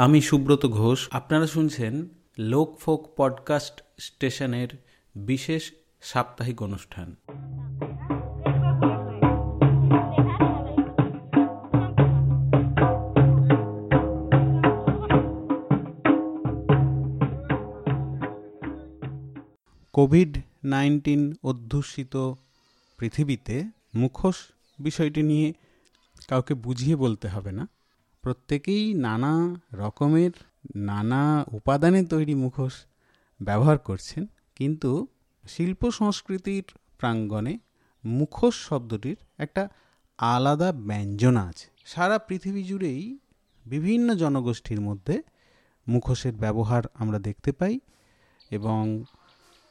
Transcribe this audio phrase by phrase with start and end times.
[0.00, 2.08] আমি সুব্রত ঘোষ। আপনারা শুনছেন
[2.38, 4.68] লোকফোক পডকাস্ট স্টেশনের
[5.14, 7.16] বিশেষ সাপ্তাহিক অনুষ্ঠান।
[19.92, 22.32] কোভিড নাইন্টিন অধ্যুষিত
[22.98, 23.64] পৃথিবীতে
[23.94, 24.36] মুখোশ
[24.78, 25.52] বিষয়টি নিয়ে
[26.28, 27.68] কাউকে বুঝিয়ে বলতে হবে না।
[28.22, 30.30] প্রত্যেকেই নানা রকমের,
[30.76, 32.72] নানা উপাদানে তৈরি মুখোশ
[33.42, 35.06] ব্যবহার করছেন। কিন্তু
[35.48, 36.64] শিল্প সংস্কৃতির
[36.98, 37.58] প্রাঙ্গণে
[38.04, 39.68] মুখোশ শব্দটির একটা
[40.18, 43.18] আলাদা ব্যঞ্জনা আছে। সারা পৃথিবী জুড়েই
[43.66, 45.22] বিভিন্ন জনগোষ্ঠীর মধ্যে
[45.88, 47.80] মুখোশের ব্যবহার আমরা দেখতে পাই
[48.50, 49.04] এবং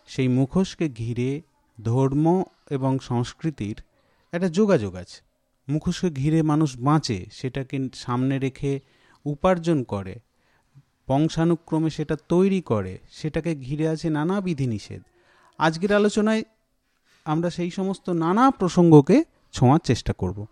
[0.08, 1.42] সেই মুখোশকে ঘিরে
[1.82, 3.82] ধর্ম এবং সংস্কৃতির
[4.32, 5.29] একটা যোগাযোগ আছে।
[5.70, 8.80] মুখোশকে ঘিরে মানুষ বাঁচে, সেটাকে সামনে রেখে
[9.26, 10.20] উপার্জন করে,
[11.08, 15.02] বংশানুক্রমে সেটা তৈরি করে, সেটাকে ঘিরে আছে নানা বিধিনিষেধ।
[15.58, 16.44] আজকের আলোচনায়
[17.26, 20.46] আমরা সেই সমস্ত নানা প্রসঙ্গকে ছোঁয়ার চেষ্টা করব।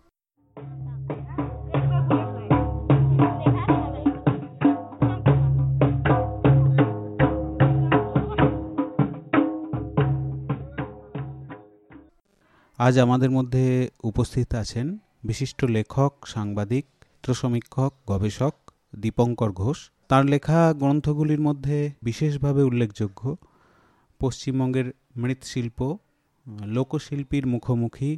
[12.78, 14.98] আজ আমাদের মধ্যে উপস্থিত আছেন
[15.28, 18.56] বিশিষ্ট লেখক, সাংবাদিক চিত্রসমীক্ষক গবেষক
[19.02, 23.22] দীপঙ্কর ঘোষ। তার লেখা গ্রন্থগুলির মধ্যে বিশেষভাবে উল্লেখযোগ্য
[24.22, 24.88] পশ্চিমবঙ্গের
[25.22, 25.80] মৃৎশিল্প,
[26.76, 28.12] লোকশিল্পীর মুখোমুখি,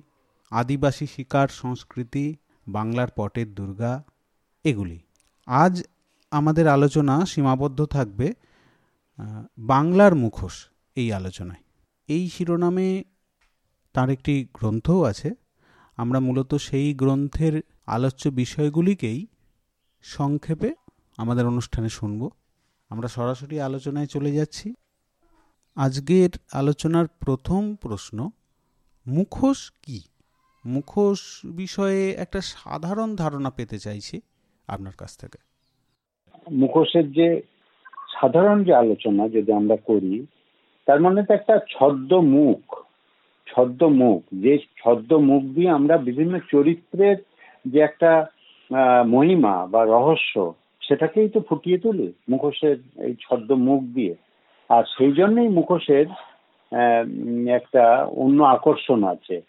[0.51, 2.25] আদিবাসী শিকার সংস্কৃতি,
[2.67, 3.93] বাংলার পটের দুর্গা,
[4.65, 4.97] এগুলি।
[5.47, 5.73] আজ
[6.31, 8.27] আমাদের আলোচনা সীমাবদ্ধ থাকবে
[9.71, 10.55] বাংলার মুখোশ
[10.95, 11.63] এই আলোচনায়।
[12.09, 12.89] এই শিরোনামে
[13.95, 15.29] তার একটি গ্রন্থও আছে
[15.99, 19.27] আমরা মূলত সেই গ্রন্থের আলোচ্য বিষয়গুলিকেই
[20.01, 20.73] সংক্ষেপে
[21.17, 22.29] আমাদের অনুষ্ঠানে শুনব।
[22.89, 24.73] আমরা সরাসরি আলোচনায় চলে যাচ্ছি।
[25.75, 28.29] আজকের আলোচনার প্রথম প্রশ্ন,
[29.07, 30.01] মুখোশ কি?
[30.65, 34.21] মুখোশ বিষয়ে একটা সাধারণ ধারণা পেতে চাইছি
[34.67, 35.37] আপনার কাছ থেকে।
[36.51, 37.41] মুখোশের যে
[38.21, 40.25] সাধারণ যে আলোচনা যদি আমরা করি,
[40.85, 42.88] তার মানে তো একটা ছদ্ম মুখ
[43.49, 47.17] ছদ্ম মুখ যে ছদ্ম মুখ দিয়ে আমরা বিভিন্ন চরিত্রের
[47.65, 48.11] যে একটা
[49.07, 50.33] মহিমা বা রহস্য,
[50.81, 54.15] সেটাকেই তো ফুটিয়ে তুলি মুখোশের এই ছদ্ম মুখ দিয়ে।
[54.69, 56.07] আর সেই জন্যই মুখোশের
[57.59, 57.83] একটা
[58.23, 59.41] অন্য আকর্ষণ আছে।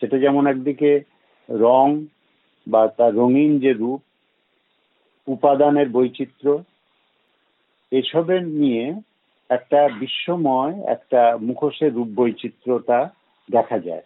[0.00, 0.90] সেটা যেমন একদিকে
[1.48, 1.88] রং
[2.66, 4.00] বা তার রঙিন যে রূপ,
[5.28, 6.62] উপাদানের বৈচিত্র্য,
[7.92, 8.84] এসবের নিয়ে
[9.50, 13.00] একটা বিশ্বময় একটা মুখোশের রূপ বৈচিত্র্যতা
[13.50, 14.02] দেখা যায়।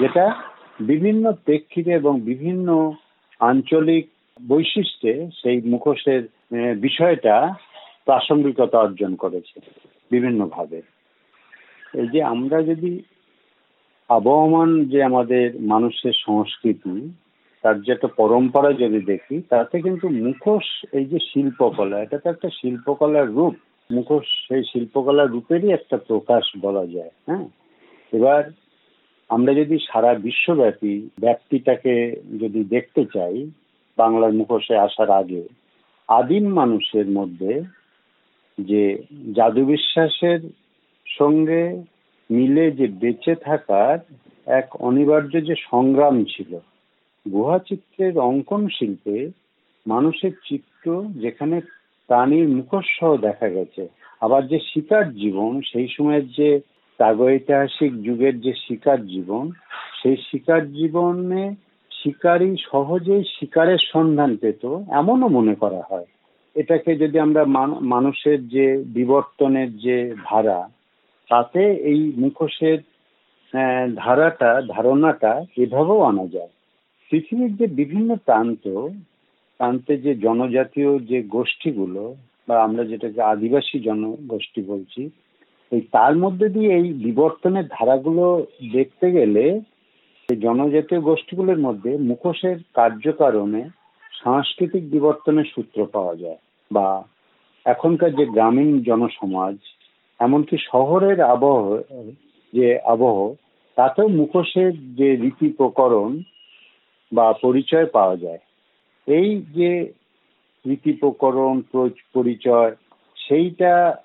[0.00, 0.42] যেটা
[0.80, 2.92] বিভিন্ন প্রেক্ষিতে এবং বিভিন্ন
[3.40, 4.08] আঞ্চলিক
[4.48, 6.28] বৈশিষ্ট্যে সেই মুখোশের
[6.76, 7.54] বিষয়টা
[8.04, 9.60] প্রাসঙ্গিকতা অর্জন করেছে
[10.10, 10.82] বিভিন্নভাবে।
[11.94, 13.02] এই যে আমরা যদি
[14.08, 17.12] আবহমান যে আমাদের মানুষের সংস্কৃতি,
[17.62, 22.48] তার যে একটা পরম্পরা যদি দেখি, তাতে কিন্তু মুখোশ এই যে শিল্পকলা, এটা তো একটা
[22.48, 23.54] শিল্পকলার রূপ।
[23.92, 27.48] মুখোশ সেই শিল্পকলার রূপেরই একটা প্রকাশ বলা যায় হ্যাঁ?
[28.12, 28.50] এবার
[29.28, 31.94] আমরা যদি সারা বিশ্বব্যাপী ব্যক্তিটাকে
[32.40, 33.50] যদি দেখতে চাই,
[33.98, 35.42] বাংলার মুখোশে আসার আগে,
[36.08, 37.62] আদিম মানুষের মধ্যে
[38.58, 38.98] যে
[39.34, 40.40] জাদু বিশ্বাসের
[41.06, 41.82] সঙ্গে
[42.30, 43.98] মিলে যে বেঁচে থাকার
[44.46, 46.58] এক অনিবার্য যে সংগ্রাম ছিল
[47.26, 49.30] গুহাচিত্রের অঙ্কন শিল্পে
[49.86, 51.60] মানুষের চিত্র যেখানে
[52.08, 53.88] প্রাণীর মুখোশ সহ দেখা গেছে,
[54.20, 56.60] আবার যে শিকার জীবন, সেই সময়ের যে
[56.98, 59.50] প্রাগৈতিহাসিক যুগের যে শিকার জীবন,
[60.02, 61.54] সেই শিকার জীবনে
[61.90, 66.06] শিকারী সহজেই শিকারের সন্ধান পেত, এমনও মনে করা হয়।
[66.54, 67.44] এটাকে যদি আমরা
[67.80, 70.68] মানুষের যে বিবর্তনের যে ধারা,
[71.30, 72.78] তাতে এই মুখোশের
[73.94, 76.48] ধারাটা, ধারণাটা এভাবেও আনা যায়।
[77.10, 78.64] পৃথিবীর যে বিভিন্ন প্রান্ত,
[79.60, 82.14] প্রান্তে যে জনজাতীয় যে গোষ্ঠীগুলো,
[82.48, 85.10] বা আমরা যেটাকে আদিবাসী জনগোষ্ঠী বলছি
[85.72, 89.60] এই তার মধ্যে দিয়ে এই বিবর্তনের ধারাগুলো দেখতে গেলে
[90.40, 93.68] জনজাতীয় গোষ্ঠীগুলোর মধ্যে মুখোশের কার্যকারণে
[94.24, 96.38] সাংস্কৃতিক বিবর্তনের সূত্র পাওয়া যায়
[96.72, 97.04] বা
[97.64, 99.56] এখনকার যে গ্রামীণ জনসমাজ,
[100.20, 101.76] এমনকি শহরের আবহ,
[102.52, 103.34] যে আবহ,
[103.76, 106.22] তাতেও মুখোশের যে রীতি প্রকরণ
[107.12, 108.38] বা পরিচয় পাওয়া যায়।
[109.06, 109.92] এই যে
[110.66, 111.62] রীতি প্রকরণ
[112.14, 112.72] পরিচয়,
[113.16, 113.96] সেইটা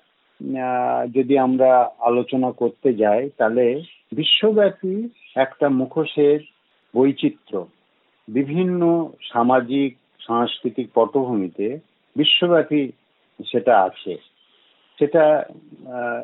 [1.14, 3.82] যদি আমরা আলোচনা করতে যাই, তাহলে
[4.12, 6.40] বিশ্বব্যাপী একটা মুখোশের
[6.96, 7.64] বৈচিত্র্য।
[8.28, 11.78] বিভিন্ন সামাজিক, সাংস্কৃতিক পটভূমিতে
[12.16, 12.92] বিশ্বব্যাপী
[13.52, 14.16] সেটা আছে।
[14.98, 15.44] সেটা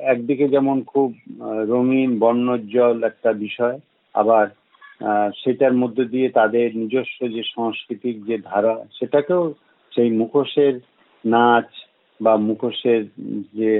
[0.02, 1.14] একদিকে যেমন খুব
[1.69, 3.78] রঙিন, বর্ণোজ্জ্বল একটা বিষয়,
[4.14, 4.46] আবার
[5.44, 9.55] সেটার মধ্যে দিয়ে তাদের নিজস্ব যে সাংস্কৃতিক যে ধারা, সেটাকেও
[9.96, 10.81] সেই মুখোশের
[11.25, 11.89] নাচ
[12.20, 13.02] বা মুখোশের
[13.55, 13.70] যে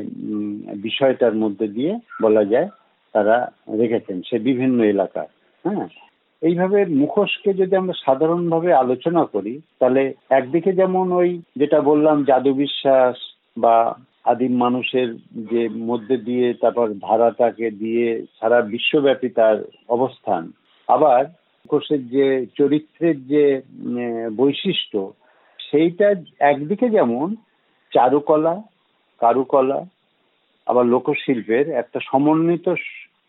[0.83, 1.93] বিষয়টার মধ্যে দিয়ে
[2.23, 2.69] বলা যায়,
[3.15, 3.37] তারা
[3.81, 5.31] রেখেছেন সে বিভিন্ন এলাকায়
[5.65, 5.89] হ্যাঁ?
[6.43, 13.17] এইভাবে মুখোশকে যদি আমরা সাধারণভাবে আলোচনা করি, তাহলে একদিকে যেমন ওই যেটা বললাম, জাদু বিশ্বাস
[13.57, 13.77] বা
[14.25, 15.09] আদিম মানুষের
[15.51, 18.07] যে মধ্যে দিয়ে তারপর ধারাটাকে দিয়ে
[18.41, 19.57] সারা বিশ্বব্যাপী তার
[19.89, 20.43] অবস্থান,
[20.89, 21.23] আবার
[21.61, 22.27] মুখোশের যে
[22.59, 23.45] চরিত্রের যে
[24.37, 24.99] বৈশিষ্ট্য,
[25.59, 26.09] সেইটা
[26.53, 27.27] একদিকে যেমন
[27.95, 28.55] চারুকলা,
[29.19, 29.79] কারুকলা,
[30.67, 32.67] আবার লোকশিল্পের একটা সমন্বিত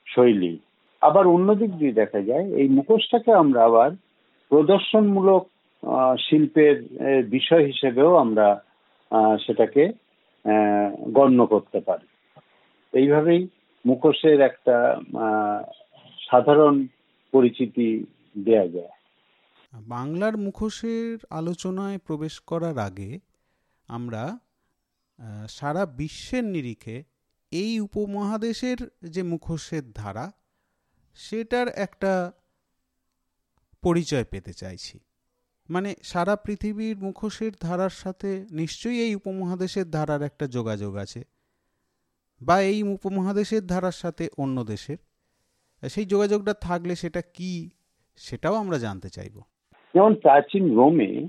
[0.07, 0.53] শৈলী।
[1.01, 3.91] আবার অন্যদিক দিয়ে দেখা যায়, এই মুখোশটাকে আমরা আবার
[4.49, 5.43] প্রদর্শনমূলক
[6.19, 6.75] শিল্পের
[7.29, 8.47] বিষয় হিসেবেও আমরা
[9.45, 9.83] সেটাকে
[11.11, 12.07] গণ্য করতে পারি।
[12.99, 13.47] এইভাবেই
[13.85, 14.75] মুখোশের একটা
[16.29, 16.75] সাধারণ
[17.31, 17.89] পরিচিতি
[18.45, 18.93] দেয়া যায়।
[19.73, 23.11] বাংলার মুখোশের আলোচনায় প্রবেশ করার আগে
[23.87, 24.23] আমরা
[25.49, 27.03] সারা বিশ্বের নিরিখে
[27.51, 30.31] এই উপমহাদেশের যে মুখোশের ধারা,
[31.13, 32.31] সেটার একটা
[33.81, 34.99] পরিচয় পেতে চাইছি।
[35.69, 41.23] মানে সারা পৃথিবীর মুখোশের ধারার সাথে নিশ্চয়ই এই উপমহাদেশের ধারার একটা যোগাযোগ আছে
[42.41, 44.97] বা এই উপমহাদেশের ধারার সাথে অন্য দেশের।
[45.89, 47.69] সেই যোগাযোগটা থাকলে সেটা কি,
[48.15, 49.41] সেটাও আমরা জানতে চাইব।
[49.93, 51.27] যেমন প্রাচীন রোমে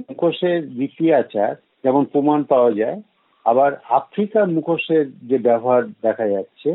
[0.00, 3.02] মুখোশের রীতি আচার যেমন প্রমাণ পাওয়া যায়
[3.50, 6.70] আবার আফ্রিকার মুখোশের যে ব্যবহার দেখা যাচ্ছে,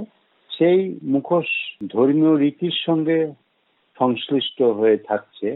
[0.49, 1.49] সেই মুখোশ
[1.87, 3.17] ধর্মীয় রীতির সঙ্গে
[3.99, 5.47] সংশ্লিষ্ট হয়ে থাকছে।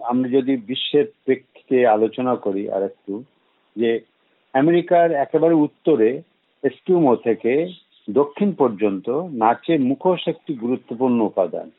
[0.00, 3.12] আমরা যদি বিশ্বের প্রেক্ষিতে আলোচনা করি আর একটু
[3.76, 3.90] যে
[4.54, 6.22] আমেরিকার একেবারে উত্তরে
[6.62, 7.52] এস্কিউমো থেকে
[8.08, 9.06] দক্ষিণ পর্যন্ত
[9.42, 11.70] নাচের মুখোশ একটি গুরুত্বপূর্ণ উপাদান।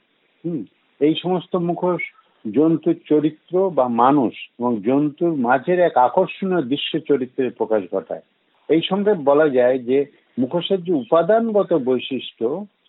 [0.44, 0.60] হুম,
[1.00, 2.02] এই সমস্ত মুখোশ
[2.46, 8.26] জন্তুর চরিত্র বা মানুষ এবং জন্তুর মাঝের এক আকর্ষণীয় দৃশ্য চরিত্রের প্রকাশ ঘটায়।
[8.70, 9.98] এই সঙ্গে বলা যায় যে
[10.38, 12.46] মুখোশের যে উপাদানগত বৈশিষ্ট্য,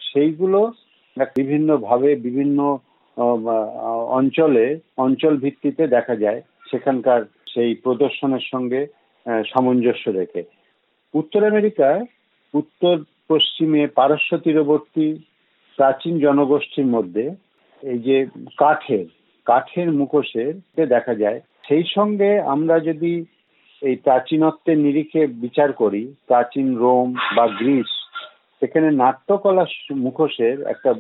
[0.08, 0.61] সেইগুলো
[1.40, 2.58] বিভিন্নভাবে বিভিন্ন
[4.19, 4.67] অঞ্চলে
[5.05, 6.40] অঞ্চল ভিত্তিতে দেখা যায়,
[6.70, 7.20] সেখানকার
[7.52, 8.81] সেই প্রদর্শনের সঙ্গে
[9.50, 10.43] সামঞ্জস্য রেখে।
[11.14, 12.02] উত্তর আমেরিকায়
[12.55, 12.96] উত্তর
[13.31, 15.06] পশ্চিমে পারস্য তীরবর্তী
[15.79, 17.25] প্রাচীন জনগোষ্ঠীর মধ্যে
[17.82, 18.17] এই যে
[18.62, 19.06] কাঠের
[19.46, 20.52] কাঠের মুখোশের
[20.94, 21.38] দেখা যায়,
[21.69, 23.12] সেই সঙ্গে আমরা যদি
[23.86, 27.90] এই প্রাচীনত্বের নিরিখে বিচার করি, প্রাচীন রোম বা গ্রিস,
[28.60, 30.94] সেখানে নাট্যকলা মুখোশের একটা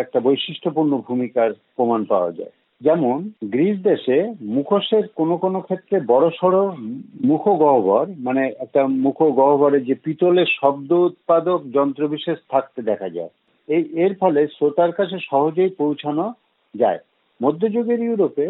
[0.00, 2.50] একটা বৈশিষ্ট্যপূর্ণ ভূমিকার প্রমাণ পাওয়া যায়।
[2.80, 6.76] যেমন, গ্রিস দেশে মুখোশের কোনো কোনো ক্ষেত্রে বড় সড়ো
[7.24, 13.30] মুখ গহ্বর মানে একটা মুখ গহ্বরে যে পিতলের শব্দ উৎপাদক যন্ত্রবিশেষ থাকতে দেখা যায়।
[13.68, 16.26] এই, এর ফলে শ্রোতার কাছে সহজেই পৌঁছানো
[16.74, 16.98] যায়।
[17.42, 18.48] মধ্যযুগের ইউরোপে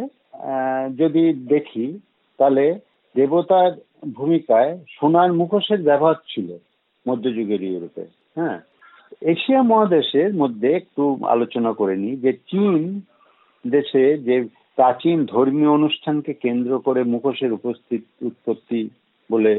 [0.99, 1.87] যদি দেখি,
[2.39, 2.79] তাহলে
[3.15, 3.73] দেবতার
[4.15, 6.49] ভূমিকায় সোনার মুখোশের ব্যবহার ছিল
[7.07, 8.05] মধ্যযুগের ইউরোপে
[8.37, 8.59] হ্যাঁ?
[9.23, 12.81] এশিয়া মহাদেশের মধ্যে একটু আলোচনা করে নিই যে চীন
[13.65, 14.37] দেশে যে
[14.79, 18.81] প্রাচীন ধর্মীয় অনুষ্ঠানকে কেন্দ্র করে মুখোশের উপস্থিত, উৎপত্তি
[19.31, 19.53] বলে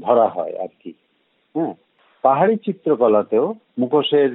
[0.00, 0.92] ধরা হয় আর কি
[1.54, 1.74] হ্যাঁ?
[2.24, 3.46] পাহাড়ি চিত্রকলাতেও
[3.78, 4.30] মুখোশের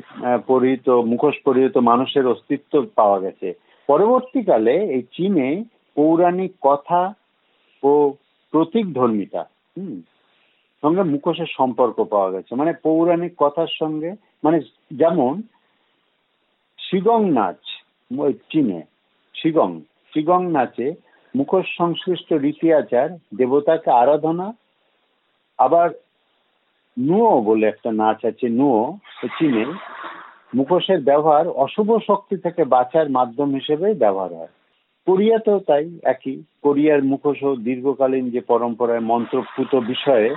[0.47, 3.47] পরিহিত, মুখোশ পরিহিত মানুষের অস্তিত্ব পাওয়া গেছে।
[3.89, 5.49] পরবর্তীকালে এই চীনে
[5.97, 7.01] পৌরাণিক কথা
[7.83, 7.93] ও
[8.57, 9.41] প্রতীক ধর্মিতা,
[9.77, 10.01] হুম,
[10.81, 14.11] সঙ্গে মুখোশের সম্পর্ক পাওয়া গেছে। মানে পৌরাণিক কথার সঙ্গে
[14.43, 14.59] মানে
[14.91, 15.41] যেমন
[16.79, 17.61] শিগং নাচ,
[18.17, 18.81] ওই চীনে,
[19.35, 19.81] শিগং
[20.13, 20.95] শিগং নাচে
[21.35, 24.53] মুখোশ সংশ্লিষ্ট রীতি আচার দেবতাকে আরাধনা,
[25.57, 25.89] আবার
[26.99, 28.97] নুয়ো বলে একটা নাচ আছে, নুয়ো
[29.39, 29.65] চীনে,
[30.55, 34.53] মুখোশের ব্যবহার অশুভ শক্তি থেকে বাঁচার মাধ্যম হিসেবে ব্যবহার হয়।
[35.07, 40.29] কোরিয়াতেও তাই একই। কোরিয়ার মুখোশ দীর্ঘকালীন যে পরম্পরায় মন্ত্রপুত বিষয়ে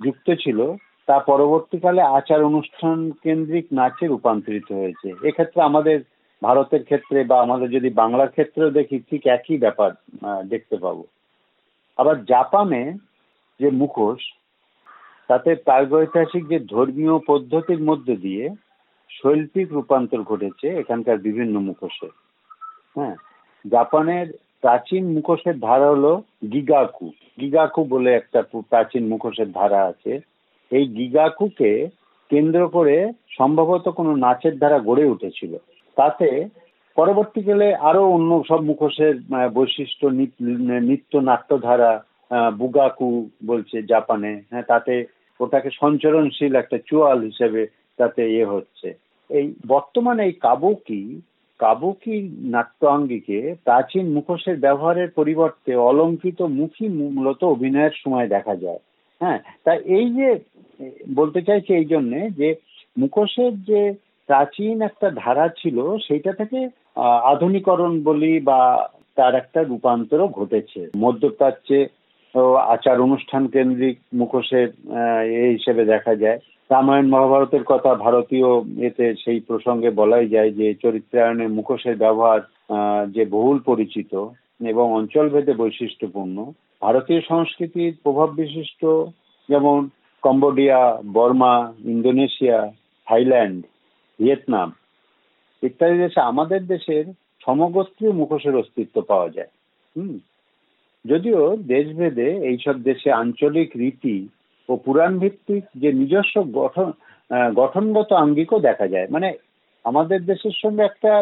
[0.00, 0.58] যুক্ত ছিল,
[1.06, 5.98] তা পরবর্তীকালে আচার অনুষ্ঠান কেন্দ্রিক নাচে রূপান্তরিত হয়েছে। এক্ষেত্রে আমাদের
[6.42, 9.90] ভারতের ক্ষেত্রে বা আমাদের যদি বাংলার ক্ষেত্রেও দেখি, ঠিক একই ব্যাপার
[10.48, 11.04] দেখতে পাবো।
[11.98, 12.82] আবার জাপানে
[13.60, 14.22] যে মুখোশ,
[15.28, 18.44] তাতে প্রাগৈতিহাসিক যে ধর্মীয় পদ্ধতির মধ্যে দিয়ে
[19.10, 22.08] শৈল্পিক রূপান্তর ঘটেছে এখানকার বিভিন্ন মুখোশে।
[22.96, 23.16] হ্যাঁ
[23.64, 24.26] জাপানের
[24.60, 30.20] প্রাচীন মুখোশের ধারা হলো গিগাকু। গিগাকু বলে একটা প্রাচীন মুখোশের ধারা আছে।
[30.70, 31.88] এই গিগাকুকে
[32.30, 35.56] কেন্দ্র করে সম্ভবত কোনো নাচের ধারা গড়ে উঠেছিল।
[35.96, 36.48] তাতে
[36.96, 39.14] পরবর্তীকালে আরও অন্য সব মুখোশের
[39.54, 40.06] বৈশিষ্ট্য
[40.88, 42.04] নৃত্য নাট্যধারা
[42.58, 45.04] বুগাকু বলছে জাপানে। হ্যাঁ তাতে
[45.40, 47.66] ওটাকে সঞ্চরণশীল একটা চুয়াল হিসেবে
[47.96, 48.88] তাতে ইয়ে হচ্ছে।
[49.30, 51.20] এই বর্তমানে এই কাবুকি
[51.62, 52.16] কাবুকি
[52.54, 58.80] নাট্যাঙ্গিকে প্রাচীন মুখোশের ব্যবহারের পরিবর্তে অলঙ্কৃত মুখী মূলত অভিনয়ের সময় দেখা যায়।
[59.20, 60.28] হ্যাঁ তা এই যে,
[61.14, 62.48] বলতে চাইছি এই জন্যে যে,
[62.98, 63.80] মুখোশের যে
[64.28, 65.76] প্রাচীন একটা ধারা ছিল,
[66.06, 66.60] সেইটা থেকে
[67.32, 68.60] আধুনিকরণ বলি বা
[69.14, 71.78] তার একটা রূপান্তরও ঘটেছে। মধ্যপ্রাচ্যে
[72.74, 74.68] আচার অনুষ্ঠান কেন্দ্রিক মুখোশের
[75.40, 76.38] এ হিসেবে দেখা যায়।
[76.72, 78.48] রামায়ণ মহাভারতের কথা ভারতীয়
[78.86, 82.40] এতে সেই প্রসঙ্গে বলাই যায় যে চরিত্রায়নে মুখোশের ব্যবহার
[83.10, 84.12] যে বহুল পরিচিত
[84.68, 86.36] এবং অঞ্চলভেদে বৈশিষ্ট্যপূর্ণ।
[86.82, 88.82] ভারতীয় সংস্কৃতির প্রভাব বিশিষ্ট
[89.48, 89.78] যেমন
[90.22, 90.80] Cambodia,
[91.12, 92.58] Burma, Indonesia,
[93.06, 93.60] Thailand,
[94.18, 94.72] Vietnam
[95.62, 97.04] ইত্যাদি দেশে আমাদের দেশের
[97.44, 99.52] সমগোত্রীয় মুখোশের অস্তিত্ব পাওয়া যায়।
[99.96, 100.14] হুম।
[101.04, 104.16] যদিও দেশভেদে এইসব দেশে আঞ্চলিক রীতি
[104.68, 106.88] ও পুরাণ ভিত্তিক যে নিজস্ব গঠন
[107.54, 109.28] গঠনগত আঙ্গিকও দেখা যায়। মানে
[109.84, 111.12] আমাদের দেশের সঙ্গে একটা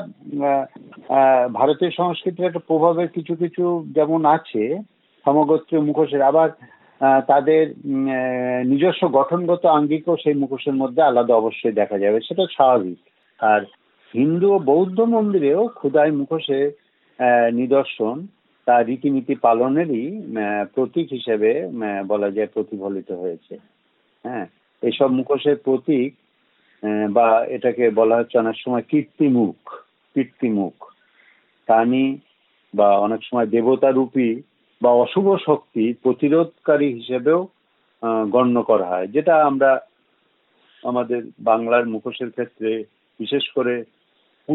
[1.59, 3.65] ভারতীয় সংস্কৃতির একটা প্রভাবের কিছু কিছু
[3.97, 4.63] যেমন আছে
[5.27, 6.49] সমগোত্রীয় মুখোশের, আবার
[7.29, 7.63] তাদের
[8.73, 12.99] নিজস্ব গঠনগত আঙ্গিকও সেই মুখোশের মধ্যে আলাদা অবশ্যই দেখা যাবে। সেটা স্বাভাবিক।
[13.41, 13.61] আর
[14.15, 16.67] হিন্দু ও বৌদ্ধ মন্দিরেও ক্ষুদাই মুখোশের
[17.61, 18.17] নিদর্শন
[18.67, 20.05] তার রীতিনীতি পালনেরই
[20.75, 21.51] প্রতীক হিসেবে
[22.07, 23.55] বলা যায় প্রতিফলিত হয়েছে।
[24.25, 24.47] হ্যাঁ
[24.83, 26.11] এইসব মুখোশের প্রতীক
[27.17, 27.27] বা
[27.57, 29.59] এটাকে বলা হচ্ছে অনেক সময় কীর্তিমুখ
[30.17, 30.77] কীর্তিমুখ।
[31.69, 32.07] প্রাণী
[32.75, 34.31] বা অনেক সময় দেবতা রূপী
[34.83, 37.41] বা অশুভ শক্তি প্রতিরোধকারী হিসেবেও
[38.35, 39.71] গণ্য করা হয়। যেটা আমরা
[40.83, 42.71] আমাদের বাংলার মুখোশের ক্ষেত্রে,
[43.21, 43.75] বিশেষ করে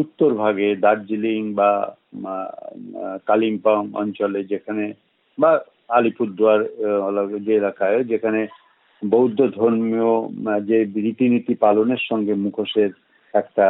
[0.00, 1.70] উত্তর ভাগে দার্জিলিং বা
[3.26, 4.84] কালিম্পং অঞ্চলে যেখানে
[5.38, 5.52] বা
[5.98, 6.60] আলিপুরদুয়ার
[7.46, 8.40] যে এলাকায়, যেখানে
[9.02, 10.12] বৌদ্ধ ধর্মীয়
[10.68, 12.90] যে রীতিনীতি পালনের সঙ্গে মুখোশের
[13.34, 13.66] একটা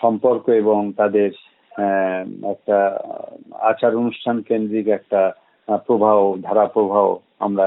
[0.00, 1.30] সম্পর্ক এবং তাদের
[2.54, 2.78] একটা
[3.70, 5.22] আচার অনুষ্ঠান কেন্দ্রিক একটা
[5.86, 6.16] প্রবাহ
[6.46, 7.06] ধারা প্রবাহ
[7.46, 7.66] আমরা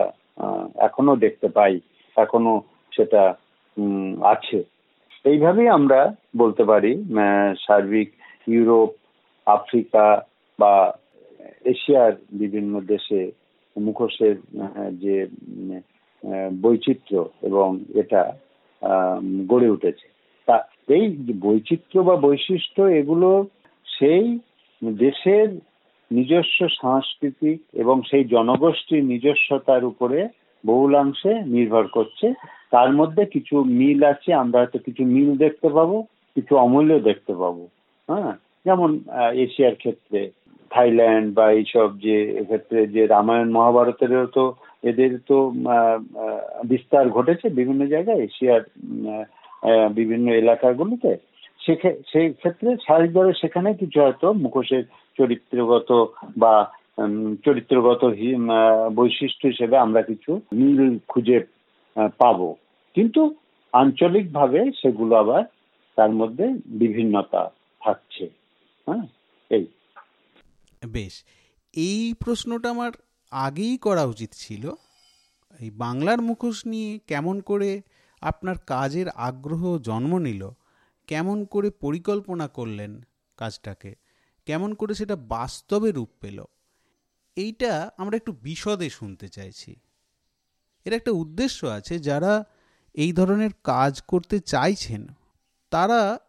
[0.87, 1.73] এখনও দেখতে পাই।
[2.17, 2.53] এখনও
[2.91, 3.23] সেটা
[4.33, 4.59] আছে।
[5.25, 6.91] এইভাবেই আমরা বলতে পারি
[7.67, 8.09] সার্বিক
[8.47, 8.89] ইউরোপ,
[9.45, 10.05] আফ্রিকা
[10.59, 10.73] বা
[11.65, 13.31] এশিয়ার বিভিন্ন দেশে
[13.75, 14.35] মুখোশের
[15.03, 15.27] যে
[16.61, 18.21] বৈচিত্র্য এবং এটা
[19.47, 20.07] গড়ে উঠেছে।
[20.47, 21.05] তা এই
[21.39, 23.29] বৈচিত্র্য বা বৈশিষ্ট্য এগুলো
[23.87, 24.39] সেই
[24.97, 25.47] দেশের
[26.11, 30.19] নিজস্ব সাংস্কৃতিক এবং সেই জনগোষ্ঠীর নিজস্বতার উপরে
[30.65, 32.27] বহুলাংশে নির্ভর করছে।
[32.73, 35.97] তার মধ্যে কিছু মিল আছে, আমরা হয়তো কিছু মিল দেখতে পাবো,
[36.35, 37.63] কিছু অমূল্য দেখতে পাবো।
[38.09, 38.31] হ্যাঁ?
[38.65, 38.89] যেমন
[39.43, 40.19] এশিয়ার ক্ষেত্রে,
[40.73, 44.45] থাইল্যান্ড বা এইসব যে এক্ষেত্রে যে রামায়ণ মহাভারতেরও তো
[44.89, 45.37] এদের তো
[46.71, 48.63] বিস্তার ঘটেছে বিভিন্ন জায়গায়, এশিয়ার
[49.99, 51.11] বিভিন্ন এলাকাগুলোতে।
[52.11, 54.83] সেই ক্ষেত্রে স্বাভাবিকভাবে সেখানে কিছু হয়তো মুখোশের
[55.17, 55.89] চরিত্রগত
[56.43, 56.55] বা
[57.45, 58.01] চরিত্রগত
[58.99, 61.37] বৈশিষ্ট্য হিসেবে আমরা কিছু মিল খুঁজে
[62.21, 62.49] পাবো।
[62.95, 63.21] কিন্তু
[63.73, 65.43] আঞ্চলিকভাবে সেগুলো আবার
[65.97, 67.41] তার মধ্যে বিভিন্নতা
[67.81, 68.25] থাকছে।
[68.87, 69.05] হ্যাঁ
[69.49, 69.65] এই।
[70.87, 71.23] বেশ,
[71.73, 72.91] এই প্রশ্নটা আমার
[73.31, 74.63] আগেই করা উচিত ছিল।
[75.59, 77.81] এই বাংলার মুখোশ নিয়ে কেমন করে
[78.21, 80.43] আপনার কাজের আগ্রহ জন্ম নিল,
[81.07, 82.91] কেমন করে পরিকল্পনা করলেন
[83.37, 83.91] কাজটাকে,
[84.47, 86.39] কেমন করে সেটা বাস্তবে রূপ পেল,
[87.37, 89.71] এইটা আমরা একটু বিশদে শুনতে চাইছি।
[90.85, 92.33] এর একটা উদ্দেশ্য আছে, যারা
[92.95, 95.07] এই ধরনের কাজ করতে চাইছেন,
[95.71, 96.19] তারা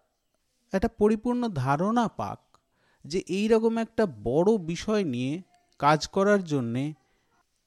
[0.73, 2.39] একটা পরিপূর্ণ ধারণা পাক
[3.05, 5.43] যে এই রকম একটা বড় বিষয় নিয়ে
[5.79, 6.95] কাজ করার জন্যে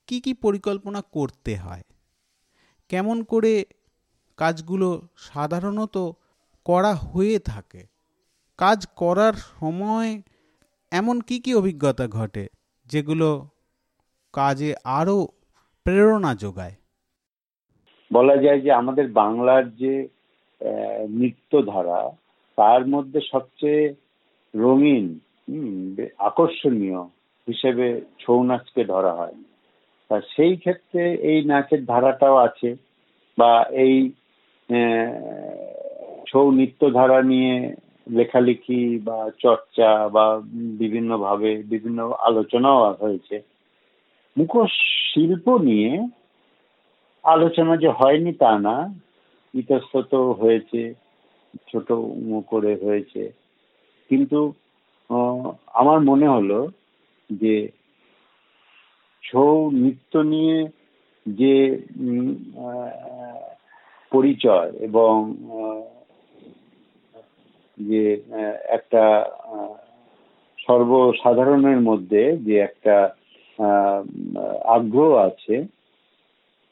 [0.08, 1.84] কি কি পরিকল্পনা করতে হয়।
[2.90, 3.66] কেমন করে
[4.38, 5.96] কাজগুলো সাধারণত
[6.66, 7.88] করা হয়ে থাকে।
[8.58, 10.22] কাজ করার সময়
[10.92, 12.48] এমন কি কি অভিজ্ঞতা ঘটে,
[12.86, 13.50] যেগুলো
[14.34, 15.28] কাজে আরও
[15.84, 16.76] প্রেরণা যোগায়?
[18.14, 20.08] বলা যায় যে আমাদের বাংলার যে
[21.10, 22.02] নৃত্যধারা,
[22.58, 23.94] তার মধ্যে সবচেয়ে
[24.54, 25.06] রঙিন
[26.18, 27.02] আকর্ষণীয়
[27.48, 29.38] হিসেবে ছৌ নাচকে ধরা হয়।
[30.10, 32.76] তা সেই ক্ষেত্রে এই নাচের ধারাটাও আছে
[33.38, 33.96] বা এই
[36.28, 37.76] ছৌ নৃত্যধারা নিয়ে
[38.12, 40.26] লেখালেখি বা চর্চা বা
[40.82, 43.42] বিভিন্নভাবে বিভিন্ন আলোচনাও হয়েছে।
[44.38, 44.74] মুখোশ
[45.14, 45.92] শিল্প নিয়ে
[47.24, 48.76] আলোচনা যে হয়নি তা না,
[49.54, 50.82] ইতস্তত হয়েছে,
[51.72, 51.88] ছোট
[52.48, 53.24] করে হয়েছে।
[54.10, 54.40] কিন্তু
[55.74, 56.60] আমার মনে হলো
[57.30, 57.56] যে,
[59.24, 60.58] ছৌ নৃত্য নিয়ে
[61.26, 61.56] যে
[64.12, 65.14] পরিচয় এবং
[67.78, 68.04] যে
[68.78, 69.04] একটা
[70.60, 72.96] সর্বসাধারণের মধ্যে যে একটা
[74.78, 75.56] আগ্রহ আছে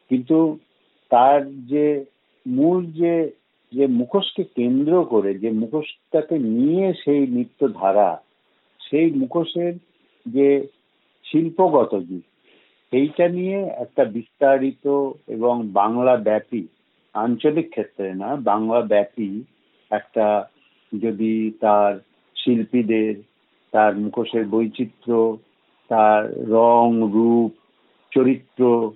[0.10, 0.58] কিন্তু
[1.10, 2.06] তার যে
[2.48, 3.32] মূল যে
[3.72, 8.22] যে মুখোশকে কেন্দ্র করে, যে মুখোশটাকে নিয়ে সেই নৃত্য ধারা
[8.82, 9.74] সেই মুখোশের
[10.26, 10.68] যে
[11.26, 12.26] শিল্পগত দিক,
[12.92, 14.86] সেইটা নিয়ে একটা বিস্তারিত
[15.28, 16.68] এবং বাংলা ব্যাপী
[17.14, 19.44] আঞ্চলিক ক্ষেত্রে না বাংলা ব্যাপী
[19.92, 20.46] একটা
[20.94, 22.00] যদি তার
[22.36, 23.16] শিল্পীদের,
[23.72, 25.38] তার মুখোশের বৈচিত্র্য,
[25.90, 26.22] তার
[26.52, 27.52] রং, রূপ,
[28.12, 28.92] চরিত্র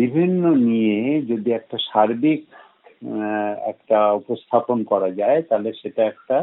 [0.00, 0.98] বিভিন্ন নিয়ে
[1.30, 2.40] যদি একটা সার্বিক
[3.72, 6.36] একটা উপস্থাপন করা যায়, তাহলে সেটা একটা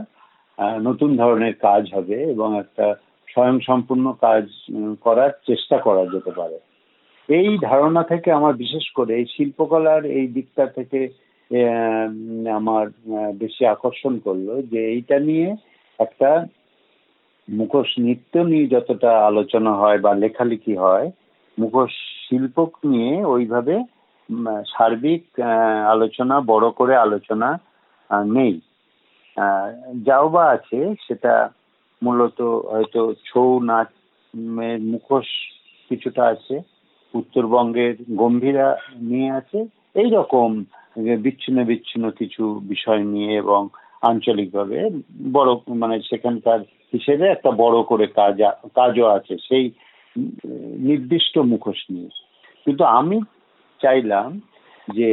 [0.87, 2.85] নতুন ধরনের কাজ হবে এবং একটা
[3.27, 4.45] স্বয়ং সম্পূর্ণ কাজ
[5.05, 6.57] করার চেষ্টা করা যেতে পারে।
[7.29, 10.99] এই ধারণা থেকে আমার, বিশেষ করে এই শিল্পকলার এই দিকটা থেকে
[12.59, 12.85] আমার
[13.43, 15.49] বেশি আকর্ষণ করল যে এইটা নিয়ে
[15.99, 16.29] একটা
[17.47, 21.07] মুখোশ নৃত্য নিয়ে যতটা আলোচনা হয় বা লেখালেখি হয়,
[21.57, 21.95] মুখোশ
[22.33, 22.57] শিল্প
[22.91, 23.75] নিয়ে ওইভাবে
[24.73, 25.23] সার্বিক
[25.93, 27.49] আলোচনা, বড় করে আলোচনা
[28.37, 28.53] নেই।
[30.07, 31.33] যাও বা আছে সেটা
[32.01, 32.39] মূলত
[32.71, 33.89] হয়তো ছৌ নাচ
[34.91, 35.27] মুখোশ
[35.89, 36.55] কিছুটা আছে,
[37.13, 38.67] উত্তরবঙ্গের গম্ভীরা
[39.09, 39.59] নিয়ে আছে
[40.01, 40.49] এই রকম
[41.25, 43.61] বিচ্ছিন্ন বিচ্ছিন্ন কিছু বিষয় নিয়ে এবং
[44.09, 44.77] আঞ্চলিকভাবে
[45.35, 46.59] বড় মানে সেখানকার
[46.93, 48.37] হিসেবে একটা বড় করে কাজ,
[48.77, 49.65] কাজও আছে, সেই
[50.89, 52.11] নির্দিষ্ট মুখোশ নিয়ে।
[52.65, 53.17] কিন্তু আমি
[53.81, 54.29] চাইলাম
[54.93, 55.09] যে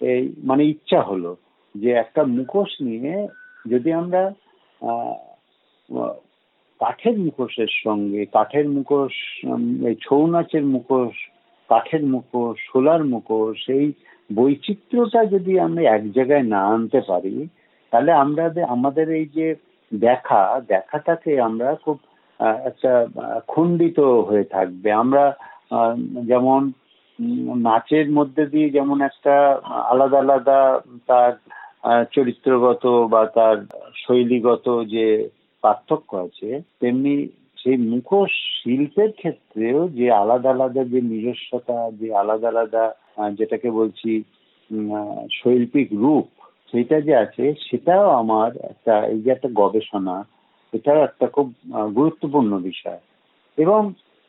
[0.00, 1.30] এই মানে ইচ্ছা হলো
[1.74, 3.14] যে একটা মুখোশ নিয়ে
[3.72, 4.22] যদি আমরা
[6.80, 9.14] কাঠের মুখোশের সঙ্গে, কাঠের মুখোশ
[9.88, 11.14] এই ছৌ নাচের মুখোশ,
[11.70, 13.86] কাঠের মুখোশ, সোলার মুখোশ, সেই
[14.34, 17.34] বৈচিত্র্যটা যদি আমরা এক জায়গায় না আনতে পারি,
[17.92, 18.44] তাহলে আমরা
[18.76, 19.46] আমাদের এই যে
[19.92, 21.98] দেখা, দেখাটাকে আমরা খুব
[22.68, 22.92] একটা
[23.48, 23.98] খণ্ডিত
[24.28, 25.24] হয়ে থাকবে। আমরা
[26.30, 26.60] যেমন
[27.66, 29.34] নাচের মধ্যে দিয়ে যেমন একটা
[29.92, 30.58] আলাদা আলাদা
[31.06, 31.32] তার
[32.12, 33.56] চরিত্রগত বা তার
[33.94, 35.06] শৈলীগত যে
[35.62, 37.14] পার্থক্য আছে, তেমনি
[37.56, 42.84] সেই মুখোশ শিল্পের ক্ষেত্রেও যে আলাদা আলাদা যে নিজস্বতা, যে আলাদা আলাদা
[43.38, 44.10] যেটাকে বলছি
[45.32, 46.26] শৈল্পিক রূপ
[46.72, 50.16] সেটা যে আছে, সেটাও আমার একটা, এই যে একটা গবেষণা,
[50.72, 51.46] এটাও একটা খুব
[51.94, 53.00] গুরুত্বপূর্ণ বিষয়।
[53.58, 53.80] এবং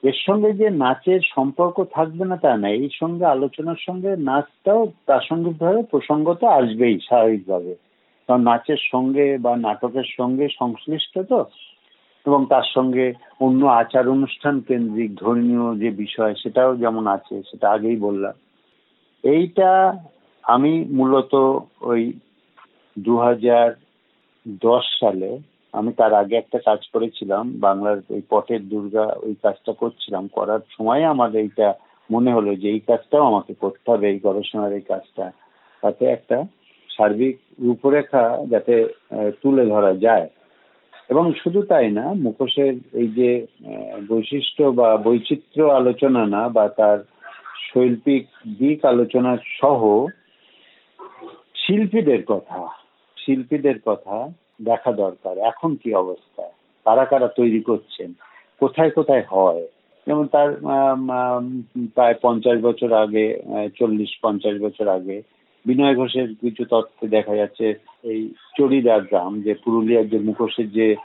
[0.03, 5.83] এর সঙ্গে যে নাচের সম্পর্ক থাকবে না তা না এই সঙ্গে আলোচনার সঙ্গে নাচটাও প্রাসঙ্গিকভাবে
[5.83, 7.75] প্রসঙ্গত আসবেই স্বাভাবিকভাবে।
[8.27, 11.45] কারণ নাচের সঙ্গে বা নাটকের সঙ্গে সংশ্লিষ্ট তো,
[12.25, 17.95] এবং তার সঙ্গে অন্য আচার অনুষ্ঠান কেন্দ্রিক ধর্মীয় যে বিষয়, সেটাও যেমন আছে, সেটা আগেই
[17.95, 18.33] বললাম।
[19.23, 19.93] এইটা
[20.43, 21.33] আমি মূলত
[21.81, 22.13] ওই
[22.97, 23.13] দু
[24.99, 25.37] সালে
[25.73, 31.03] আমি তার আগে একটা কাজ করেছিলাম, বাংলার ওই পটের দুর্গা ওই কাজটা করছিলাম। করার সময়
[31.03, 31.73] আমার এইটা
[32.11, 35.31] মনে হলো যে এই কাজটাও আমাকে করতে হবে, এই গবেষণার এই কাজটা।
[35.81, 36.37] তাতে একটা
[36.89, 38.75] সার্বিক রূপরেখা যাতে
[39.41, 40.27] তুলে ধরা যায়।
[41.09, 43.29] এবং শুধু তাই না, মুখোশের এই যে
[44.09, 46.99] বৈশিষ্ট্য বা বৈচিত্র্য আলোচনা না, বা তার
[47.67, 48.23] শৈল্পিক
[48.59, 49.81] দিক আলোচনা সহ
[51.55, 52.59] শিল্পীদের কথা
[53.17, 54.15] শিল্পীদের কথা
[54.63, 56.43] দেখা দরকার। এখন কি অবস্থা?
[56.85, 58.13] কারা কারা তৈরি করছেন?
[58.59, 59.63] কোথায় কোথায় হয়?
[60.07, 60.49] যেমন তার
[61.95, 63.25] প্রায় পঞ্চাশ বছর আগে
[63.79, 65.21] চল্লিশ, পঞ্চাশ বছর আগে
[65.65, 67.67] বিনয় ঘোষের কিছু তথ্যে দেখা যাচ্ছে,
[68.03, 68.21] এই
[68.57, 70.95] চড়িদা গ্রাম যে পুরুলিয়ার যে মুখোশের যে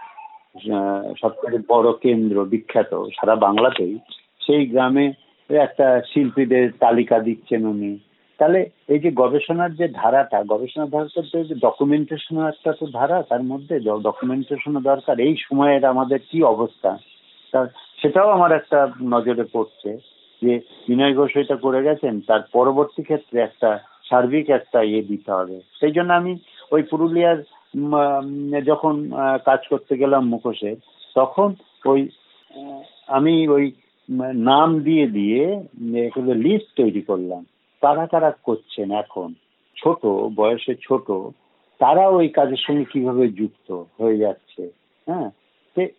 [1.20, 3.98] সবথেকে বড় কেন্দ্র, বিখ্যাত সারা বাংলাতেই,
[4.46, 5.12] সেই গ্রামে
[5.50, 7.92] একটা শিল্পীদের তালিকা দিচ্ছেন উনি।
[8.38, 8.60] তাহলে
[8.92, 13.74] এই যে গবেষণার যে ধারাটা, গবেষণার ধারাটা তো ডকুমেন্টেশন একটা তো ধারা, তার মধ্যে
[14.08, 16.90] ডকুমেন্টেশনও দরকার। এই সময়ের আমাদের কি অবস্থা?
[17.52, 17.60] তা
[18.00, 18.78] সেটাও আমার একটা
[19.14, 19.90] নজরে পড়ছে
[20.42, 20.54] যে
[20.88, 23.70] বিনয় ঘোষ এটা করে গেছেন, তার পরবর্তী ক্ষেত্রে একটা
[24.08, 26.32] সার্বিক একটা ইয়ে দিতে হবে। সেই জন্য আমি
[26.74, 27.38] ওই পুরুলিয়ার
[28.70, 28.94] যখন
[29.48, 30.76] কাজ করতে গেলাম মুখোশের
[31.18, 31.48] তখন
[31.92, 32.00] ওই
[33.16, 33.64] আমি ওই
[34.50, 35.42] নাম দিয়ে দিয়ে
[36.46, 37.42] লিস্ট তৈরি করলাম।
[37.86, 39.28] কারা কারা করছেন এখন।
[39.76, 40.02] ছোট,
[40.36, 41.06] বয়সে ছোট
[41.80, 43.68] তারা ওই কাজের সঙ্গে কীভাবে যুক্ত
[44.00, 44.62] হয়ে যাচ্ছে
[45.06, 45.28] হ্যাঁ?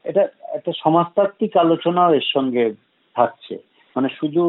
[0.04, 0.24] এটা
[0.58, 2.66] একটা সমাজতাত্ত্বিক আলোচনাও এর সঙ্গে
[3.16, 3.56] থাকছে।
[3.96, 4.44] মানে শুধু,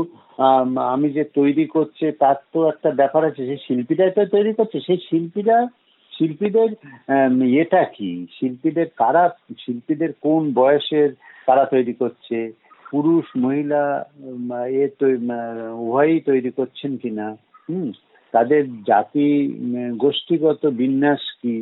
[0.95, 4.99] আমি যে তৈরি করছে তার তো একটা ব্যাপার আছে সেই শিল্পীরাই তো তৈরি করছে সেই
[5.11, 5.59] শিল্পীরা,
[6.13, 6.71] শিল্পীদের
[7.47, 8.11] ইয়েটা কি?
[8.41, 9.25] শিল্পীদের কারা,
[9.59, 11.11] শিল্পীদের কোন বয়সের
[11.47, 12.39] কারা তৈরি করছে?
[12.93, 13.83] পুরুষ মহিলা
[14.77, 14.87] এ
[15.83, 17.27] উভয়ই তৈরি করছেন কিনা
[17.65, 17.89] হুম
[18.35, 19.29] তাদের জাতি
[19.97, 21.57] গোষ্ঠীগত বিন্যাস কি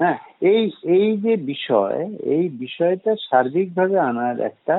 [0.00, 0.18] হ্যাঁ
[0.52, 0.62] এই
[0.96, 1.98] এই যে বিষয়
[2.34, 4.76] এই বিষয়টা সার্বিকভাবে আনার একটা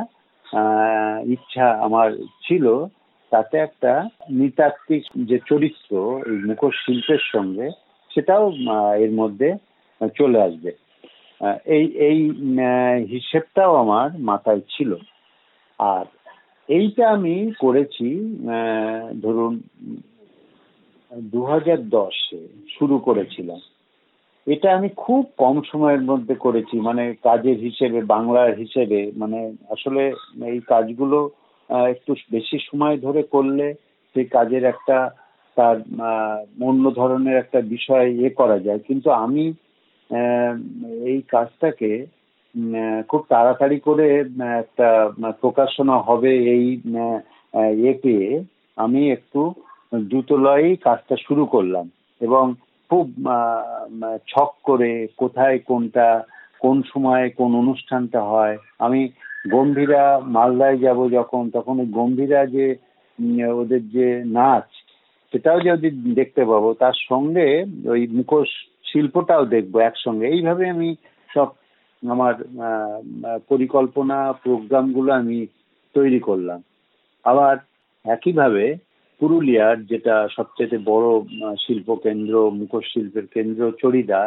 [1.27, 2.09] ইচ্ছা আমার
[2.43, 2.65] ছিল
[3.31, 3.91] তাতে একটা
[4.31, 5.91] নৃতাত্ত্বিক যে চরিত্র
[6.27, 7.67] এই মুখোশ শিল্পের সঙ্গে
[8.11, 8.45] সেটাও
[9.03, 9.49] এর মধ্যে
[10.15, 10.71] চলে আসবে
[11.77, 12.19] এই এই
[13.13, 14.91] হিসেবটাও আমার মাথায় ছিল
[15.79, 16.05] আর
[16.69, 18.07] এইটা আমি করেছি
[19.21, 19.53] ধরুন
[21.11, 22.41] দু হাজার দশে
[22.79, 23.59] শুরু করেছিলাম।
[24.47, 29.39] এটা আমি খুব কম সময়ের মধ্যে করেছি মানে কাজের হিসেবে, বাংলার হিসেবে মানে
[29.69, 30.13] আসলে
[30.45, 31.29] এই কাজগুলো
[31.69, 33.73] একটু বেশি সময় ধরে করলে
[34.15, 34.97] সেই কাজের একটা,
[35.55, 35.77] তার
[36.61, 39.53] অন্য ধরনের একটা বিষয় ইয়ে করা যায়। কিন্তু আমি
[41.05, 42.05] এই কাজটাকে
[43.07, 44.19] খুব তাড়াতাড়ি করে
[44.59, 48.43] একটা প্রকাশনা হবে এই পেয়ে
[48.75, 49.53] আমি একটু
[49.95, 51.89] দ্রুতলয়েই কাজটা শুরু করলাম
[52.21, 52.53] এবং
[52.89, 53.05] খুব
[54.27, 56.23] ছক করে কোথায় কোনটা,
[56.59, 59.09] কোন সময় কোন অনুষ্ঠানটা হয়। আমি
[59.51, 62.75] গম্ভীরা মালদায় যাব যখন, তখন ওই গম্ভীরা যে
[63.61, 64.67] ওদের যে নাচ,
[65.31, 68.49] সেটাও যদি দেখতে পাবো। তার সঙ্গে ওই মুখোশ
[68.89, 70.95] শিল্পটাও দেখব একসঙ্গে। এইভাবে আমি
[71.33, 71.47] সব
[72.03, 72.35] আমার
[73.49, 75.37] পরিকল্পনা, প্রোগ্রামগুলো আমি
[75.95, 76.59] তৈরি করলাম।
[77.25, 77.55] আবার
[78.05, 78.65] একইভাবে
[79.21, 81.07] পুরুলিয়ার যেটা সবচেয়ে বড়
[81.63, 84.21] শিল্প কেন্দ্র মুখোশ শিল্পের কেন্দ্র চড়িদা,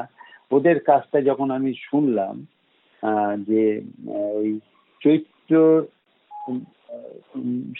[0.50, 2.34] ওদের কাজটা যখন আমি শুনলাম
[3.48, 3.64] যে
[4.38, 4.48] ওই
[5.02, 5.54] চৈত্র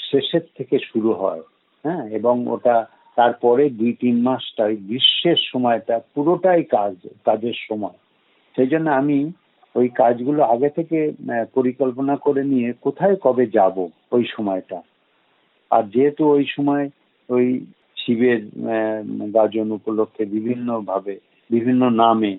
[0.09, 1.43] শেষের থেকে শুরু হয়
[1.85, 2.77] হ্যাঁ এবং ওটা
[3.17, 7.99] তারপরে দুই, তিন মাসটা গ্রীষ্মের সময়টা পুরোটাই কাজ, কাজের সময়।
[8.55, 9.19] সেই জন্য আমি
[9.75, 10.99] ওই কাজগুলো আগে থেকে
[11.55, 13.77] পরিকল্পনা করে নিয়ে কোথায় কবে যাব
[14.13, 14.83] ওই সময়টা?
[15.71, 16.91] আর যেহেতু ওই সময়
[17.29, 17.47] ওই
[17.97, 18.41] শিবের
[19.35, 21.15] গাজন উপলক্ষে বিভিন্নভাবে,
[21.51, 22.33] বিভিন্ন নামে,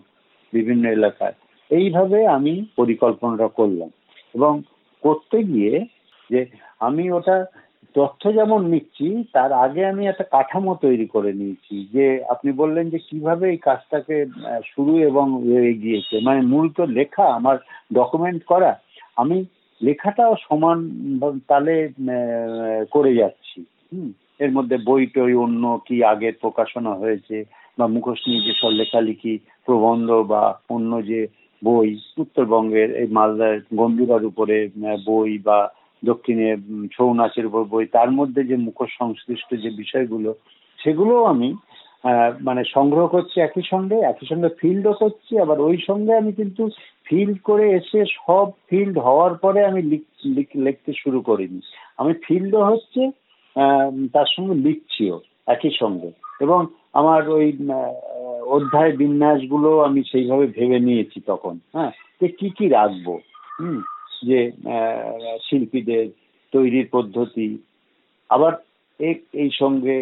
[0.54, 1.34] বিভিন্ন এলাকায়,
[1.70, 3.90] এইভাবে আমি পরিকল্পনাটা করলাম।
[4.36, 4.62] এবং
[5.04, 5.86] করতে গিয়ে
[6.30, 6.46] যে
[6.80, 7.46] আমি ওটা
[7.96, 13.00] তথ্য যেমন নিচ্ছি, তার আগে আমি একটা কাঠামো তৈরি করে নিয়েছি যে আপনি বললেন যে
[13.08, 14.26] কীভাবে এই কাজটাকে
[14.66, 15.26] শুরু এবং
[15.72, 17.58] এগিয়েছে। মানে মূল তো লেখা, আমার
[17.94, 18.72] ডকুমেন্ট করা।
[19.22, 19.38] আমি
[19.82, 20.78] লেখাটাও সমান
[21.48, 21.76] তালে
[22.92, 23.60] করে যাচ্ছি।
[23.92, 24.10] হুম?
[24.40, 27.38] এর মধ্যে বই টই অন্য কি আগের প্রকাশনা হয়েছে,
[27.78, 29.34] বা মুখোশ নিয়ে যেসব লেখালেখি
[29.66, 31.22] প্রবন্ধ বা অন্য যে
[31.64, 34.58] বই, উত্তরবঙ্গের এই মালদার গম্ভীরার উপরে
[35.06, 35.60] বই বা
[36.06, 36.48] দক্ষিণে
[36.94, 40.34] ছৌ নাচের উপর বই, তার মধ্যে যে মুখোশ সংশ্লিষ্ট যে বিষয়গুলো,
[40.84, 41.50] সেগুলোও আমি
[42.42, 46.70] মানে সংগ্রহ করছি একই সঙ্গে একই সঙ্গে ফিল্ডও করছি, আবার ওই সঙ্গে আমি কিন্তু
[47.06, 49.82] ফিল্ড করে এসে সব ফিল্ড হওয়ার পরে আমি
[50.56, 51.60] লিখতে শুরু করিনি।
[51.98, 53.02] আমি ফিল্ডও হচ্ছে
[54.14, 56.12] তার সঙ্গে লিখছিও একই সঙ্গে।
[56.42, 57.48] এবং আমার ওই
[58.46, 63.08] অধ্যায় বিন্যাসগুলো আমি সেইভাবে ভেবে নিয়েছি তখন। হ্যাঁ যে কি কি রাখব,
[63.60, 63.82] হুম?
[64.30, 64.40] যে
[65.46, 66.06] শিল্পীদের
[66.54, 67.48] তৈরির পদ্ধতি।
[68.30, 68.54] আবার
[69.42, 69.96] এই সঙ্গে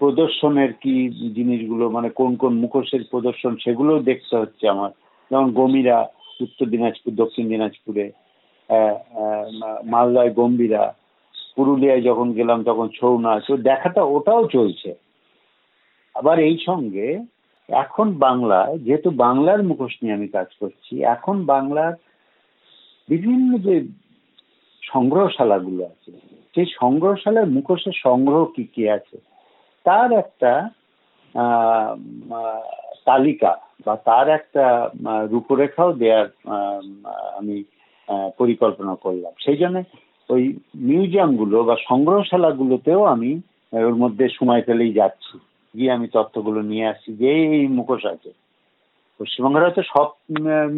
[0.00, 0.94] প্রদর্শনের কি
[1.36, 4.90] জিনিসগুলো মানে কোন কোন মুখোশের প্রদর্শন, সেগুলোও দেখতে হচ্ছে আমার।
[5.30, 5.96] যেমন গমিরা
[6.44, 8.04] উত্তর দিনাজপুর, দক্ষিণ দিনাজপুরে
[9.92, 10.84] মালদায় গম্ভীরা,
[11.56, 14.90] পুরুলিয়ায় যখন গেলাম তখন ছৌ নাচ দেখাটা ওটাও চলছে।
[16.14, 17.08] আবার এই সঙ্গে
[17.68, 21.92] এখন বাংলায়, যেহেতু বাংলার মুখোশ নিয়ে আমি কাজ করছি, এখন বাংলার
[23.10, 23.74] বিভিন্ন যে
[24.82, 26.10] সংগ্রহশালাগুলো আছে,
[26.54, 29.16] সেই সংগ্রহশালায় মুখোশের সংগ্রহ কি কি আছে?
[29.86, 30.52] তার একটা
[33.08, 33.52] তালিকা
[33.86, 34.64] বা তার একটা
[35.32, 36.28] রূপরেখাও দেওয়ার
[37.38, 37.56] আমি
[38.40, 39.76] পরিকল্পনা করলাম। সেই জন্য
[40.28, 40.42] ওই
[40.88, 43.30] মিউজিয়ামগুলো বা সংগ্রহশালাগুলোতেও আমি
[43.72, 45.34] ওর মধ্যে সময় পেলেই যাচ্ছি।
[45.74, 48.30] গিয়ে আমি তথ্যগুলো নিয়ে আসছি যে এই মুখোশ আছে।
[49.20, 50.08] পশ্চিমবঙ্গের হয়তো সব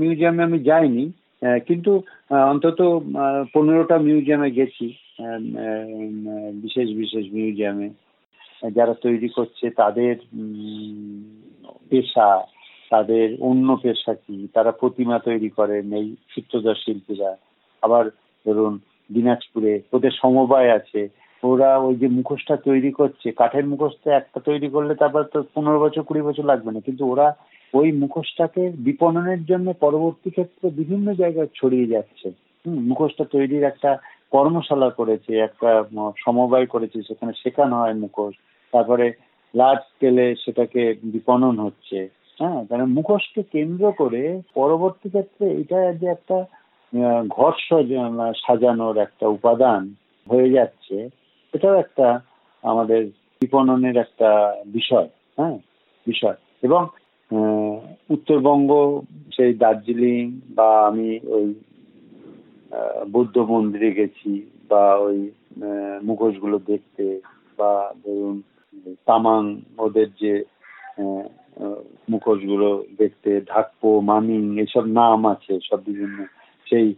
[0.01, 1.05] মিউজিয়ামে আমি যাইনি
[1.43, 1.93] কিন্তু
[2.53, 2.81] অন্তত
[3.55, 4.87] পনেরোটা মিউজিয়ামে গেছি
[6.63, 7.89] বিশেষ বিশেষ মিউজিয়ামে
[8.77, 10.15] যারা তৈরি করছে তাদের
[11.91, 12.29] পেশা,
[12.91, 14.37] তাদের অন্য পেশা কি?
[14.55, 17.31] তারা প্রতিমা তৈরি করেন, এই চিত্রদর শিল্পীরা।
[17.83, 18.05] আবার
[18.47, 18.79] ধরুন,
[19.15, 21.09] দিনাজপুরে ওদের সমবায় আছে।
[21.43, 26.03] ওরা ওই যে মুখোশটা তৈরি করছে, কাঠের মুখোশটা একটা তৈরি করলে তারপর তো পনেরো বছর,
[26.03, 27.27] কুড়ি বছর লাগবে না। কিন্তু ওরা
[27.75, 32.29] ওই মুখোশটাকে বিপণনের জন্য পরবর্তী ক্ষেত্রে বিভিন্ন জায়গায় ছড়িয়ে যাচ্ছে।
[32.67, 33.99] হুম, মুখোশটা তৈরির একটা
[34.31, 35.85] কর্মশালা করেছে, একটা
[36.19, 38.35] সমবায় করেছে, সেখানে শেখানো হয় মুখোশ।
[38.73, 39.13] তারপরে
[39.55, 46.45] লার্জ স্কেলে সেটাকে বিপণন হচ্ছে। হ্যাঁ কারণ মুখোশকে কেন্দ্র করে পরবর্তী ক্ষেত্রে এটা যে একটা
[47.29, 47.53] ঘর
[48.47, 49.95] সাজানোর একটা উপাদান
[50.31, 51.09] হয়ে যাচ্ছে,
[51.55, 52.21] এটাও একটা
[52.63, 53.07] আমাদের
[53.41, 55.59] বিপণনের একটা বিষয়। হ্যাঁ
[56.07, 56.87] বিষয়। এবং
[58.15, 58.71] উত্তরবঙ্গ,
[59.37, 60.23] সেই দার্জিলিং
[60.55, 61.47] বা আমি ওই
[63.13, 64.33] বুদ্ধ মন্দিরে গেছি
[64.69, 65.19] বা ওই
[66.03, 67.05] মুখোশগুলো দেখতে
[67.59, 67.73] বা
[68.05, 68.37] ধরুন
[69.07, 69.43] তামাং
[69.79, 70.33] ওদের যে
[72.09, 76.19] মুখোশগুলো দেখতে, ঢাকপো মামিং এসব নাম আছে সব বিভিন্ন,
[76.67, 76.89] সেই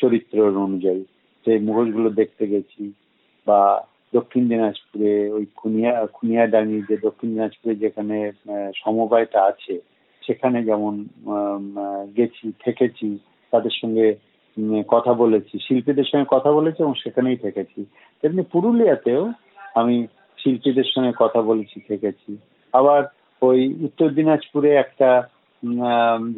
[0.00, 1.02] চরিত্রের অনুযায়ী।
[1.46, 2.82] সেই মুখোশগুলো দেখতে গেছি
[3.46, 3.60] বা
[4.12, 8.16] দক্ষিণ দিনাজপুরে, ওই খুনিয়া খুনিয়াডাঙ্গি যে দক্ষিণ দিনাজপুরে যেখানে
[8.80, 9.74] সমবায়টা আছে,
[10.22, 10.94] সেখানে যেমন
[12.16, 13.08] গেছি, থেকেছি,
[13.52, 14.06] তাদের সঙ্গে
[14.94, 17.80] কথা বলেছি, শিল্পীদের সঙ্গে কথা বলেছি এবং সেখানেই থেকেছি।
[18.20, 19.22] তেমনি পুরুলিয়াতেও
[19.80, 19.96] আমি
[20.38, 22.30] শিল্পীদের সঙ্গে কথা বলেছি, থেকেছি।
[22.72, 23.02] আবার
[23.42, 25.10] ওই উত্তর দিনাজপুরে একটা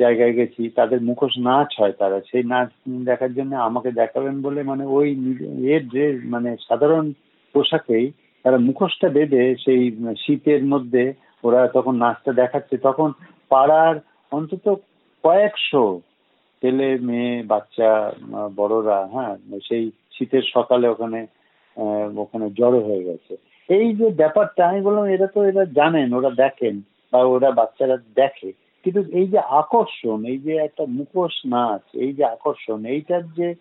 [0.02, 2.70] জায়গায় গেছি, তাদের মুখোশ নাচ হয় তারা। সেই নাচ
[3.08, 5.08] দেখার জন্য আমাকে দেখাবেন বলে মানে ওই
[5.74, 7.06] এর ড্রেস মানে সাধারণ
[7.52, 8.06] পোশাকেই
[8.44, 9.82] তারা মুখোশটা বেঁধে সেই
[10.18, 11.04] শীতের মধ্যে
[11.44, 13.12] ওরা তখন নাচটা দেখাচ্ছে। তখন
[13.48, 13.96] পাড়ার
[14.32, 14.66] অন্তত
[15.24, 15.84] কয়েকশো
[16.62, 17.90] ছেলে, মেয়ে, বাচ্চা
[18.56, 19.34] বড়রা হ্যাঁ
[19.68, 21.20] সেই শীতের সকালে ওখানে
[22.16, 23.34] ওখানে জড়ো হয়ে গেছে।
[23.68, 26.74] এই যে ব্যাপারটা, আমি বললাম, এরা তো এরা জানেন, ওরা দেখেন
[27.12, 28.50] বা ওরা বাচ্চারা দেখে।
[28.84, 33.54] কিন্তু এই যে আকর্ষণ, এই যে একটা মুখোশ নাচ, এই যে আকর্ষণ, এইটার যে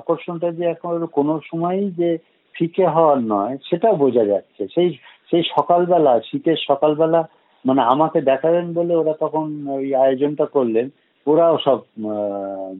[0.00, 2.10] আকর্ষণটা যে এখন কোনো সময়ই যে
[2.54, 4.88] ফিকে হওয়ার নয় সেটাও বোঝা যাচ্ছে। সেই
[5.30, 7.20] সেই সকালবেলা, শীতের সকালবেলা
[7.64, 10.86] মানে আমাকে দেখাবেন বলে ওরা তখন ওই আয়োজনটা করলেন,
[11.26, 11.78] ওরাও সব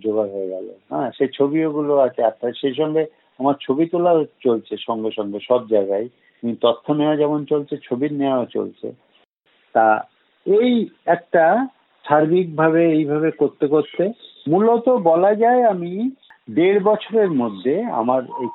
[0.03, 3.03] জোগাড় হয়ে গেল। হ্যাঁ সেই ছবিগুলো আছে, আর সেই সঙ্গে
[3.39, 6.09] আমার ছবি তোলাও চলছে সঙ্গে সঙ্গে, সব জায়গায়।
[6.63, 8.87] তথ্য নেওয়া যেমন চলছে ছবির নেওয়া চলছে।
[9.75, 9.87] তা
[10.47, 11.45] এই একটা
[12.05, 14.05] সার্বিকভাবে এইভাবে করতে করতে
[14.49, 15.93] মূলত বলা যায় আমি
[16.51, 18.49] দেড় বছরের মধ্যে আমার এই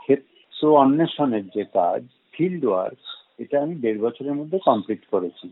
[0.58, 2.02] ক্ষেত্র অন্বেষণের যে কাজ
[2.34, 3.02] ফিল্ড ওয়ার্ক
[3.42, 5.48] এটা আমি দেড় বছরের মধ্যে কমপ্লিট করেছি।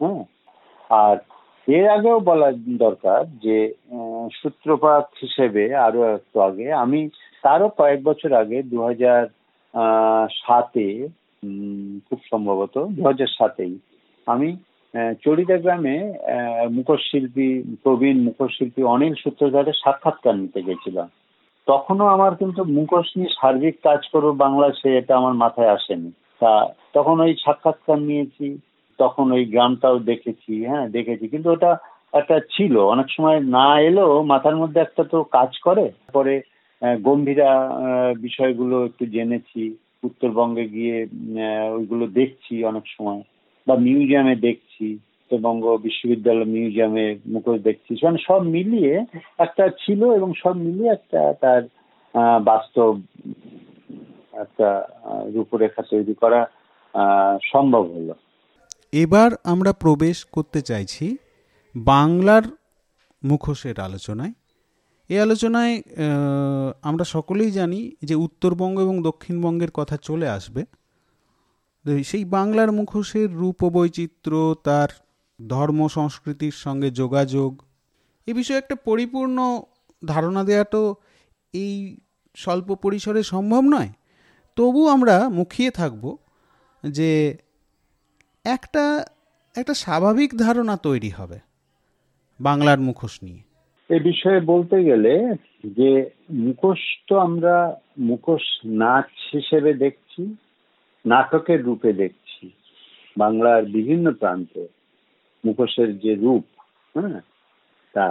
[0.00, 0.22] হ্যাঁ?
[0.90, 1.16] আর
[1.68, 2.48] এর আগেও বলা
[2.84, 3.58] দরকার যে
[4.32, 7.00] সূত্রপাত হিসেবে আরও একটু আগে আমি
[7.44, 9.22] তারও কয়েক বছর আগে দু হাজার
[10.40, 10.86] সাতে
[12.06, 13.74] খুব সম্ভবত দু হাজার সাতেই
[14.26, 14.48] আমি
[15.24, 15.96] চড়িদা গ্রামে
[16.76, 17.48] মুখোশ শিল্পী
[17.82, 21.08] প্রবীণ মুখোশ শিল্পী অনিল সূত্রধারের সাক্ষাৎকার নিতে গেছিলাম।
[21.66, 26.52] তখনও আমার কিন্তু মুখোশ নিয়ে সার্বিক কাজ করব বাংলা সে এটা আমার মাথায় আসেনি। তা
[26.92, 28.46] তখন ওই সাক্ষাৎকার নিয়েছি,
[28.98, 31.70] তখন ওই গ্রামটাও দেখেছি হ্যাঁ দেখেছি। কিন্তু ওটা
[32.12, 36.34] একটা ছিল, অনেক সময় না এলেও মাথার মধ্যে একটা তো কাজ করে। পরে
[37.02, 37.50] গম্ভীরা
[38.20, 39.62] বিষয়গুলো একটু জেনেছি,
[40.04, 40.96] উত্তরবঙ্গে গিয়ে
[41.76, 43.20] ওইগুলো দেখছি অনেক সময়,
[43.66, 44.86] বা মিউজিয়ামে দেখছি।
[45.26, 48.94] উত্তরবঙ্গ বিশ্ববিদ্যালয় মিউজিয়ামে মুখোশ দেখছি। মানে সব মিলিয়ে
[49.38, 51.62] একটা ছিল এবং সব মিলিয়ে একটা তার
[52.40, 52.92] বাস্তব
[54.32, 54.68] একটা
[55.34, 56.40] রূপরেখা তৈরি করা
[57.52, 58.14] সম্ভব হলো।
[58.92, 61.06] এবার আমরা প্রবেশ করতে চাইছি
[61.76, 62.44] বাংলার
[63.22, 64.34] মুখোশের আলোচনায়।
[65.10, 65.74] এই আলোচনায়
[66.82, 70.62] আমরা সকলেই জানি যে উত্তরবঙ্গ এবং দক্ষিণবঙ্গের কথা চলে আসবে।
[72.04, 74.90] সেই বাংলার মুখোশের রূপ বৈচিত্র্য তার
[75.48, 77.62] ধর্ম সংস্কৃতির সঙ্গে যোগাযোগ।
[78.26, 79.62] এ বিষয়ে একটা পরিপূর্ণ
[80.06, 80.94] ধারণা দেওয়া তো
[81.54, 81.96] এই
[82.34, 83.88] স্বল্প পরিসরে সম্ভব নয়।
[84.56, 86.16] তবু আমরা মুখিয়ে থাকব
[86.84, 87.36] যে
[88.44, 89.04] একটা
[89.56, 91.38] একটা স্বাভাবিক ধারণা তৈরি হবে
[92.40, 93.42] বাংলার মুখোশ নিয়ে।
[93.90, 100.36] এ বিষয়ে বলতে গেলে যে মুখোশ তো আমরা মুখোশ নাচ হিসেবে দেখছি,
[101.06, 102.50] নাটকের রূপে দেখছি,
[103.16, 104.75] বাংলার বিভিন্ন প্রান্তে।
[105.46, 106.44] মুখোশের যে রূপ
[106.94, 107.20] হ্যাঁ
[107.94, 108.06] তা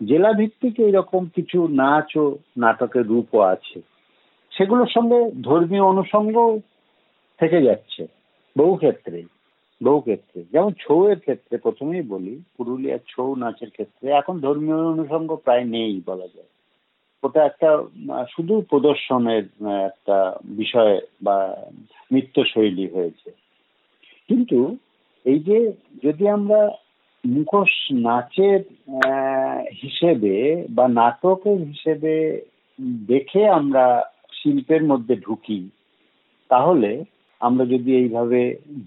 [0.00, 2.24] জেলা ভিত্তিক এইরকম কিছু নাচ ও
[2.58, 3.78] নাটকের রূপও আছে।
[4.52, 6.36] সেগুলোর সঙ্গে ধর্মীয় অনুষঙ্গ
[7.40, 8.02] থেকে যাচ্ছে,
[8.56, 9.18] বহু ক্ষেত্রে
[9.80, 15.64] বহু ক্ষেত্রে। যেমন ছৌয়ের ক্ষেত্রে প্রথমেই বলি, পুরুলিয়ার ছৌ নাচের ক্ষেত্রে এখন ধর্মীয় অনুষঙ্গ প্রায়
[15.74, 16.50] নেই বলা যায়।
[17.22, 17.70] ওটা একটা
[18.30, 19.44] শুধু প্রদর্শনের
[19.88, 20.16] একটা
[20.60, 21.36] বিষয় বা
[22.12, 23.28] নৃত্যশৈলী হয়েছে।
[24.28, 24.58] কিন্তু
[25.24, 25.58] এই যে
[26.04, 26.60] যদি আমরা
[27.24, 27.72] মুখোশ
[28.06, 28.60] নাচের
[29.82, 30.34] হিসেবে
[30.76, 32.14] বা নাটকের হিসেবে
[33.12, 33.84] দেখে আমরা
[34.38, 35.60] শিল্পের মধ্যে ঢুকি,
[36.50, 36.90] তাহলে
[37.40, 38.40] আমরা যদি এইভাবে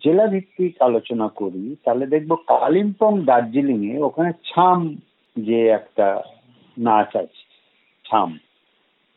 [0.04, 4.80] জেলা ভিত্তিক আলোচনা করি, তাহলে দেখব কালিম্পং দার্জিলিং এ ওখানে ছাম
[5.36, 6.08] যে একটা
[6.78, 7.44] নাচ আছে,
[8.06, 8.30] ছাম,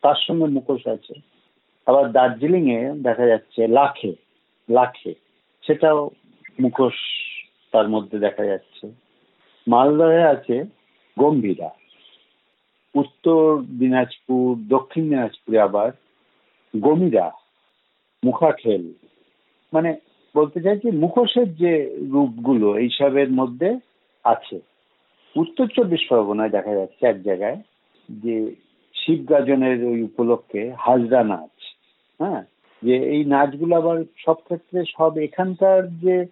[0.03, 1.15] তার সঙ্গে মুখোশ আছে।
[1.87, 4.11] আবার দার্জিলিং এ দেখা যাচ্ছে লাখে
[4.69, 5.11] লাখে,
[5.63, 5.99] সেটাও
[6.59, 6.93] মুখোশ
[7.71, 8.91] তার মধ্যে দেখা যাচ্ছে।
[9.67, 10.65] মালদহে আছে
[11.19, 11.69] গম্ভীরা।
[12.95, 15.91] উত্তর দিনাজপুর, দক্ষিণ দিনাজপুরে আবার
[16.79, 17.31] গমিরা
[18.25, 18.93] মুখাখেল।
[19.73, 19.99] মানে
[20.35, 23.79] বলতে চাই চাইছি মুখোশের যে রূপগুলো এইসবের মধ্যে
[24.23, 24.59] আছে।
[25.35, 27.61] উত্তর চব্বিশ পরগনায় দেখা যাচ্ছে এক জায়গায়
[28.09, 28.55] যে
[28.93, 31.75] শিব গাজনের ওই উপলক্ষে হাজরা নাচ
[32.19, 32.43] হ্যাঁ?
[32.83, 36.25] যে এই নাচগুলো আবার সব ক্ষেত্রে সব এখানকার যে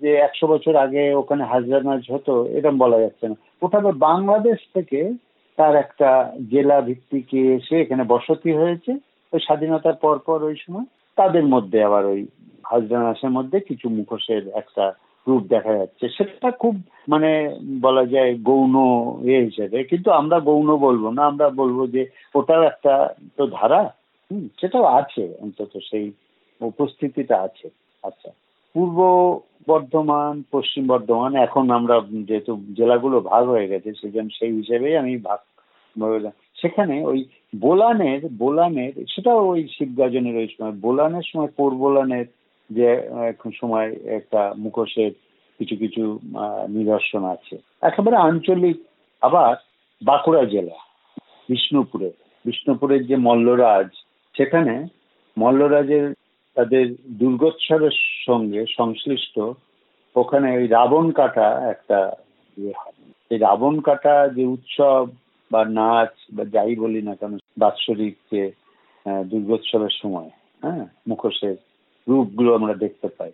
[0.00, 5.12] যে একশো বছর আগে ওখানে হাজরা নাচ হতো এরকম বলা যাচ্ছে না। ওটা বাংলাদেশ থেকে
[5.56, 8.92] তার একটা জেলা ভিত্তিকে এসে এখানে বসতি হয়েছে।
[9.32, 10.84] ওই স্বাধীনতার পর পর ওই সময়
[11.16, 12.26] তাদের মধ্যে আবার ওই
[12.66, 14.92] হাজরা নাচের মধ্যে কিছু মুখোশের একটা
[15.28, 18.74] রূপ দেখা যাচ্ছে। সেটা খুব মানে বলা যায় গৌণ
[19.24, 24.01] এ হিসেবে। কিন্তু আমরা গৌণ বলব না, আমরা বলব যে ওটাও একটা তো ধারা।
[24.32, 26.12] হুম, সেটাও আছে, অন্তত সেই
[26.60, 27.70] উপস্থিতিটা আছে।
[28.02, 28.30] আচ্ছা
[28.74, 28.98] পূর্ব
[29.68, 35.40] বর্ধমান, পশ্চিম বর্ধমান, এখন আমরা যেহেতু জেলাগুলো ভাগ হয়ে গেছে, সেজন্য সেই হিসেবেই আমি ভাগ
[36.60, 37.24] সেখানে ওই
[37.56, 42.26] বোলানের বোলানের, সেটাও ওই শিবগাজনের ওই সময়, বোলানের সময় পোর বোলানের
[42.70, 42.88] যে
[43.28, 45.12] এখন সময় একটা মুখোশের
[45.58, 46.18] কিছু কিছু
[46.68, 48.76] নিদর্শন আছে। একেবারে আঞ্চলিক,
[49.20, 49.56] আবার
[50.02, 50.78] বাঁকুড়া জেলা,
[51.48, 52.10] বিষ্ণুপুরে।
[52.44, 53.90] বিষ্ণুপুরের যে মল্লরাজ
[54.34, 54.74] সেখানে
[55.36, 56.06] মল্লরাজের
[56.56, 56.86] তাদের
[57.20, 59.36] দুর্গোৎসবের সঙ্গে সংশ্লিষ্ট
[60.16, 61.98] ওখানে ওই রাবণ কাটা একটা
[62.56, 62.74] ইয়ে
[63.30, 65.04] এই রাবণ কাটা যে উৎসব
[65.50, 68.42] বা নাচ বা যাই বলি না কেন, বাৎসরিক যে
[69.24, 70.30] দুর্গোৎসবের সময়
[70.62, 71.56] হ্যাঁ মুখোশের
[72.06, 73.32] রূপগুলো আমরা দেখতে পাই।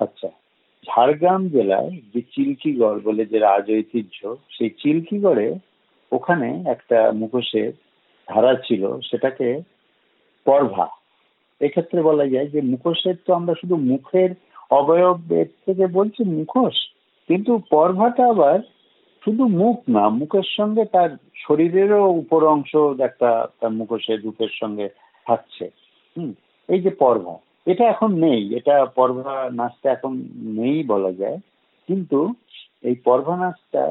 [0.00, 0.28] আচ্ছা
[0.84, 4.18] ঝাড়গ্রাম জেলায় যে চিল্কিগড় বলে যে রাজ ঐতিহ্য
[4.50, 5.48] সেই চিল্কিগড়ে
[6.12, 7.72] ওখানে একটা মুখোশের
[8.28, 9.48] ধারা ছিল, সেটাকে
[10.46, 10.86] পর্ভা।
[11.60, 14.30] এক্ষেত্রে বলা যায় যে মুখোশের তো আমরা শুধু মুখের
[14.78, 15.18] অবয়ব
[15.64, 16.76] থেকে বলছি মুখোশ,
[17.28, 18.58] কিন্তু পর্ভাটা আবার
[19.22, 21.10] শুধু মুখ না, মুখের সঙ্গে তার
[21.44, 22.72] শরীরেরও উপর অংশ
[23.08, 24.86] একটা তার মুখোশের রূপের সঙ্গে
[25.26, 25.64] থাকছে।
[26.16, 26.32] হুম,
[26.68, 27.34] এই যে পর্ভা,
[27.70, 30.12] এটা এখন নেই, এটা পর্ভা নাচটা এখন
[30.58, 31.38] নেই বলা যায়,
[31.88, 32.18] কিন্তু
[32.84, 33.84] এই পর্ভা নাচটা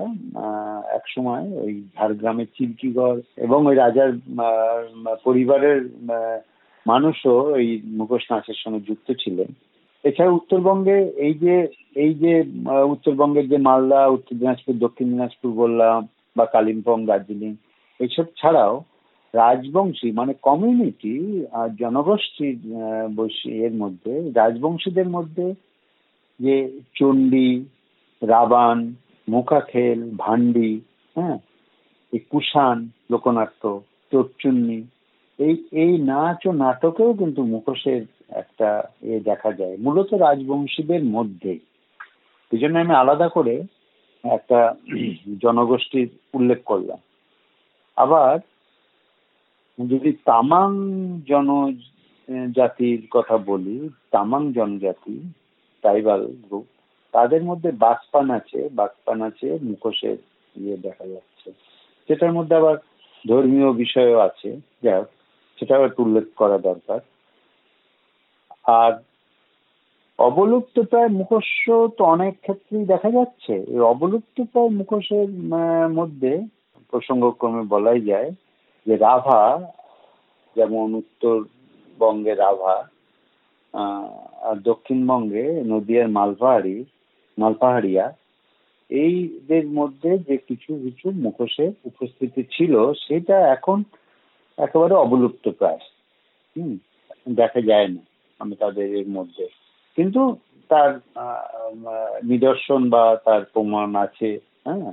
[0.98, 4.12] এক সময় ওই ঝাড়গ্রামের চিল্কিগড় এবং ওই রাজার
[5.26, 5.80] পরিবারের
[6.86, 9.50] মানুষও এই মুখোশ নাচের সঙ্গে যুক্ত ছিলেন।
[10.04, 10.98] এছাড়া উত্তরবঙ্গে
[11.28, 11.56] এই যে
[12.04, 12.34] এই যে
[12.94, 15.98] উত্তরবঙ্গের যে মালদা, উত্তর দিনাজপুর, দক্ষিণ দিনাজপুর বললাম
[16.36, 17.52] বা কালিম্পং, দার্জিলিং
[18.00, 18.74] এইসব ছাড়াও
[19.34, 21.16] রাজবংশী মানে কমিউনিটি
[21.60, 22.58] আর জনগোষ্ঠীর
[23.66, 25.46] এর মধ্যে, রাজবংশীদের মধ্যে
[26.40, 26.56] যে
[26.96, 27.50] চণ্ডী
[28.22, 28.94] রাবান
[29.30, 30.82] মুখাখেল ভান্ডি
[31.16, 31.38] হ্যাঁ?
[32.14, 34.84] এই কুষাণ, লোকনাট্য, চোরচুন্নি,
[35.40, 41.60] এই এই নাচ ও নাটকেও কিন্তু মুখোশের একটা এ দেখা যায়। মূলত রাজবংশীদের মধ্যেই
[42.52, 43.64] এই জন্য আমি আলাদা করে
[44.24, 44.76] একটা
[45.42, 46.98] জনগোষ্ঠীর উল্লেখ করলাম।
[47.96, 48.40] আবার
[49.90, 50.72] যদি তামাং
[51.28, 55.20] জনজাতির কথা বলি, তামাং জনজাতি,
[55.82, 56.66] ট্রাইবাল গ্রুপ
[57.14, 60.18] তাদের মধ্যে বাসপান আছে বাসপান আছে, মুখোশের
[60.56, 61.50] ইয়ে দেখা যাচ্ছে।
[62.10, 62.76] সেটার মধ্যে আবার
[63.26, 64.50] ধর্মীয় বিষয়ও আছে,
[64.84, 65.04] যাই
[65.58, 67.00] সেটাও একটু উল্লেখ করা দরকার।
[68.80, 68.94] আর
[70.20, 71.50] অবলুপ্ত প্রায় মুখোশ
[71.98, 75.30] তো অনেক ক্ষেত্রেই দেখা যাচ্ছে। এই অবলুপ্ত প্রায় মুখোশের
[76.00, 76.34] মধ্যে
[76.90, 78.30] প্রসঙ্গক্রমে বলাই যায়
[78.86, 79.42] যে রাভা,
[80.56, 82.76] যেমন উত্তরবঙ্গে রাভা
[84.48, 86.76] আর দক্ষিণবঙ্গে নদিয়ার মালপাহাড়ি
[87.40, 88.06] মালপাহাড়িয়া,
[88.90, 92.74] এইদের মধ্যে যে কিছু কিছু মুখোশের উপস্থিতি ছিল,
[93.06, 93.78] সেটা এখন
[94.58, 95.82] একেবারে অবলুপ্ত প্রায়।
[96.56, 96.72] হুম
[97.36, 98.02] দেখা যায় না
[98.40, 99.46] আমি তাদের এর মধ্যে।
[99.98, 100.22] কিন্তু
[100.72, 100.92] তার
[102.32, 104.30] নিদর্শন বা তার প্রমাণ আছে
[104.66, 104.92] হ্যাঁ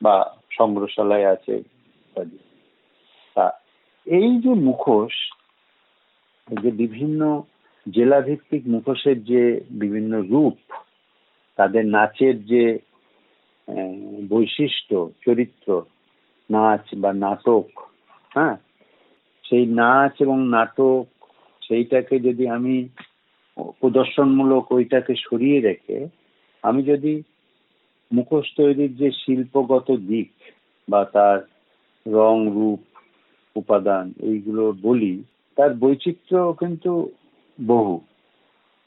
[0.00, 0.16] বা
[0.58, 1.54] সংগ্রহশালায় আছে
[3.36, 3.46] তা
[4.06, 5.14] এই যে মুখোশ
[6.48, 7.20] যে বিভিন্ন
[7.86, 9.42] জেলাভিত্তিক মুখোশের যে
[9.82, 10.58] বিভিন্ন রূপ
[11.56, 12.78] তাদের নাচের যে
[14.28, 15.82] বৈশিষ্ট্য, চরিত্র,
[16.50, 17.80] নাচ বা নাটক
[18.34, 18.56] হ্যাঁ?
[19.48, 21.04] সেই নাচ এবং নাটক,
[21.68, 22.88] সেইটাকে যদি আমি
[23.56, 26.06] প্রদর্শনমূলক ওইটাকে সরিয়ে রেখে,
[26.62, 27.22] আমি যদি
[28.12, 30.30] মুখোশ তৈরির যে শিল্পগত দিক
[30.90, 31.38] বা তার
[32.06, 32.80] রং, রূপ,
[33.56, 35.22] উপাদান, এইগুলো বলি,
[35.56, 37.10] তার বৈচিত্র্য কিন্তু
[37.66, 38.00] বহু।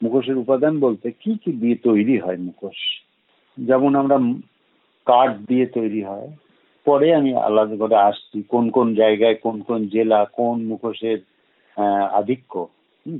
[0.00, 2.80] মুখোশের উপাদান বলতে কি কি দিয়ে তৈরি হয় মুখোশ?
[3.58, 4.16] যেমন আমরা
[5.06, 6.28] কাঠ দিয়ে তৈরি হয়,
[6.86, 11.18] পরে আমি আলাদা করে আসছি কোন কোন জায়গায়, কোন কোন জেলা, কোন মুখোশের
[12.20, 12.52] আধিক্য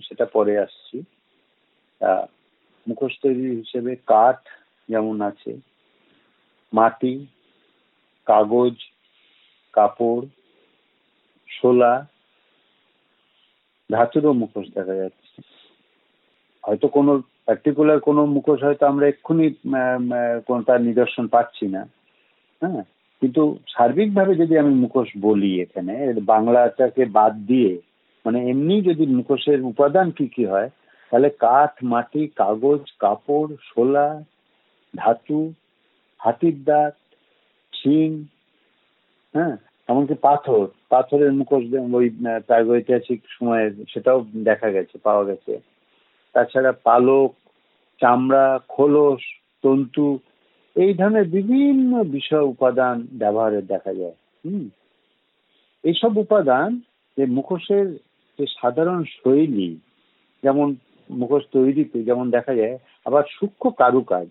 [0.06, 0.96] সেটা পরে আসছি।
[2.86, 4.40] মুখোশ তৈরি হিসেবে কাঠ
[4.88, 5.52] যেমন আছে,
[6.72, 7.14] মাটি,
[8.26, 8.76] কাগজ,
[9.76, 10.26] কাপড়,
[11.48, 11.94] শোলা,
[13.90, 15.19] ধাতুরও মুখোশ দেখা যাচ্ছে।
[16.64, 17.12] হয়তো কোনো
[17.46, 19.46] পার্টিকুলার কোনো মুখোশ হয়তো আমরা এক্ষুনি
[20.46, 21.82] কোনো তার নিদর্শন পাচ্ছি না।
[22.62, 22.82] হ্যাঁ?
[23.22, 25.94] কিন্তু সার্বিকভাবে যদি আমি মুখোশ বলি এখানে
[26.32, 27.72] বাংলাটাকে বাদ দিয়ে
[28.24, 30.70] মানে এমনি যদি মুখোশের উপাদান কি কি হয়,
[31.10, 34.08] তাহলে কাঠ, মাটি, কাগজ, কাপড়, শোলা,
[34.96, 35.40] ধাতু,
[36.18, 36.96] হাতির দাঁত,
[37.72, 38.10] শিং
[39.34, 39.54] হ্যাঁ?
[39.88, 42.06] এমনকি পাথর, পাথরের মুখোশ ওই
[42.46, 45.52] প্রাগৈতিহাসিক সময়ে সেটাও দেখা গেছে, পাওয়া গেছে।
[46.32, 47.30] তাছাড়া পালক,
[48.00, 49.22] চামড়া, খোলস,
[49.62, 50.18] তন্তু,
[50.76, 54.68] এই ধরনের বিভিন্ন বিষয় উপাদান ব্যবহারে দেখা যায়, হুম?
[55.84, 56.80] এইসব উপাদান
[57.16, 57.86] যে মুখোশের
[58.38, 59.76] যে সাধারণ শৈলী,
[60.42, 60.74] যেমন
[61.10, 64.28] মুখোশ তৈরিতে যেমন দেখা যায়, আবার সূক্ষ্ম কারুকাজ,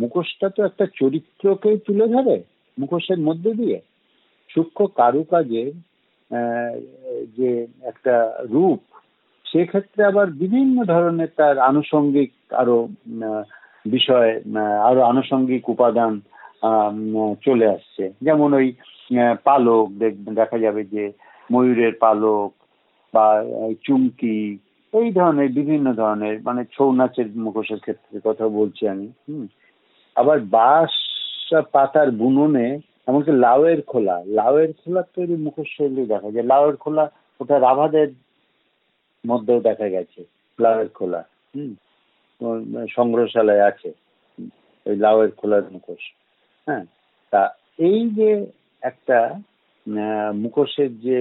[0.00, 2.42] মুখোশটা তো একটা চরিত্রকেই তুলে ধরে
[2.78, 3.80] মুখোশের মধ্যে দিয়ে।
[4.54, 5.72] সূক্ষ্ম কারুকাজের
[7.36, 8.80] যে একটা রূপ
[9.52, 12.88] সেক্ষেত্রে আবার বিভিন্ন ধরনের তার আনুষঙ্গিক আরও
[13.86, 14.30] বিষয়
[14.82, 16.12] আরও আনুষঙ্গিক উপাদান
[17.44, 18.72] চলে আসছে। যেমন ওই
[19.44, 19.86] পালক,
[20.40, 21.04] দেখা যাবে যে
[21.52, 22.50] ময়ূরের পালক
[23.14, 23.26] বা
[23.84, 24.58] চুমকি,
[24.92, 29.46] এই ধরনের বিভিন্ন ধরনের মানে ছৌ নাচের মুখোশের ক্ষেত্রে কথা বলছি আমি, হুম।
[30.16, 30.94] আবার বাঁশ
[31.72, 32.68] পাতার বুননে,
[33.08, 37.04] এমনকি লাউয়ের খোলা লাউয়ের খোলা তৈরি মুখোশ শৈলী দেখা যায়। লাউয়ের খোলা,
[37.40, 38.08] ওটা রাভাদের
[39.30, 40.20] মধ্যেও দেখা গেছে,
[40.58, 41.22] লাউয়ের খোলা,
[41.54, 41.72] হুম?
[42.96, 43.90] সংগ্রহশালায় আছে,
[44.86, 46.04] ওই লাউয়ের খোলার মুখোশ
[46.66, 46.84] হ্যাঁ?
[47.32, 47.42] তা
[47.88, 48.30] এই যে
[48.82, 49.18] একটা
[50.42, 51.20] মুখোশের যে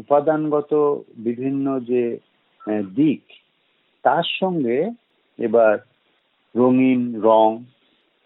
[0.00, 0.72] উপাদানগত
[1.26, 2.04] বিভিন্ন যে
[2.98, 3.22] দিক,
[4.04, 4.78] তার সঙ্গে
[5.38, 5.74] এবার
[6.54, 7.48] রঙিন রং,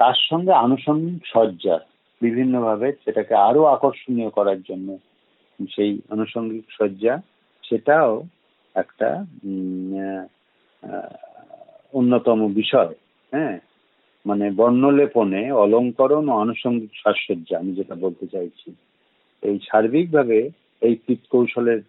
[0.00, 1.76] তার সঙ্গে আনুষঙ্গিক সজ্জা
[2.20, 4.88] বিভিন্নভাবে সেটাকে আরও আকর্ষণীয় করার জন্য
[5.74, 7.14] সেই আনুষঙ্গিক সজ্জা,
[7.64, 8.12] সেটাও
[8.76, 9.08] একটা
[11.92, 12.92] অন্যতম বিষয়
[13.32, 13.56] হ্যাঁ?
[14.26, 18.68] মানে বর্ণলেপনে অলঙ্করণ ও আনুষঙ্গিক সাজসজ্জা, আমি যেটা বলতে চাইছি।
[19.42, 20.38] এই সার্বিকভাবে
[20.82, 21.80] এই পিত কৌশলের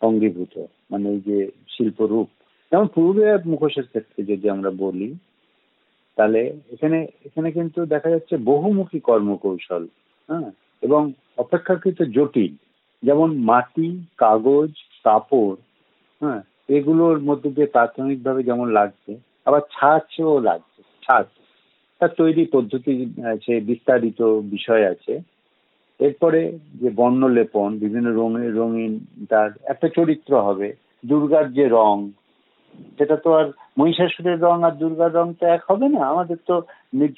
[0.00, 0.54] অঙ্গীভূত
[0.90, 2.28] মানে এই যে শিল্পরূপ।
[2.72, 5.08] যেমন পুরুলিয়ার মুখোশের ক্ষেত্রে যদি আমরা বলি,
[6.16, 6.40] তাহলে
[6.72, 9.82] এখানে এখানে কিন্তু দেখা যাচ্ছে বহুমুখী কর্মকৌশল
[10.28, 10.50] হ্যাঁ?
[10.82, 11.02] এবং
[11.36, 12.54] অপেক্ষাকৃত জটিল,
[13.02, 14.70] যেমন মাটি, কাগজ,
[15.04, 15.56] কাপড়
[16.22, 19.12] হ্যাঁ এগুলোর মধ্যে দিয়ে প্রাথমিকভাবে যেমন লাগছে,
[19.44, 21.26] আবার ছাঁচও লাগছে, ছাঁচ।
[22.00, 22.92] তার তৈরি পদ্ধতি
[23.34, 24.20] আছে বিস্তারিত
[24.54, 25.14] বিষয় আছে।
[26.00, 26.40] এরপরে
[26.80, 28.92] যে বর্ণলেপন, বিভিন্ন রঙের রঙিন
[29.28, 30.68] তার একটা চরিত্র হবে,
[31.06, 31.96] দুর্গার যে রং,
[32.98, 33.46] সেটা তো আর
[33.78, 36.56] মহিষাসুরের রং আর দুর্গার রং তো এক হবে না। আমাদের তো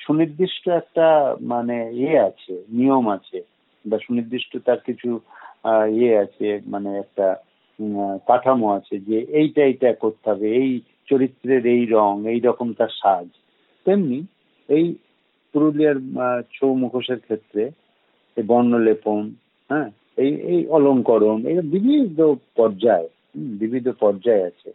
[0.01, 1.07] সুনির্দিষ্ট একটা
[1.53, 3.39] মানে ইয়ে আছে, নিয়ম আছে,
[3.85, 5.11] বা সুনির্দিষ্ট তার কিছু
[5.99, 7.27] ইয়ে আছে মানে একটা
[8.29, 10.71] কাঠামো আছে যে এইটা এইটা করতে হবে, এই
[11.09, 13.29] চরিত্রের এই রং, এই রকম তার সাজ।
[13.87, 14.19] তেমনি
[14.69, 14.87] এই
[15.55, 15.99] পুরুলিয়ার
[16.55, 17.63] ছৌ মুখোশের ক্ষেত্রে
[18.37, 19.23] বর্ণলেপন
[19.71, 19.89] হ্যাঁ
[20.23, 22.19] এই এই অলঙ্করণ, এই বিবিধ
[22.59, 23.09] পর্যায়
[23.61, 24.71] বিবিধ পর্যায় আছে।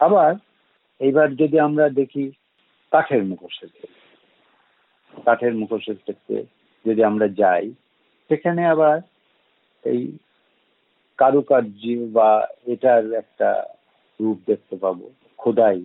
[0.00, 0.32] আবার
[1.00, 2.24] এইবার যদি আমরা দেখি
[2.92, 4.08] কাঠের মুখোশের ক্ষেত্রে,
[5.26, 6.36] কাঠের মুখোশের ক্ষেত্রে
[6.84, 7.64] যদি আমরা যাই,
[8.30, 8.98] সেখানে আবার
[9.84, 10.02] এই
[11.20, 11.82] কারুকার্য
[12.16, 12.30] বা
[12.72, 13.50] এটার একটা
[14.20, 15.04] রূপ দেখতে পাবো,
[15.38, 15.78] খোদাই,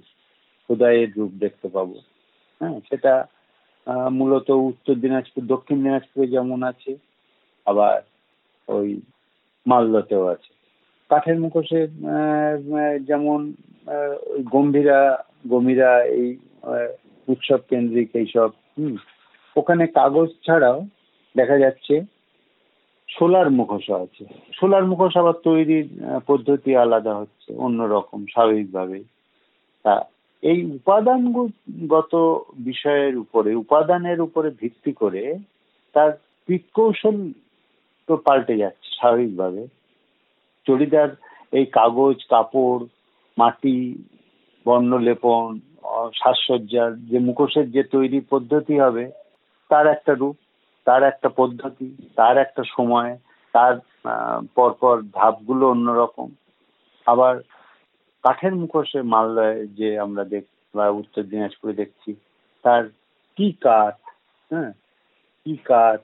[0.69, 1.95] খোদাইয়ের রূপ দেখতে পাবো।
[2.61, 3.13] হ্যাঁ সেটা
[4.11, 6.91] মূলত উত্তর দিনাজপুর, দক্ষিণ দিনাজপুরে যেমন আছে,
[7.65, 7.97] আবার
[8.67, 8.89] ওই
[9.65, 10.51] মালদাতেও আছে।
[11.09, 11.81] কাঠের মুখোশে
[13.09, 13.39] যেমন
[14.51, 14.99] গম্ভীরা
[15.47, 16.27] গম্ভীরা এই
[17.27, 18.95] উৎসব কেন্দ্রিক এইসব, হুম,
[19.55, 20.79] ওখানে কাগজ ছাড়াও
[21.35, 21.95] দেখা যাচ্ছে
[23.17, 24.23] সোলার মুখোশ আছে।
[24.59, 25.87] সোলার মুখোশ আবার তৈরির
[26.27, 29.03] পদ্ধতি আলাদা হচ্ছে, অন্যরকম, স্বাভাবিকভাবে।
[29.83, 29.93] তা
[30.43, 32.13] এই উপাদানগত
[32.69, 35.37] বিষয়ের উপরে, উপাদানের উপরে ভিত্তি করে
[35.93, 36.11] তার
[36.73, 37.17] কৌশল
[38.07, 39.67] তো পাল্টে যাচ্ছে স্বাভাবিকভাবে।
[40.65, 41.09] চড়িদার,
[41.51, 42.83] এই কাগজ, কাপড়,
[43.37, 43.79] মাটি,
[44.65, 45.59] বর্ণলেপন
[46.13, 49.05] সাজসজ্জার যে মুখোশের যে তৈরি পদ্ধতি হবে,
[49.69, 50.37] তার একটা রূপ
[50.87, 53.11] তার একটা পদ্ধতি, তার একটা সময়,
[53.53, 53.73] তার
[54.55, 56.29] পরপর ধাপগুলো অন্যরকম।
[57.05, 57.35] আবার
[58.23, 62.11] কাঠের মুখোশে মালদায় যে আমরা দেখ, বা উত্তর দিনাজপুরে দেখছি,
[62.65, 62.83] তার
[63.37, 63.95] কি কাঠ
[64.51, 64.71] হ্যাঁ?
[65.45, 66.01] কি কাঠ,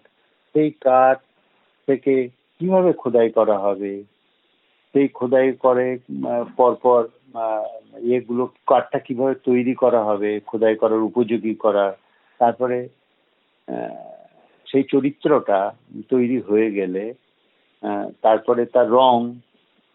[0.53, 1.17] সেই কাঠ
[1.87, 2.13] থেকে
[2.59, 3.93] কীভাবে খোদাই করা হবে?
[4.93, 5.87] সেই খোদাই করে
[6.57, 7.01] পরপর
[8.15, 11.85] এগুলো কাঠটা কীভাবে তৈরি করা হবে, খোদাই করার উপযোগী করা,
[12.39, 12.77] তারপরে
[14.71, 15.59] সেই চরিত্রটা
[16.09, 17.13] তৈরি হয়ে গেলে
[18.21, 19.17] তারপরে তার রং,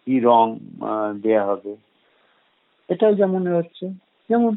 [0.06, 0.46] কি রং
[1.22, 1.72] দেয়া হবে।
[2.88, 3.86] এটাও যেমন হচ্ছে।
[4.28, 4.52] যেমন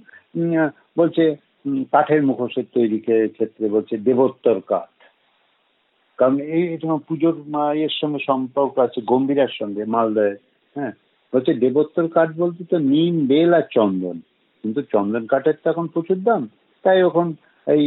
[0.98, 1.36] বলছে
[1.92, 4.94] কাঠের মুখোশের তৈরি ক্ষেত্রে বলছে দেবোত্তর কাঠ।
[6.18, 7.36] কারণ এই পুজোর
[7.76, 10.36] এর সঙ্গে সম্পর্ক আছে, গম্ভীরার সঙ্গে, মালদায়
[10.76, 10.92] হ্যাঁ?
[11.34, 14.18] বলছে দেবোত্তর কাঠ বলতে তো নিম বেল আর চন্দন।
[14.62, 16.50] কিন্তু চন্দন কাঠের তো এখন প্রচুর দাম।
[16.84, 17.28] তাই ওখান
[17.68, 17.84] এই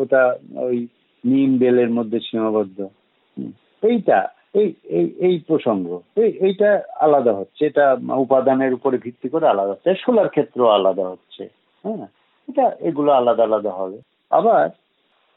[0.00, 0.22] ওটা
[0.68, 0.78] ওই
[1.24, 2.88] নিম বেলের মধ্যে সীমাবদ্ধ।
[3.82, 9.70] এইটা, এই এই এই প্রসঙ্গ, এই, এইটা আলাদা হচ্ছে। এটা উপাদানের উপরে ভিত্তি করে আলাদা
[9.70, 11.48] হচ্ছে। সোলার ক্ষেত্রেও আলাদা হচ্ছে।
[11.84, 12.06] হ্যাঁ?
[12.48, 13.98] এটা, এগুলো আলাদা আলাদা হবে।
[14.30, 14.70] আবার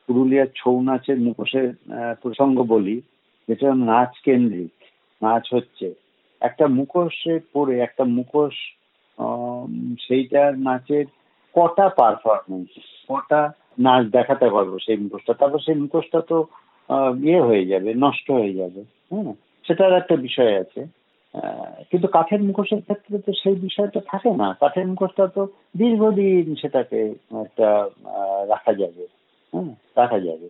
[0.07, 1.73] পুরুলিয়ার ছৌ নাচের মুখোশের
[2.21, 3.01] প্রসঙ্গ বলি,
[3.47, 4.71] যেটা নাচ কেন্দ্রিক।
[5.21, 5.93] নাচ হচ্ছে
[6.41, 8.53] একটা মুখোশে পরে একটা মুখোশ
[10.07, 11.05] সেইটার নাচের
[11.53, 12.67] কটা পারফরমেন্স
[13.07, 16.38] কটা নাচ দেখাতে পারব সেই মুখোশটা তারপর সেই মুখোশটা তো
[17.28, 19.34] ইয়ে হয়ে যাবে, নষ্ট হয়ে যাবে হ্যাঁ?
[19.65, 20.82] সেটার একটা বিষয় আছে।
[21.89, 25.41] কিন্তু কাঠের মুখোশের ক্ষেত্রে তো সেই বিষয়টা থাকে না। কাঠের মুখোশটা তো
[25.78, 26.99] দীর্ঘদিন সেটাকে
[27.45, 27.69] একটা
[28.51, 29.03] রাখা যাবে
[29.53, 29.71] হ্যাঁ?
[29.99, 30.47] রাখা যাবে,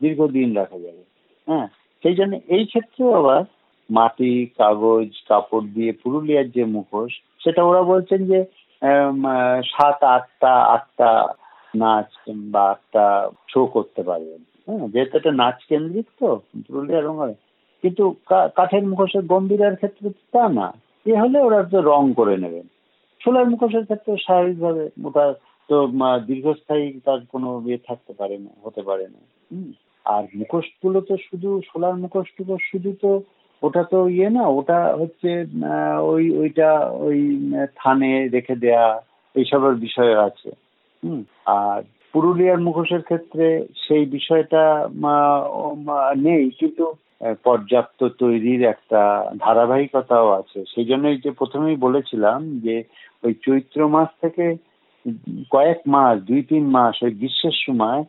[0.00, 1.02] দীর্ঘদিন রাখা যাবে
[1.48, 1.66] হ্যাঁ?
[2.04, 3.42] সেই জন্য এই ক্ষেত্রেও আবার
[3.90, 7.12] মাটি, কাগজ, কাপড় দিয়ে পুরুলিয়ার যে মুখোশ,
[7.44, 8.40] সেটা ওরা বলছেন যে
[9.74, 11.10] সাত, আটটা আটটা
[11.82, 12.10] নাচ
[12.54, 13.04] বা একটা
[13.52, 16.28] শো করতে পারবেন হ্যাঁ যেহেতু এটা নাচ কেন্দ্রিক তো,
[16.66, 17.34] পুরুলিয়া রঙের।
[17.84, 18.04] কিন্তু
[18.56, 20.68] কাঠের মুখোশের গম্ভীরার ক্ষেত্রে তা না।
[21.06, 22.66] এ হলে ওরা তো রং করে নেবেন
[23.20, 25.24] সোলার মুখোশের ক্ষেত্রে স্বাভাবিকভাবে ওটা
[25.68, 25.76] তো
[26.28, 29.20] দীর্ঘস্থায়ী তার কোনো ইয়ে থাকতে পারে না, হতে পারে না।
[30.14, 33.10] আর মুখোশগুলো তো শুধু, সোলার মুখোশগুলো শুধু তো
[33.62, 35.30] ওটা তো ইয়ে না, ওটা হচ্ছে
[36.12, 36.70] ওই, ওইটা
[37.06, 37.18] ওই
[37.76, 38.86] থানে রেখে দেয়া,
[39.34, 40.50] এইসবের বিষয় আছে।
[41.04, 41.20] হুম।
[41.58, 41.80] আর
[42.14, 43.46] পুরুলিয়ার মুখোশের ক্ষেত্রে
[43.84, 44.62] সেই বিষয়টা
[46.26, 46.84] নেই, কিন্তু
[47.44, 49.00] পর্যাপ্ত তৈরির একটা
[49.38, 52.76] ধারাবাহিকতাও আছে। সেই জন্যই যে প্রথমেই বলেছিলাম যে,
[53.24, 54.46] ওই চৈত্র মাস থেকে
[55.50, 58.00] কয়েক মাস, দুই, তিন মাস ওই গ্রীষ্মের সময়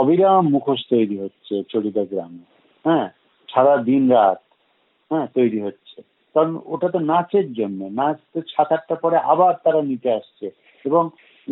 [0.00, 2.42] অবিরাম মুখোশ তৈরি হচ্ছে চরিদা গ্রামে।
[2.84, 3.06] হ্যাঁ
[3.48, 4.40] সারা দিন রাত
[5.10, 5.98] হ্যাঁ তৈরি হচ্ছে।
[6.34, 10.46] কারণ ওটা তো নাচের জন্য। নাচ তো সাত, আটটা পরে আবার তারা নিতে আসছে।
[10.84, 11.02] এবং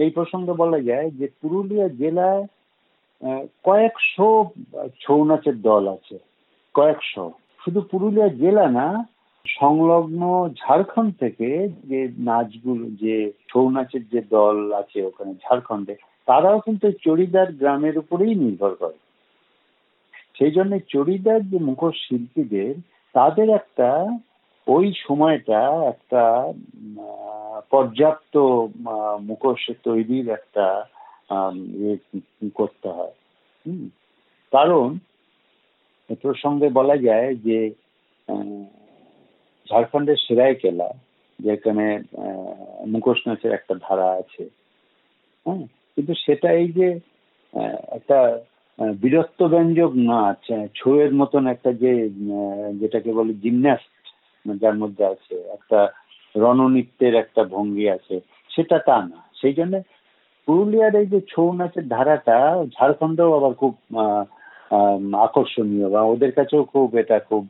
[0.04, 2.44] এই প্রসঙ্গে বলা যায় যে পুরুলিয়া জেলায়
[3.64, 4.28] কয়েকশো
[5.00, 6.16] ছৌ নাচের দল আছে,
[6.74, 7.24] কয়েকশো।
[7.64, 8.88] শুধু পুরুলিয়া জেলা না,
[9.46, 10.22] সংলগ্ন
[10.62, 11.48] ঝাড়খণ্ড থেকে
[11.90, 13.16] যে নাচগুলো, যে
[13.48, 15.94] ছৌ নাচের যে দল আছে ওখানে ঝাড়খণ্ডে,
[16.28, 18.98] তারাও কিন্তু চড়িদার গ্রামের উপরেই নির্ভর করে।
[20.38, 22.74] সেই জন্য চড়িদার যে মুখোশ শিল্পীদের,
[23.14, 23.88] তাদের একটা
[24.68, 25.60] ওই সময়টা
[25.92, 26.22] একটা
[27.70, 28.34] পর্যাপ্ত
[29.28, 30.66] মুখোশ তৈরির একটা
[31.80, 31.94] ইয়ে
[32.54, 33.14] করতে হয়।
[34.52, 34.86] কারণ
[36.22, 37.58] প্রসঙ্গে বলা যায় যে
[39.68, 40.88] ঝাড়খণ্ডের সেরাইকেলা,
[41.38, 41.86] যেখানে
[42.86, 44.44] মুখোশ নাচের একটা ধারা আছে
[45.46, 45.64] হ্যাঁ
[45.96, 46.88] কিন্তু সেটা এই যে
[47.98, 48.18] একটা
[49.02, 50.42] বীরত্ব ব্যঞ্জক নাচ
[50.74, 51.92] ছৌয়ের মতন একটা যে
[52.80, 53.97] যেটাকে বলে জিমন্যাস্ট
[54.62, 55.80] যার মধ্যে আছে, একটা
[56.34, 58.16] রণনৃত্যের একটা ভঙ্গি আছে,
[58.50, 59.74] সেটা তা না। সেই জন্য
[60.48, 62.38] পুরুলিয়ার এই যে ছৌ নাচের ধারাটা,
[62.76, 63.74] ঝাড়খণ্ডেও আবার খুব
[65.26, 67.42] আকর্ষণীয় বা ওদের কাছেও খুব এটা খুব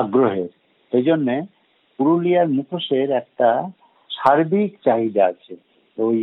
[0.00, 0.50] আগ্রহের।
[0.92, 1.34] সেই জন্যে
[1.98, 3.48] পুরুলিয়ার মুখোশের একটা
[4.10, 5.54] সার্বিক চাহিদা আছে
[5.98, 6.18] ওই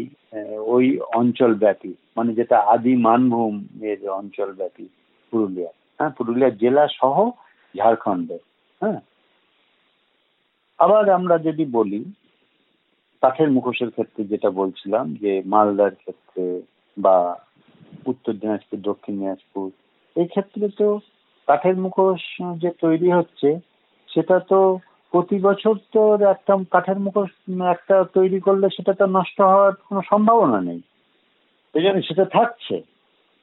[0.73, 0.86] ওই
[1.19, 3.55] অঞ্চল ব্যাপী মানে যেটা আদি মানভূম
[3.89, 4.88] এর অঞ্চল ব্যাপী
[5.34, 7.15] পুরুলিয়া। হ্যাঁ পুরুলিয়া জেলা সহ
[7.75, 8.38] ঝাড়খণ্ডে
[8.82, 8.99] হ্যাঁ
[10.78, 12.05] আবার আমরা যদি বলি,
[13.21, 16.61] কাঠের মুখোশের ক্ষেত্রে যেটা বলছিলাম, যে মালদার ক্ষেত্রে
[16.97, 17.36] বা
[18.05, 19.71] উত্তর দিনাজপুর, দক্ষিণ দিনাজপুর,
[20.15, 20.99] এই ক্ষেত্রে তো
[21.47, 22.21] কাঠের মুখোশ
[22.57, 23.59] যে তৈরি হচ্ছে,
[24.13, 24.80] সেটা তো
[25.11, 27.30] প্রতি বছর তো একটা কাঠের মুখোশ
[27.61, 30.82] একটা তৈরি করলে সেটা তো নষ্ট হওয়ার কোনো সম্ভাবনা নেই।
[31.73, 32.82] সেই জন্য সেটা থাকছে।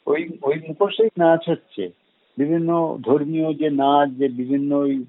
[0.07, 1.91] ওই ওই মুখোশেই নাচ হচ্ছে।
[2.39, 5.05] বিভিন্ন ধর্মীয় যে নাচ, যে বিভিন্ন ওই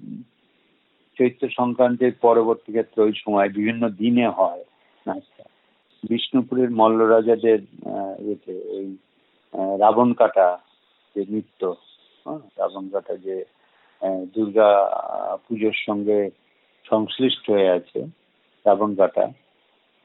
[1.18, 4.64] চৈত্র সংক্রান্তির পরবর্তী ক্ষেত্রে ওই সময় বিভিন্ন দিনে হয়
[5.06, 5.44] নাচটা।
[6.08, 7.60] বিষ্ণুপুরের মল্লরাজাদের
[8.22, 8.96] ইয়েতে ওই
[9.78, 10.58] রাবণ কাটা
[11.16, 11.74] যে নৃত্য
[12.26, 13.44] হ্যাঁ রাবণ কাটা যে
[14.34, 14.70] দুর্গা
[15.48, 16.30] পুজোর সঙ্গে
[16.84, 18.00] সংশ্লিষ্ট হয়ে আছে,
[18.66, 19.28] রাবণ কাটা,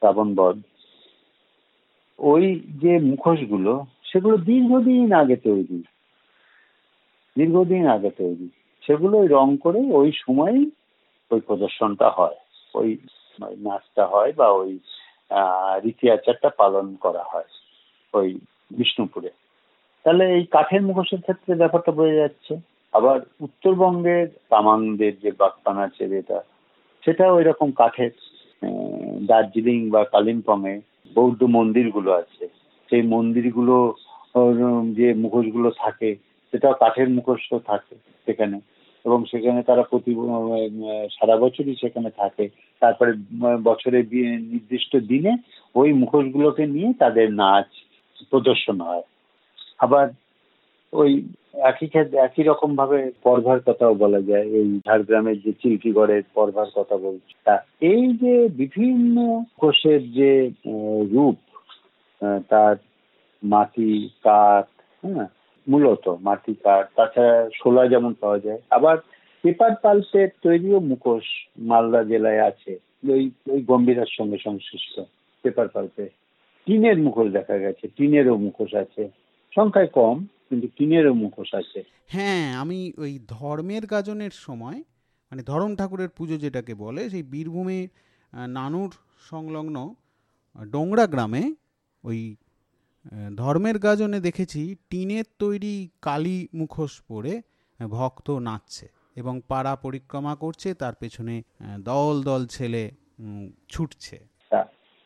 [0.01, 0.57] রাবণ বধ,
[2.19, 5.83] ওই যে মুখোশগুলো, সেগুলো দীর্ঘদিন আগে তৈরি।
[7.35, 8.49] দীর্ঘদিন আগে তৈরি।
[8.81, 10.71] সেগুলো রং করে ওই সময়ই
[11.31, 12.37] ওই প্রদর্শনটা হয়।
[12.79, 12.89] ওই
[13.65, 14.71] নাচটা হয় বা ওই
[15.83, 17.49] রীতি আচারটা পালন করা হয়
[18.13, 18.27] ওই
[18.77, 19.29] বিষ্ণুপুরে।
[20.03, 22.53] তাহলে এই কাঠের মুখোশের ক্ষেত্রে ব্যাপারটা বোঝা যাচ্ছে।
[22.93, 26.37] আবার উত্তরবঙ্গের তামাংদের যে বাগপান আছে যেটা,
[27.03, 28.13] সেটাও এরকম কাঠের
[29.29, 30.75] দার্জিলিং বা কালিম্পংয়ে
[31.15, 32.45] বৌদ্ধ মন্দিরগুলো আছে।
[32.89, 33.75] সেই মন্দিরগুলো
[34.97, 36.09] যে মুখোশগুলো থাকে,
[36.51, 38.57] সেটাও কাঠের মুখোশ থাকে সেখানে।
[39.05, 40.15] এবং সেখানে তারা প্রতি
[41.11, 42.49] সারা বছরই সেখানে থাকে।
[42.79, 43.11] তারপরে
[43.63, 44.05] বছরের
[44.41, 45.37] নির্দিষ্ট দিনে
[45.75, 47.65] ওই মুখোশগুলোকে নিয়ে তাদের নাচ
[48.29, 49.01] প্রদর্শন হয়।
[49.79, 50.07] আবার
[50.93, 51.11] ওই
[51.53, 51.87] একই
[52.17, 57.55] একই রকম ভাবে পর্ভার কথাও বলা যায়। এই ঝাড়গ্রামের যে চিল্কিগড়ের পর্ভার কথা বলছি। তা
[57.81, 60.51] এই যে বিভিন্ন কোষের যে
[61.11, 61.37] রূপ
[62.49, 62.75] তার
[63.43, 64.67] মাটি, কাঠ
[65.05, 65.27] হ্যাঁ
[65.67, 68.97] মূলত মাটি কাঠ, তাছাড়া শোলা যেমন পাওয়া যায়। আবার
[69.43, 71.25] পেপার পাল্পের তৈরিও মুখোশ
[71.57, 72.71] মালদা জেলায় আছে,
[73.13, 74.95] ওই ওই গম্ভীরার সঙ্গে সংশ্লিষ্ট
[75.41, 76.05] পেপার পাল্পে
[76.65, 79.09] টিনের মুখোশ দেখা গেছে, টিনেরও মুখোশ আছে।
[79.55, 84.83] সংখ্যায় কম, কিন্তু টিনেরও মুখোশ আছে। হ্যাঁ আমি ওই ধর্মের গাজনের সময়
[85.31, 87.87] মানে ধরম ঠাকুরের পুজো যেটাকে বলে, সেই বীরভূমে
[88.47, 88.91] নানুর
[89.29, 89.93] সংলগ্ন
[90.71, 91.43] ডোংরা গ্রামে
[92.03, 92.35] ওই
[93.35, 95.75] ধর্মের গাজনে দেখেছি টিনের তৈরি
[96.07, 97.33] কালী মুখোশ পরে
[97.79, 101.35] ভক্ত নাচছে এবং পাড়া পরিক্রমা করছে, তার পেছনে
[101.89, 102.83] দল দল ছেলে
[103.69, 104.17] ছুটছে।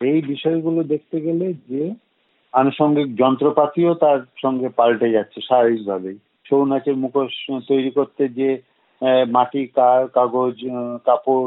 [0.01, 1.83] এই বিষয়গুলো দেখতে গেলে যে
[2.53, 7.33] আনুষঙ্গিক যন্ত্রপাতিও তার সঙ্গে পাল্টে যাচ্ছে স্বাভাবিকভাবেই। ছৌ নাচের মুখোশ
[7.69, 8.49] তৈরি করতে যে
[9.35, 10.55] মাটি কার কাগজ
[11.07, 11.45] কাপড়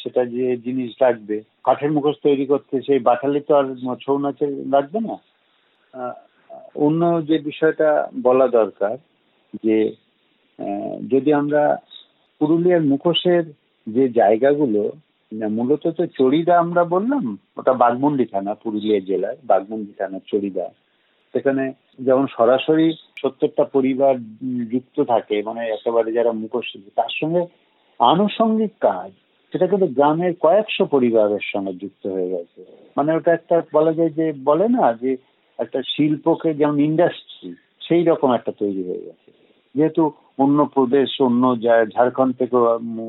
[0.00, 1.36] সেটা যে জিনিস লাগবে,
[1.66, 3.66] কাঠের মুখোশ তৈরি করতে সেই বাটালি তো আর
[4.04, 5.16] ছৌ নাচের লাগবে না?
[6.74, 8.96] অন্য যে বিষয়টা বলা দরকার
[9.64, 9.78] যে
[11.12, 11.62] যদি আমরা
[12.40, 13.44] পুরুলিয়ার মুখোশের
[13.86, 14.82] যে জায়গাগুলো
[15.48, 17.24] মূলত তো চড়িদা আমরা বললাম,
[17.56, 20.66] ওটা বাঘমুন্ডি থানা, পুরুলিয়া জেলার বাঘমুন্ডি থানার চড়িদা।
[21.32, 24.14] সেখানে যেমন সরাসরি সত্তরটা পরিবার
[24.72, 27.42] যুক্ত থাকে মানে একেবারে যারা মুখোশ, তার সঙ্গে
[28.00, 29.10] আনুষঙ্গিক কাজ,
[29.52, 32.60] সেটা কিন্তু গ্রামের কয়েকশো পরিবারের সঙ্গে যুক্ত হয়ে গেছে।
[32.96, 35.16] মানে ওটা একটা বলা যায় যে, বলে না যে
[35.58, 37.50] একটা শিল্পকে যেমন ইন্ডাস্ট্রি
[37.86, 39.28] সেই রকম একটা তৈরি হয়ে গেছে।
[39.74, 40.02] যেহেতু
[40.44, 41.42] অন্য প্রদেশ, অন্য
[41.94, 42.56] ঝাড়খণ্ড থেকে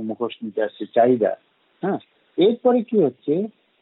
[0.08, 1.32] মুখোশ নিতে আসছে চাহিদা
[1.84, 2.00] হ্যাঁ?
[2.38, 3.34] এরপরে কি হচ্ছে?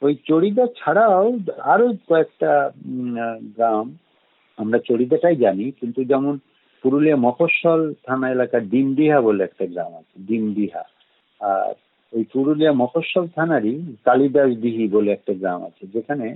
[0.01, 1.27] ওই চড়িদা ছাড়াও
[1.73, 2.51] আরও কয়েকটা
[3.55, 3.85] গ্রাম,
[4.57, 6.33] আমরা চড়িদাটাই জানি, কিন্তু যেমন
[6.83, 10.83] পুরুলিয়া মফস্বল থানা এলাকার ডিমডিহা বলে একটা গ্রাম আছে, ডিমডিহা।
[11.41, 11.73] আর
[12.13, 16.27] ওই পুরুলিয়া মফস্বল থানারই কালিদাস দিহি বলে একটা গ্রাম আছে, যেখানে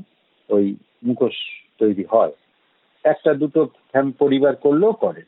[0.49, 0.65] ওই
[1.07, 1.37] মুখোশ
[1.79, 2.31] তৈরি হয়।
[3.03, 3.61] একটা দুটো
[4.19, 5.21] পরিবার করলেও করে।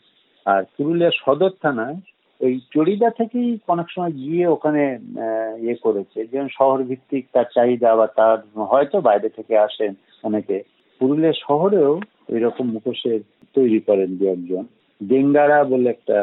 [0.45, 1.97] আর পুরুলিয়া সদর থানায়
[2.41, 4.84] ওই চড়িদা থেকেই অনেক সময় গিয়ে ওখানে
[5.60, 8.38] ইয়ে করেছে। যেমন শহর ভিত্তিক তার চাহিদা বা তার
[8.72, 9.93] হয়তো বাইরে থেকে আসেন
[10.24, 10.58] অনেকে।
[11.02, 11.93] পুরুলিয়া শহরেও
[12.28, 13.20] এরকম মুখোশের
[13.54, 14.64] তৈরি করেন দু একজন।
[15.02, 16.18] ডেঙ্গারা বলে একটা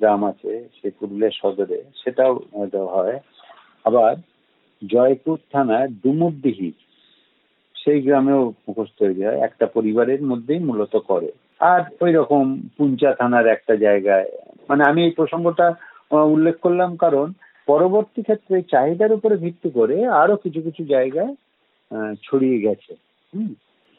[0.00, 2.32] গ্রাম আছে সে পুরুলিয়া সদরে। সেটাও
[2.86, 3.16] হয়।
[3.84, 4.14] আবার
[4.82, 6.70] জয়পুর থানায় ডুমুরদিহি
[7.84, 13.46] সেই গ্রামেও মুখোশ তৈরি হয় একটা পরিবারের মধ্যেই মূলত করে। আর ওই রকম পুঞ্চা থানার
[13.46, 14.30] একটা জায়গায়।
[14.68, 15.74] মানে আমি এই প্রসঙ্গটা
[16.10, 17.32] উল্লেখ করলাম কারণ
[17.66, 21.34] পরবর্তী ক্ষেত্রে চাহিদার উপরে ভিত্তি করে আরও কিছু কিছু জায়গায়
[22.22, 22.92] ছড়িয়ে গেছে।
[23.34, 23.54] হুম?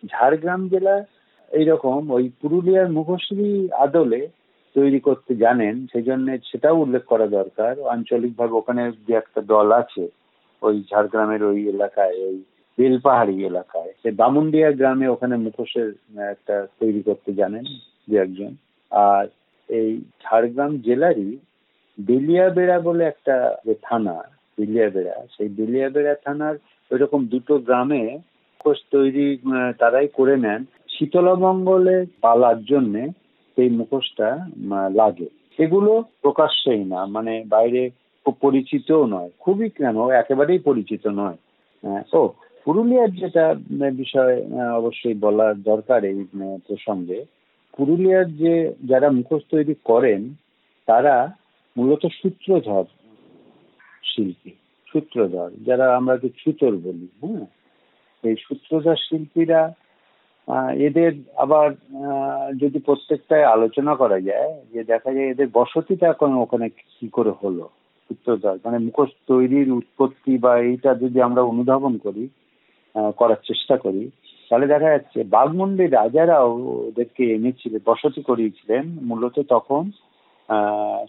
[0.06, 1.06] ঝাড়গ্রাম জেলা
[1.52, 4.28] এইরকম ওই পুরুলিয়ার মুখশ্রী আদলে
[4.76, 10.08] তৈরি করতে জানেন সেই জন্য সেটাও উল্লেখ করা দরকার। আঞ্চলিকভাবে ওখানে যে একটা দল আছে,
[10.62, 12.44] ওই ঝাড়গ্রামের ওই এলাকায়, ওই
[12.78, 15.90] বেলপাহাড়ি এলাকায়। সে বামুন্ডিয়া গ্রামে ওখানে মুখোশের
[16.34, 17.66] একটা তৈরি করতে জানেন
[18.10, 18.52] দু একজন।
[18.92, 19.26] আর
[19.70, 19.92] এই
[20.24, 21.32] ঝাড়গ্রাম জেলারই
[21.98, 24.18] বেলিয়াবেড়া বলে একটা যে থানা,
[24.58, 26.56] বেলিয়াবেড়া, সেই বেলিয়াবেড়া থানার
[26.92, 28.04] ওইরকম দুটো গ্রামে
[28.54, 29.28] মুখোশ তৈরি
[29.80, 30.62] তারাই করে নেন।
[30.94, 33.04] শীতলামঙ্গলে পালার জন্যে
[33.58, 34.30] সেই মুখোশটা
[35.00, 35.92] লাগে। সেগুলো
[36.22, 37.82] প্রকাশ্যেই না মানে বাইরে
[38.26, 41.38] খুব পরিচিতও নয়, খুবই কেন, একেবারেই পরিচিত নয়।
[42.20, 42.22] ও
[42.66, 43.46] পুরুলিয়ার যেটা
[44.02, 44.36] বিষয়
[44.80, 46.20] অবশ্যই বলার দরকার এই
[46.68, 47.20] প্রসঙ্গে,
[47.78, 48.54] পুরুলিয়ার যে
[48.92, 50.22] যারা মুখোশ তৈরি করেন,
[50.88, 51.16] তারা
[51.76, 52.86] মূলত সূত্রধর
[54.04, 54.52] শিল্পী,
[54.88, 57.46] সূত্রধর, যারা আমরা যে ছুতর বলি হ্যাঁ?
[58.24, 59.62] এই সূত্রধর শিল্পীরা
[60.88, 61.68] এদের আবার
[62.62, 67.66] যদি প্রত্যেকটায় আলোচনা করা যায়, যে দেখা যায় এদের বসতিটা এখন ওখানে কি করে হলো,
[68.06, 72.24] সূত্রধর মানে মুখোশ তৈরির উৎপত্তি বা এইটা যদি আমরা অনুধাবন করি
[72.96, 74.10] করার চেষ্টা করি।
[74.50, 76.50] তাহলে দেখা যাচ্ছে বাঘমুন্ডি রাজারাও
[76.88, 79.84] ওদেরকে এনেছিলেন বসতি করিয়েছিলেন। মূলত তখন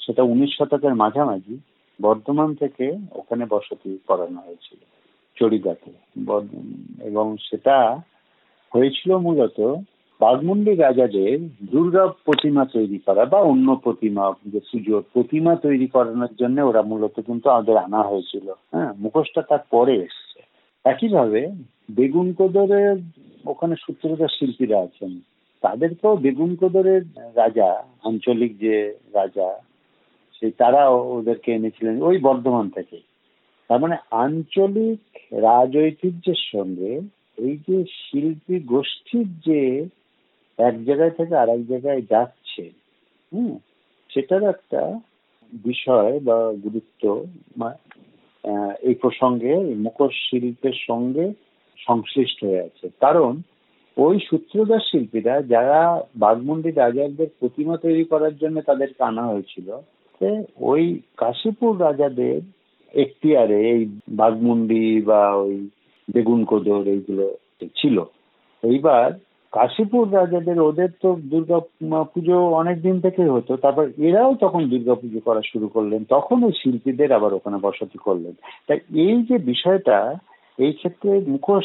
[0.01, 1.57] সেটা উনিশ শতকের মাঝামাঝি
[2.03, 4.81] বর্ধমান থেকে ওখানে বসতি করানো হয়েছিল,
[5.37, 5.91] চড়িদাতে।
[7.05, 7.77] এবং সেটা
[8.73, 9.59] হয়েছিল মূলত
[10.21, 11.39] বাঘমুন্ডি রাজাদের
[11.73, 17.17] দুর্গা প্রতিমা তৈরি করা বা অন্য প্রতিমা, যে পুজোর প্রতিমা তৈরি করানোর জন্য ওরা মূলত
[17.21, 19.97] কিন্তু আমাদের আনা হয়েছিল। হ্যাঁ মুখোশটা তার পরে
[20.85, 21.53] একইভাবে
[21.91, 22.97] বেগুন কোদরের
[23.47, 25.21] ওখানে সূত্রধার শিল্পীরা আছেন।
[25.61, 27.03] তাদের তো বেগুন কোদরের
[27.35, 29.61] রাজা, আঞ্চলিক যে রাজা
[30.41, 33.01] সেই তারা ওদেরকে এনেছিলেন ওই বর্ধমান থেকে।
[33.69, 35.01] তার মানে আঞ্চলিক
[35.33, 37.01] রাজ ঐতিহ্যের সঙ্গে
[37.39, 39.87] এই যে শিল্পী গোষ্ঠীর যে
[40.59, 42.71] এক জায়গায় থেকে আরেক জায়গায় যাচ্ছে,
[43.33, 43.59] হুম,
[44.09, 45.01] সেটার একটা
[45.53, 47.25] বিষয় বা গুরুত্ব
[48.83, 51.25] এই প্রসঙ্গে মুখোশ শিল্পের সঙ্গে
[51.79, 53.33] সংশ্লিষ্ট হয়ে আছে কারণ,
[53.97, 55.81] ওই সূত্রধার শিল্পীরা যারা
[56.17, 59.69] বাঘমুন্ডি রাজাদের প্রতিমা তৈরি করার জন্য তাদেরকে আনা হয়েছিল
[60.71, 60.83] ওই
[61.17, 62.37] কাশীপুর রাজাদের
[62.95, 63.83] এখতিয়ারে এই
[64.17, 65.55] বাঘমুন্ডি বা ওই
[66.09, 67.27] বেগুন কোদর এইগুলো
[67.77, 67.97] ছিল।
[68.63, 69.09] এইবার
[69.53, 71.61] কাশীপুর রাজাদের ওদের তো দুর্গা
[72.05, 76.53] পুজো অনেক দিন থেকে হতো। তারপর এরাও তখন দুর্গা পুজো করা শুরু করলেন। তখন ওই
[76.53, 78.33] শিল্পীদের আবার ওখানে বসতি করলেন।
[78.67, 80.15] তাই এই যে বিষয়টা,
[80.59, 81.65] এই ক্ষেত্রে মুখোশ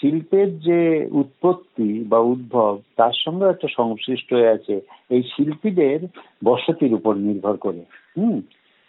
[0.00, 4.80] শিল্পের যে উৎপত্তি বা উদ্ভব, তার সঙ্গে একটা সংশ্লিষ্ট হয়ে আছে
[5.10, 6.00] এই শিল্পীদের
[6.44, 7.84] বসতির উপর নির্ভর করে।
[8.16, 8.40] হুম?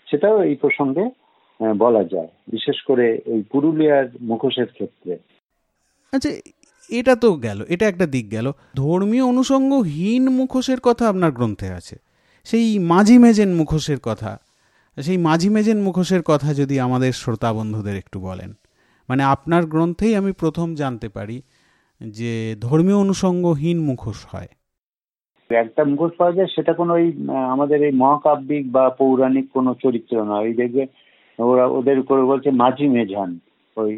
[0.05, 1.09] সেটাও এই প্রসঙ্গে
[1.77, 5.17] বলা যায়। বিশেষ করে এই পুরুলিয়ার মুখোশের ক্ষেত্রে।
[6.11, 6.29] আচ্ছা
[6.99, 11.95] এটা তো গেল, এটা একটা দিক গেল। ধর্মীয় অনুষঙ্গহীন মুখোশের কথা আপনার গ্রন্থে আছে।
[12.47, 14.31] সেই মাঝি মেজেন মুখোশের কথা,
[14.97, 18.51] সেই মাঝি মেজেন মুখোশের কথা যদি আমাদের শ্রোতা বন্ধুদের একটু বলেন।
[19.09, 21.37] মানে আপনার গ্রন্থেই আমি প্রথম জানতে পারি
[22.01, 24.51] যে ধর্মীয় অনুষঙ্গহীন মুখোশ হয়।
[25.49, 27.07] একটা মুখোশ পাওয়া যায়, সেটা কোনো ওই,
[27.53, 30.83] আমাদের এই মহাকাব্যিক বা পৌরাণিক কোনো চরিত্র নয়। ওই দেখবে
[31.39, 33.29] ওরা ওদের করে বলছে মাঝি মেঝান,
[33.77, 33.91] ওই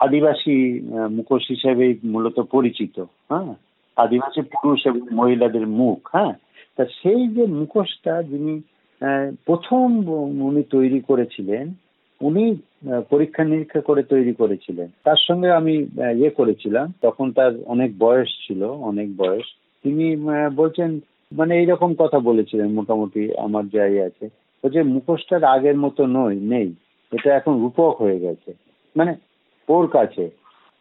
[0.00, 3.54] আদিবাসী মুখোশ হিসেবেই মূলত পরিচিত হ্যাঁ?
[3.96, 6.32] আদিবাসী পুরুষ এবং মহিলাদের মুখ হ্যাঁ?
[6.76, 8.60] তা সেই যে মুখোশটা যিনি
[9.46, 10.08] প্রথম
[10.48, 11.72] উনি তৈরি করেছিলেন,
[12.20, 12.56] উনি
[13.10, 15.74] পরীক্ষা নিরীক্ষা করে তৈরি করেছিলেন। তার সঙ্গে আমি
[16.16, 19.44] ইয়ে করেছিলাম। তখন তার অনেক বয়স ছিল, অনেক বয়স।
[19.82, 20.16] তিনি
[20.56, 21.00] বলছেন
[21.32, 24.28] মানে এইরকম কথা বলেছিলেন মোটামুটি, আমার যাই আছে।
[24.64, 26.74] বলছে, মুখোশটার আগের মতো নই নেই।
[27.12, 28.63] এটা এখন রূপক হয়ে গেছে।
[28.96, 29.14] মানে
[29.68, 30.30] ওর কাছে,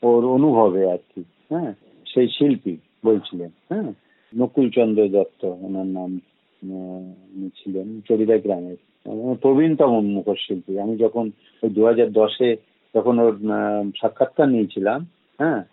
[0.03, 1.74] ওর অনুভবে আর কি হ্যাঁ?
[2.14, 3.93] সেই শিল্পী বলছিলেন হ্যাঁ?
[4.34, 6.20] নকুলচন্দ্র দত্ত, ওনার নাম
[7.55, 8.76] ছিলেন চরিদা গ্রামের।
[9.41, 11.32] প্রবীণতম মুখোশ শিল্পী। আমি যখন
[11.64, 12.55] ওই দু হাজার দশে
[12.95, 13.34] যখন ওর
[14.01, 15.07] সাক্ষাৎকার নিয়েছিলাম
[15.39, 15.64] হ্যাঁ?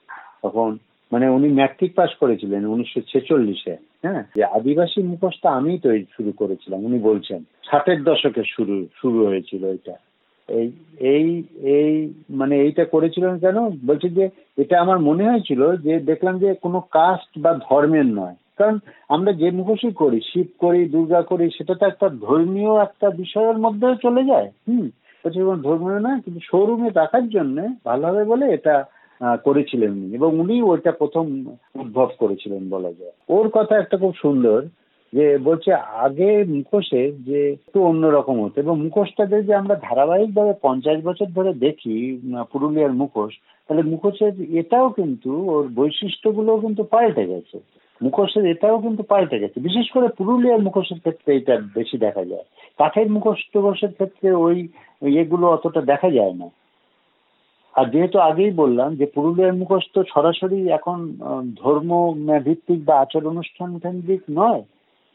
[0.43, 0.79] তখন
[1.13, 4.25] মানে উনি ম্যাট্রিক পাস করেছিলেন উনিশশো ছেচল্লিশে হ্যাঁ?
[4.37, 9.97] যে আদিবাসী মুখোশটা আমিই তৈরি শুরু করেছিলাম, উনি বলছেন, ষাটের দশকে শুরু শুরু হয়েছিল এটা।
[10.51, 10.69] এই
[11.15, 11.27] এই
[11.75, 11.93] এই
[12.31, 13.59] মানে এইটা করেছিলেন কেন?
[13.87, 14.25] বলছে যে,
[14.57, 18.77] এটা আমার মনে হয়েছিল যে, দেখলাম যে কোনো কাস্ট বা ধর্মের নয়। কারণ
[19.09, 23.95] আমরা যে মুখোশই করি, শিব করি, দুর্গা করি, সেটা তো একটা ধর্মীয় একটা বিষয়ের মধ্যেও
[23.95, 24.87] চলে যায়। হুম
[25.63, 28.85] ধর্মীয় না কিন্তু শোরুমে রাখার জন্য ভালো হবে বলে এটা
[29.45, 31.25] করেছিলেন এবং উনি ওইটা প্রথম
[31.81, 34.59] উদ্ভব করেছিলেন বলা যায়। ওর কথা একটা খুব সুন্দর
[35.13, 41.27] যে বলছে আগে মুখোশে যে একটু অন্যরকম হতো এবং মুখোশটা যে আমরা ধারাবাহিকভাবে পঞ্চাশ বছর
[41.27, 41.97] ধরে দেখি
[42.53, 43.33] পুরুলিয়ার মুখোশ,
[43.67, 47.57] তাহলে মুখোশের এটাও কিন্তু ওর বৈশিষ্ট্যগুলোও কিন্তু পাল্টে গেছে।
[48.03, 52.47] মুখোশের এটাও কিন্তু পাল্টে গেছে। বিশেষ করে পুরুলিয়ার মুখোশের ক্ষেত্রে এটা বেশি দেখা যায়।
[52.79, 54.57] কাঠের মুখোশ টুখোশের ক্ষেত্রে ওই
[55.03, 56.49] ইয়েগুলো অতটা দেখা যায় না।
[57.75, 60.99] আর যেহেতু আগেই বললাম যে পুরুলিয়ার মুখোশ তো সরাসরি এখন
[61.57, 61.91] ধর্ম
[62.45, 64.63] ভিত্তিক বা আচার অনুষ্ঠান কেন্দ্রিক নয়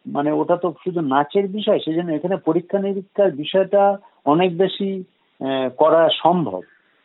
[0.08, 5.03] মানে ওটা তো শুধু নাচের বিষয় সেই জন্য এখানে পরীক্ষা নিরীক্ষার বিষয়টা অনেক বেশি
[5.78, 6.62] করা সম্ভব।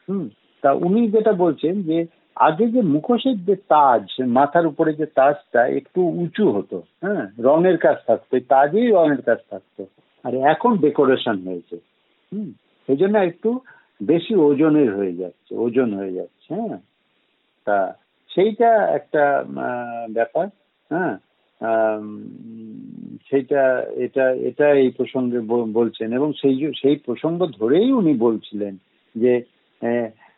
[0.08, 0.28] হুম?
[0.62, 6.00] তা উনি যেটা বলছেন যে, আগে যে মুখোশের যে তাজ, মাথার উপরে যে তাজটা একটু
[6.02, 7.24] উঁচু হতো হ্যাঁ?
[7.38, 9.86] রঙের কাজ থাকতো তাজেই রঙের কাজ থাকতো।
[10.24, 11.76] আর এখন ডেকোরেশন হয়েছে,
[12.32, 12.52] হুম?
[12.86, 13.60] সেই জন্য একটু
[14.02, 16.78] বেশি ওজনের হয়ে যাচ্ছে, ওজন হয়ে যাচ্ছে হ্যাঁ?
[17.64, 17.94] তা
[18.28, 19.44] সেইটা একটা
[20.10, 20.46] ব্যাপার
[20.90, 21.16] হ্যাঁ?
[23.30, 25.40] সেইটা এটা এটা এই প্রসঙ্গে
[25.72, 28.76] বলছেন এবং সেই সেই প্রসঙ্গ ধরেই উনি বলছিলেন
[29.14, 29.42] যে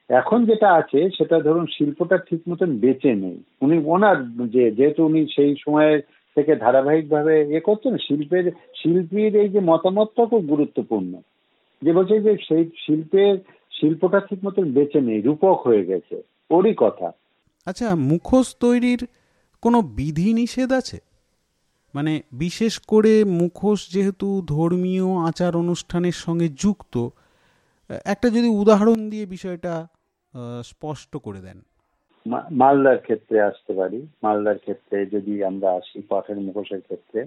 [0.08, 5.26] এখন যেটা আছে সেটা ধরুন শিল্পটা ঠিক মতন বেঁচে নেই। উনি ওনার যে, যেহেতু উনি
[5.26, 6.00] সেই সময়ের
[6.34, 11.12] থেকে ধারাবাহিকভাবে এ করছেন, শিল্পের, শিল্পীর এই যে মতামতটা খুব গুরুত্বপূর্ণ।
[11.82, 13.38] যে বলছে যে সেই শিল্পের,
[13.80, 17.12] শিল্পটা ঠিক মতন বেঁচে নেই, রূপক হয়ে গেছে, ওরই কথা।
[17.66, 19.06] আচ্ছা মুখোশ তৈরির
[19.62, 21.11] কোনো বিধি নিষেধ আছে?
[21.94, 27.08] মানে বিশেষ করে মুখোশ যেহেতু ধর্মীয় আচার অনুষ্ঠানের সঙ্গে যুক্ত,
[28.04, 29.86] একটা যদি উদাহরণ দিয়ে বিষয়টা
[30.62, 31.62] স্পষ্ট করে দেন।
[32.50, 37.26] মালদার ক্ষেত্রে আসতে পারি। মালদার ক্ষেত্রে যদি আমরা আসি কাঠের মুখোশের ক্ষেত্রে।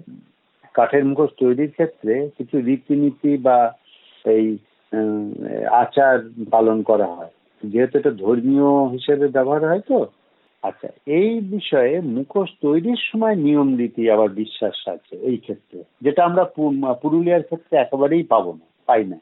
[0.74, 3.72] কাঠের মুখোশ তৈরির ক্ষেত্রে কিছু রীতিনীতি বা
[4.24, 4.58] এই
[5.70, 7.30] আচার পালন করা হয়।
[7.64, 10.06] যেহেতু এটা ধর্মীয় হিসেবে ব্যবহার হয় তো
[10.68, 10.88] আচ্ছা
[11.18, 16.42] এই বিষয়ে মুখোশ তৈরির সময় নিয়ম নীতি আবার বিশ্বাস আছে এই ক্ষেত্রে, যেটা আমরা
[17.02, 19.18] পুরুলিয়ার ক্ষেত্রে একেবারেই পাবো না, পাই না।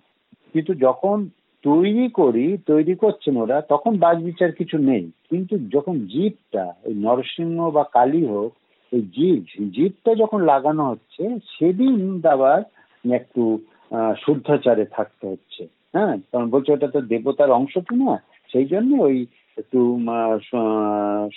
[0.55, 1.17] কিন্তু যখন
[1.65, 7.59] তৈরি করি, তৈরি করছেন ওরা, তখন বাজ বিচার কিছু নেই। কিন্তু যখন জীবটা ওই নরসিংহ
[7.77, 8.51] বা কালী হোক
[8.93, 9.41] ওই জীব,
[9.77, 11.23] জীবটা যখন লাগানো হচ্ছে,
[11.55, 11.95] সেদিন
[12.35, 12.61] আবার
[13.05, 13.43] একটু
[14.23, 15.63] শুদ্ধাচারে থাকতে হচ্ছে।
[15.95, 18.15] হ্যাঁ কারণ বলছে ওটা তো দেবতার অংশ তো না
[18.55, 19.17] সেই জন্য ওই
[19.59, 19.81] একটু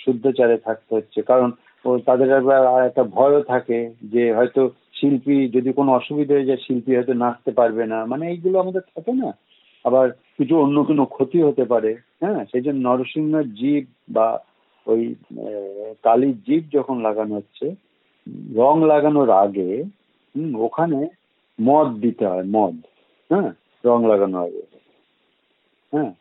[0.04, 1.50] শুদ্ধাচারে থাকতে হচ্ছে। কারণ
[1.84, 3.78] ও তাদের আবার একটা ভয়ও থাকে
[4.12, 4.62] যে হয়তো
[5.00, 9.12] শিল্পী, যদি কোনো অসুবিধা হয়ে যায়, শিল্পী হয়তো নাচতে পারবে না। মানে এইগুলো আমাদের থাকে
[9.12, 9.30] না।
[9.84, 10.06] আবার
[10.38, 11.90] কিছু অন্য কোনো ক্ষতি হতে পারে।
[12.20, 14.28] হ্যাঁ সেই জন্য নরসিংহের জীব বা
[14.86, 15.14] ওই
[16.02, 17.66] কালির জীব যখন লাগানো হচ্ছে,
[18.54, 19.70] রং লাগানোর আগে
[20.56, 21.00] ওখানে
[21.58, 22.76] মদ দিতে হয়, মদ।
[23.30, 23.50] হ্যাঁ
[23.84, 24.62] রং লাগানোর আগে।
[25.92, 26.12] হ্যাঁ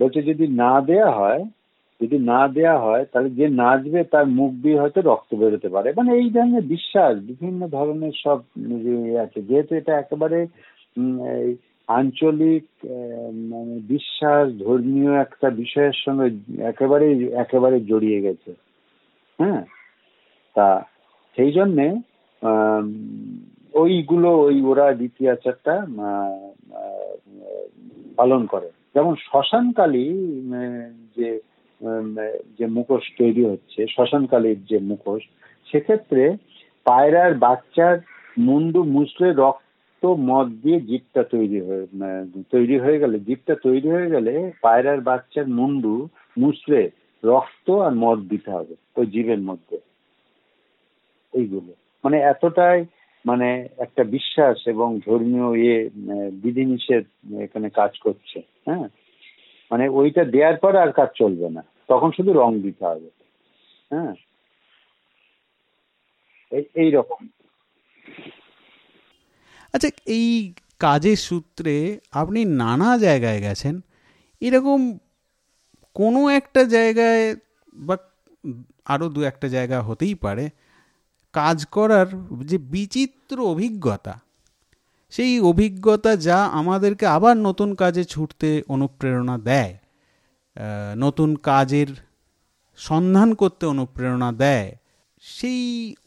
[0.00, 1.42] বলছে, যদি না দেয়া হয়,
[2.00, 6.10] যদি না দেয়া হয়, তাহলে যে নাচবে তার মুখ দিয়ে হয়তো রক্ত বেরোতে পারে। মানে
[6.14, 8.38] এই ধরনের বিশ্বাস, বিভিন্ন ধরনের সব
[9.22, 10.46] আছে। যেহেতু এটা একেবারে
[11.88, 12.64] আঞ্চলিক
[13.50, 16.28] মানে বিশ্বাস, ধর্মীয় একটা বিষয়ের সঙ্গে
[16.62, 17.06] একেবারে
[17.42, 18.50] একেবারে জড়িয়ে গেছে।
[19.40, 19.62] হ্যাঁ?
[20.54, 20.68] তা
[21.36, 21.86] সেই জন্যে
[23.74, 25.74] ওইগুলো, ওই ওরা দ্বিতীয় আচারটা
[28.16, 30.06] পালন করে। যেমন শ্মশানকালী
[31.16, 31.40] যে
[32.58, 35.22] যে মুখোশ তৈরি হচ্ছে, শ্মশানকালীর যে মুখোশ,
[35.70, 36.36] সেক্ষেত্রে
[36.84, 37.94] পায়রার বাচ্চার
[38.38, 41.84] মুন্ডু মুসলে রক্ত মদ দিয়ে জিপটা তৈরি হয়ে
[42.52, 44.32] তৈরি হয়ে গেলে জিপটা তৈরি হয়ে গেলে
[44.62, 46.80] পায়রার বাচ্চার মুন্ডু মুসলে
[47.24, 49.76] রক্ত আর মদ দিতে হবে ওই জীবের মধ্যে।
[51.32, 51.72] এইগুলো।
[52.04, 52.78] মানে এতটাই
[53.26, 55.90] মানে একটা বিশ্বাস এবং ধর্মীয় ইয়ে
[56.32, 57.04] বিধিনিষেধ
[57.38, 58.88] এখানে কাজ করছে হ্যাঁ?
[59.70, 63.10] মানে ওইটা দেওয়ার পর আর কাজ চলবে না। তখন শুধু রং দিতে হবে
[63.90, 64.14] হ্যাঁ?
[66.74, 66.96] এই
[69.72, 73.80] আচ্ছা এই কাজের সূত্রে আপনি নানা জায়গায় গেছেন।
[74.40, 74.98] এরকম
[75.94, 77.36] কোনো একটা জায়গায়
[77.74, 77.96] বা
[78.84, 80.48] আরও দু একটা জায়গা হতেই পারে।
[81.40, 82.08] কাজ করার
[82.50, 84.14] যে বিচিত্র অভিজ্ঞতা,
[85.12, 89.74] সেই অভিজ্ঞতা যা আমাদেরকে আবার নতুন কাজে ছুটতে অনুপ্রেরণা দেয়
[90.96, 91.88] নতুন কাজের
[92.78, 94.68] সন্ধান করতে অনুপ্রেরণা দেয়,
[95.22, 95.62] সেই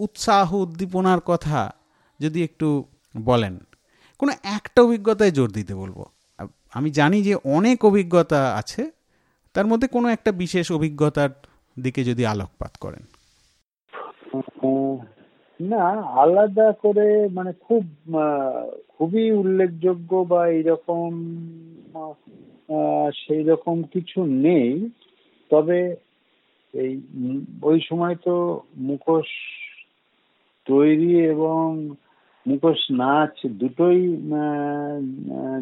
[0.06, 1.60] উৎসাহ উদ্দীপনার কথা
[2.20, 2.68] যদি একটু
[3.16, 3.56] বলেন,
[4.20, 6.00] কোনো একটা অভিজ্ঞতায় জোর দিতে বলব।
[6.78, 8.84] আমি জানি যে অনেক অভিজ্ঞতা আছে,
[9.56, 11.32] তার মধ্যে কোনো একটা বিশেষ অভিজ্ঞতার
[11.78, 13.04] দিকে যদি আলোকপাত করেন।
[15.62, 15.84] না,
[16.22, 17.84] আলাদা করে মানে খুব
[18.90, 21.10] খুবই উল্লেখযোগ্য বা এইরকম
[23.16, 24.90] সেই রকম কিছু নেই।
[25.50, 25.96] তবে
[26.74, 27.02] এই,
[27.62, 29.26] ওই সময় তো মুখোশ
[30.66, 31.90] তৈরি এবং
[32.48, 34.18] মুখোশ নাচ দুটোই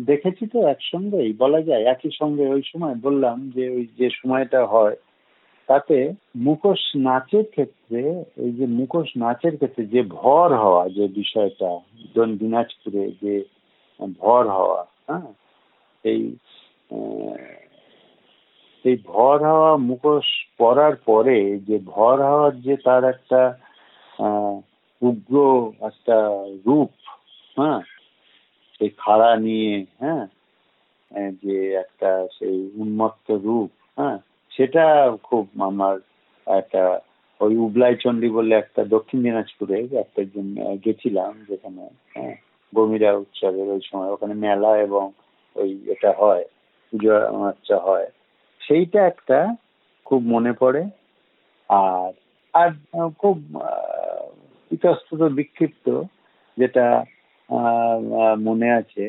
[0.06, 4.96] দেখেছি তো একসঙ্গেই, বলা যায় একই সঙ্গে। ওই সময় বললাম যে, ওই যে সময়টা হয়
[5.70, 5.98] তাতে
[6.38, 8.02] মুখোশ নাচের ক্ষেত্রে,
[8.44, 11.72] এই যে মুখোশ নাচের ক্ষেত্রে যে ভর হওয়া, যে বিষয়টা
[12.16, 13.34] জন দিনাজপুরে যে
[14.20, 15.30] ভর হওয়া হ্যাঁ
[16.04, 16.22] এই
[18.86, 23.42] এই ভর হওয়া, মুখোশ পরার পরে যে ভর হওয়ার যে তার একটা
[25.02, 25.36] উগ্র
[25.82, 26.18] একটা
[26.66, 26.92] রূপ
[27.58, 27.82] হ্যাঁ
[28.76, 30.26] সেই খাড়া নিয়ে হ্যাঁ
[31.44, 34.18] যে একটা সেই উন্মত্ত রূপ হ্যাঁ
[34.56, 34.86] সেটা
[35.24, 35.96] খুব আমার
[36.48, 36.82] একটা
[37.40, 40.22] ওই উবলাই চণ্ডী বলে একটা দক্ষিণ দিনাজপুরে একটা
[40.86, 41.84] গেছিলাম যেখানে
[42.16, 42.36] হ্যাঁ
[42.74, 45.06] গমিরা উৎসবের ওই সময়। ওখানে মেলা এবং
[45.56, 46.46] ওই এটা হয়,
[46.90, 47.16] পুজো
[47.50, 48.08] আচ্ছা হয়।
[48.62, 49.40] সেইটা একটা
[50.06, 50.82] খুব মনে পড়ে।
[51.70, 52.12] আর
[52.54, 52.70] আর
[53.22, 53.38] খুব
[54.72, 55.88] ইতস্তত বিক্ষিপ্ত
[56.58, 56.88] যেটা
[58.48, 59.04] মনে আছে,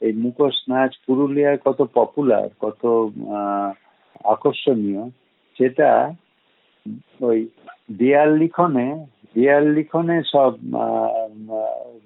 [0.00, 2.82] এই মুখোশ নাচ পুরুলিয়ায় কত পপুলার কত
[4.24, 5.02] আকর্ষণীয়
[5.56, 6.12] সেটা
[7.20, 7.48] ওই
[7.98, 8.86] দেয়াল লিখনে
[9.36, 10.52] দেয়াল লিখনে সব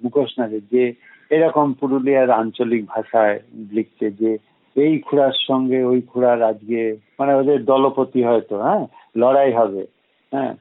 [0.03, 0.93] মুখোশ নাচে যে
[1.31, 3.39] এরকম পুরুলিয়ার আঞ্চলিক ভাষায়
[3.71, 4.37] লিখছে যে
[4.75, 8.85] এই খুড়ার সঙ্গে ওই খুড়ার আজকে মানে ওদের দলপতি হয়তো হ্যাঁ
[9.17, 9.83] লড়াই হবে
[10.31, 10.53] হ্যাঁ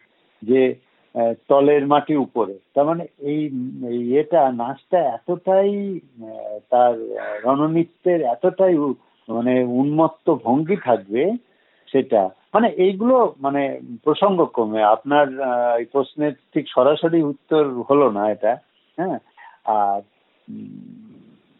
[0.43, 0.75] যে
[1.49, 3.41] তলের মাটি উপরে। তার মানে এই
[4.19, 6.01] এটা নাচটা এতটাই
[6.71, 6.95] তার
[7.45, 8.75] রণনৃত্যের এতটাই
[9.29, 11.33] মানে উন্মত্ত ভঙ্গি থাকবে
[11.89, 15.27] সেটা। মানে এইগুলো মানে প্রসঙ্গক্রমে আপনার
[15.79, 18.57] এই প্রশ্নের ঠিক সরাসরি উত্তর হলো না এটা
[18.99, 19.18] হ্যাঁ?
[19.64, 20.01] আর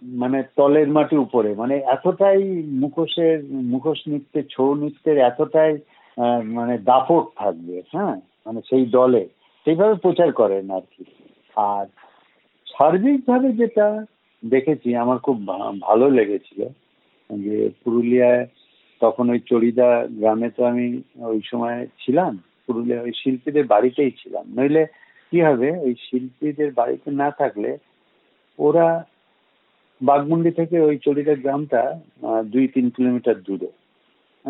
[0.02, 5.78] মানে তলের মাটি উপরে মানে এতটাই মুখোশের, মুখোশ নৃত্যে, ছৌ নৃত্যের এতটাই
[6.42, 8.16] মানে দাপট থাকবে হ্যাঁ?
[8.46, 9.28] মানে সেই দলে,
[9.64, 11.04] সেইভাবে প্রচার করেন আর কি।
[11.56, 11.86] আর
[12.66, 14.04] সার্বিকভাবে যেটা
[14.44, 15.46] দেখেছি, আমার খুব
[15.80, 16.68] ভালো লেগেছিল
[17.30, 18.46] যে পুরুলিয়ায়
[19.00, 24.86] তখন ওই চড়িদা গ্রামে তো আমি ওই সময় ছিলাম। পুরুলিয়া ওই শিল্পীদের বাড়িতেই ছিলাম। নইলে
[25.30, 27.78] কি হবে, ওই শিল্পীদের বাড়িতে না থাকলে
[28.58, 29.04] ওরা
[30.00, 32.00] বাঘমুন্ডি থেকে ওই চড়িদা গ্রামটা
[32.44, 33.66] দুই তিন কিলোমিটার দূরে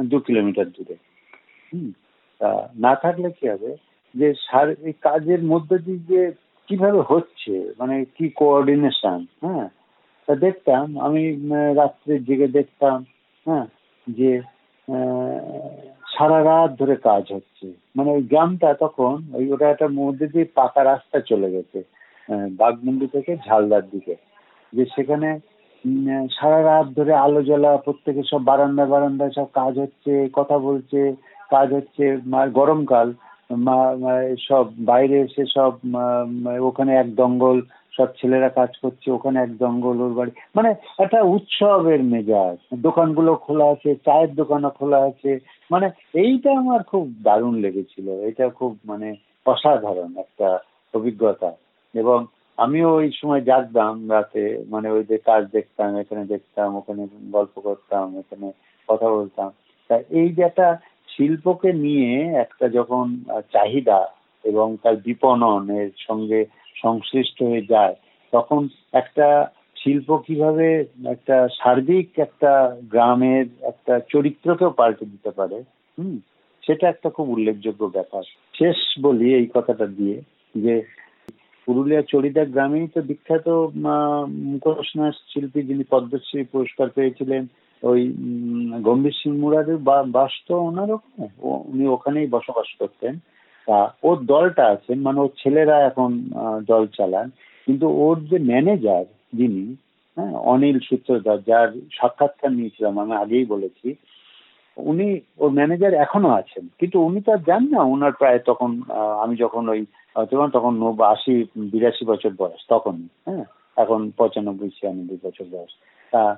[0.04, 0.94] দু কিলোমিটার দূরে।
[1.72, 1.90] হুম,
[2.40, 3.76] তা না থাকলে কি হবে
[4.14, 6.32] যে সার কাজের মধ্যে দিয়ে যে
[6.66, 9.68] কীভাবে হচ্ছে মানে কি কোঅর্ডিনেশন হ্যাঁ?
[10.26, 11.22] তা দেখতাম, আমি
[11.74, 12.98] রাত্রে জেগে দেখতাম
[13.46, 13.66] হ্যাঁ
[14.06, 14.30] যে
[16.14, 17.66] সারা রাত ধরে কাজ হচ্ছে।
[17.96, 21.78] মানে ওই গ্রামটা তখন, ওই, ওটা একটা মধ্যে দিয়ে পাকা রাস্তা চলে গেছে
[22.60, 24.14] বাঘমুন্ডি থেকে ঝালদার দিকে।
[24.72, 25.28] যে সেখানে
[26.36, 31.00] সারা রাত ধরে আলো জ্বলা, প্রত্যেকে সব বারান্দা বারান্দায় সব কাজ হচ্ছে, কথা বলছে,
[31.50, 32.04] কাজ হচ্ছে
[32.58, 33.08] গরমকাল।
[34.48, 35.72] সব বাইরে এসে সব
[36.62, 37.60] ওখানে এক দঙ্গল,
[37.96, 43.64] সব ছেলেরা কাজ করছে, ওখানে এক দঙ্গল ওর বাড়ি। মানে একটা উৎসবের মেজাজ। দোকানগুলো খোলা
[43.64, 45.38] আছে, চায়ের দোকানও খোলা আছে।
[45.70, 49.14] মানে এইটা আমার খুব দারুণ লেগেছিল। এটা খুব মানে
[49.46, 50.58] অসাধারণ একটা
[50.94, 51.52] অভিজ্ঞতা।
[51.94, 52.26] এবং
[52.56, 58.18] আমিও ওই সময় জাগতাম রাতে মানে ওই যে কাজ দেখতাম, এখানে দেখতাম, ওখানে গল্প করতাম,
[58.18, 58.52] এখানে
[58.88, 59.50] কথা বলতাম।
[59.88, 60.78] তা এই যে একটা
[61.16, 63.18] শিল্পকে নিয়ে একটা যখন
[63.52, 64.08] চাহিদা
[64.44, 66.44] এবং তার বিপণনের সঙ্গে
[66.82, 67.94] সংশ্লিষ্ট হয়ে যায়,
[68.32, 75.62] তখন একটা শিল্প কীভাবে একটা সার্বিক একটা গ্রামের একটা চরিত্রকেও পাল্টে দিতে পারে,
[75.98, 76.18] হুম,
[76.62, 78.22] সেটা একটা খুব উল্লেখযোগ্য ব্যাপার।
[78.58, 80.20] শেষ বলি এই কথাটা দিয়ে
[80.54, 80.82] যে
[81.66, 83.46] পুরুলিয়া চড়িদা গ্রামেই তো বিখ্যাত
[84.50, 87.42] মুখোশ নাচ শিল্পী যিনি পদ্মশ্রী পুরস্কার পেয়েছিলেন,
[87.82, 88.00] ওই
[88.86, 89.78] গম্ভীর সিং মুরাদের
[90.16, 91.26] বাস তো ওনার ওখানে
[91.70, 93.14] উনি ওখানেই বসবাস করতেন।
[93.68, 96.10] তা ওর দলটা আছেন মানে ওর ছেলেরা এখন
[96.70, 97.28] দল চালান,
[97.66, 99.04] কিন্তু ওর যে ম্যানেজার
[99.38, 99.64] যিনি
[100.16, 103.88] হ্যাঁ অনিল সূত্রধর, যার সাক্ষাৎকার নিয়েছিলাম, আমি আগেই বলেছি
[104.76, 108.80] উনি ওর ম্যানেজার এখনও আছেন। কিন্তু উনি তো আর যান না। ওনার প্রায় তখন
[109.22, 109.86] আমি যখন ওই
[110.30, 113.44] তখন তখন আশি, বিরাশি বছর বয়স তখন হ্যাঁ?
[113.76, 115.72] এখন পঁচানব্বই, ছিয়ানব্বই বছর বয়স।
[116.12, 116.36] তা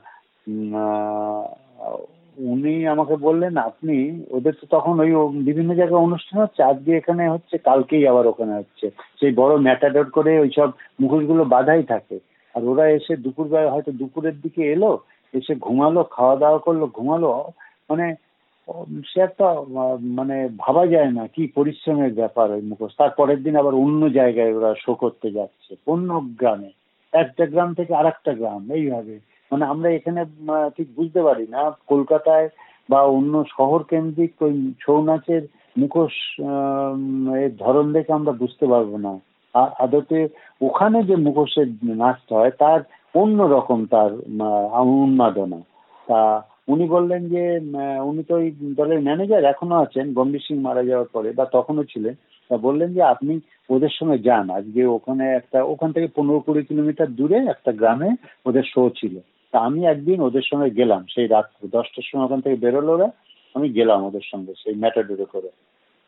[2.39, 5.11] উনি আমাকে বললেন, আপনি, ওদের তো তখন ওই
[5.43, 10.41] বিভিন্ন জায়গায় অনুষ্ঠান হচ্ছে। আজকে এখানে হচ্ছে, কালকেই আবার ওখানে হচ্ছে। সেই বড় ম্যাটাডোর করে
[10.41, 10.71] ওই সব
[11.01, 12.19] মুখোশগুলো বাধাই থাকে।
[12.55, 14.99] আর ওরা এসে দুপুরবেলা, হয়তো দুপুরের দিকে এলো,
[15.33, 17.45] এসে ঘুমালো খাওয়া দাওয়া করল, ঘুমালো।
[17.91, 18.15] মানে
[19.11, 19.49] সে একটা
[20.19, 24.71] মানে ভাবা যায় না কি পরিশ্রমের ব্যাপার ওই মুখোশ। তারপরের দিন আবার অন্য জায়গায় ওরা
[24.85, 26.11] শো করতে যাচ্ছে, অন্য
[26.41, 26.71] গ্রামে।
[27.13, 29.15] একটা গ্রাম থেকে আর একটা গ্রাম, এইভাবে।
[29.51, 30.21] মানে আমরা এখানে
[30.77, 31.63] ঠিক বুঝতে পারি না,
[31.93, 32.49] কলকাতায়
[32.89, 35.43] বা অন্য শহর কেন্দ্রিক ওই ছৌ নাচের
[35.77, 36.15] মুখোশ
[37.45, 39.13] এর ধরন দেখে আমরা বুঝতে পারব না।
[39.55, 40.19] আর আদতে
[40.69, 41.69] ওখানে যে মুখোশের
[42.03, 42.81] নাচটা হয়, তার
[43.23, 44.11] অন্য রকম তার
[44.97, 45.61] উন্মাদনা।
[46.09, 46.21] তা
[46.69, 47.43] উনি বললেন যে
[48.05, 52.15] উনি তো ওই দলের ম্যানেজার এখনও আছেন, গম্ভীর সিং মারা যাওয়ার পরে, বা তখনও ছিলেন।
[52.61, 53.41] বললেন যে, আপনি
[53.71, 58.11] ওদের সঙ্গে যান। আজকে ওখানে একটা, ওখান থেকে পনেরো কুড়ি কিলোমিটার দূরে একটা গ্রামে
[58.47, 59.15] ওদের শো ছিল।
[59.53, 63.09] তা আমি একদিন ওদের সঙ্গে গেলাম। সেই রাত দশটার সময় ওখান থেকে বেরোলো ওরা,
[63.55, 65.51] আমি গেলাম ওদের সঙ্গে, সেই ম্যাটাডোরে করে।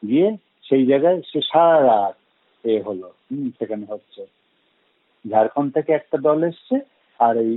[0.09, 0.29] গিয়ে
[0.69, 2.15] সেই জায়গায় সে সারা রাত
[2.67, 4.23] এ হলো। হম সেখানে হচ্ছে।
[5.31, 6.77] ঝাড়খন্ড থেকে একটা দল এসছে
[7.21, 7.53] আর এই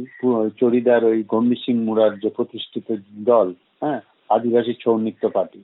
[0.60, 2.88] চরিদার ওই গম্ভীর সিং মুরার যে প্রতিষ্ঠিত
[3.26, 3.48] দল
[3.82, 4.00] হ্যাঁ
[4.30, 5.62] আদিবাসী ছৌ নৃত্য পার্টি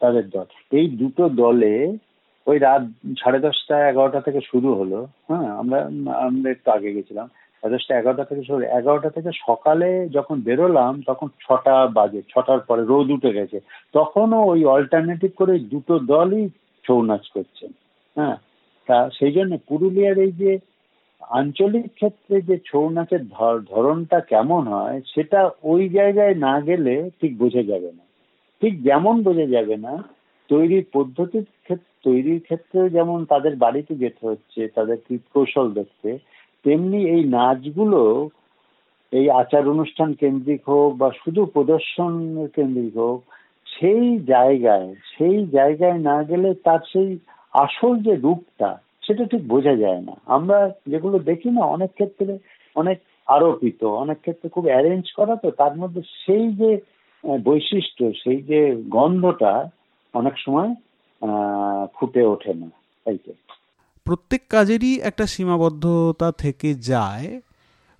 [0.00, 1.74] তাদের দল। এই দুটো দলে
[2.46, 2.82] ওই রাত
[3.18, 4.98] সাড়ে দশটা, এগারোটা থেকে শুরু হলো
[5.28, 5.78] হ্যাঁ আমরা
[6.26, 7.26] আমরা একটু আগে গেছিলাম,
[7.58, 12.82] সাড়ে দশটা, এগারোটা থেকে শুরু, এগারোটা থেকে সকালে যখন বেরোলাম, তখন ছটা বাজে, ছটার পরে
[12.82, 13.58] রোদ উঠে গেছে।
[13.92, 16.44] তখনও ওই অল্টারনেটিভ করে দুটো দলই
[16.84, 17.70] ছৌ নাচ করছেন
[18.16, 18.36] হ্যাঁ।
[18.88, 20.50] তা সেই জন্য পুরুলিয়ার এই যে
[21.30, 23.28] আঞ্চলিক ক্ষেত্রে যে ছৌ নাচের
[23.70, 28.04] ধরনটা কেমন হয়, সেটা ওই জায়গায় না গেলে ঠিক বোঝা যাবে না।
[28.60, 30.02] ঠিক যেমন বোঝা যাবে না,
[30.48, 34.96] তৈরির পদ্ধতির ক্ষেত্রে তৈরির ক্ষেত্রে যেমন তাদের বাড়িতে যেতে হচ্ছে, তাদের
[35.34, 36.18] কৌশল দেখতে,
[36.64, 38.28] তেমনি এই নাচগুলো
[39.12, 42.12] এই আচার অনুষ্ঠান কেন্দ্রিক হোক বা শুধু প্রদর্শন
[42.54, 43.22] কেন্দ্রিক হোক,
[43.66, 47.18] সেই জায়গায় সেই জায়গায় না গেলে তার সেই
[47.52, 48.78] আসল যে রূপটা
[49.08, 50.58] সেটা ঠিক বোঝা যায় না। আমরা
[50.92, 52.32] যেগুলো দেখি না, অনেক ক্ষেত্রে
[52.76, 56.70] অনেক আরোপিত, অনেক ক্ষেত্রে খুব অ্যারেঞ্জ করা তো, তার মধ্যে সেই যে
[57.48, 58.60] বৈশিষ্ট্য, সেই যে
[58.96, 59.52] গন্ধটা
[60.14, 60.70] অনেক সময়
[61.96, 62.68] ফুটে ওঠে না,
[63.04, 63.18] তাই
[64.06, 67.28] প্রত্যেক কাজেরই একটা সীমাবদ্ধতা থেকে যায়,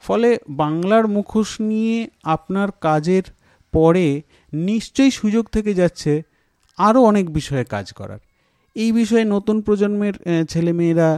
[0.02, 0.28] ফলে
[0.62, 1.98] বাংলার মুখোশ নিয়ে
[2.34, 3.26] আপনার কাজের
[3.72, 4.06] পরে
[4.52, 6.12] নিশ্চয়ই সুযোগ থেকে যাচ্ছে
[6.78, 8.22] আরও অনেক বিষয়ে কাজ করার।
[8.76, 10.14] এই বিষয়ে নতুন প্রজন্মের
[10.48, 11.10] ছেলেমেয়েরা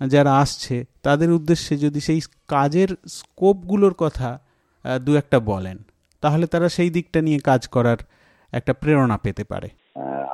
[0.00, 4.30] যারা আসছে, তাদের উদ্দেশ্যে যদি সেই কাজের স্কোপগুলোর কথা
[5.04, 5.78] দু একটা বলেন,
[6.22, 8.00] তাহলে তারা সেই দিকটা নিয়ে কাজ করার
[8.52, 9.68] একটা প্রেরণা পেতে পারে।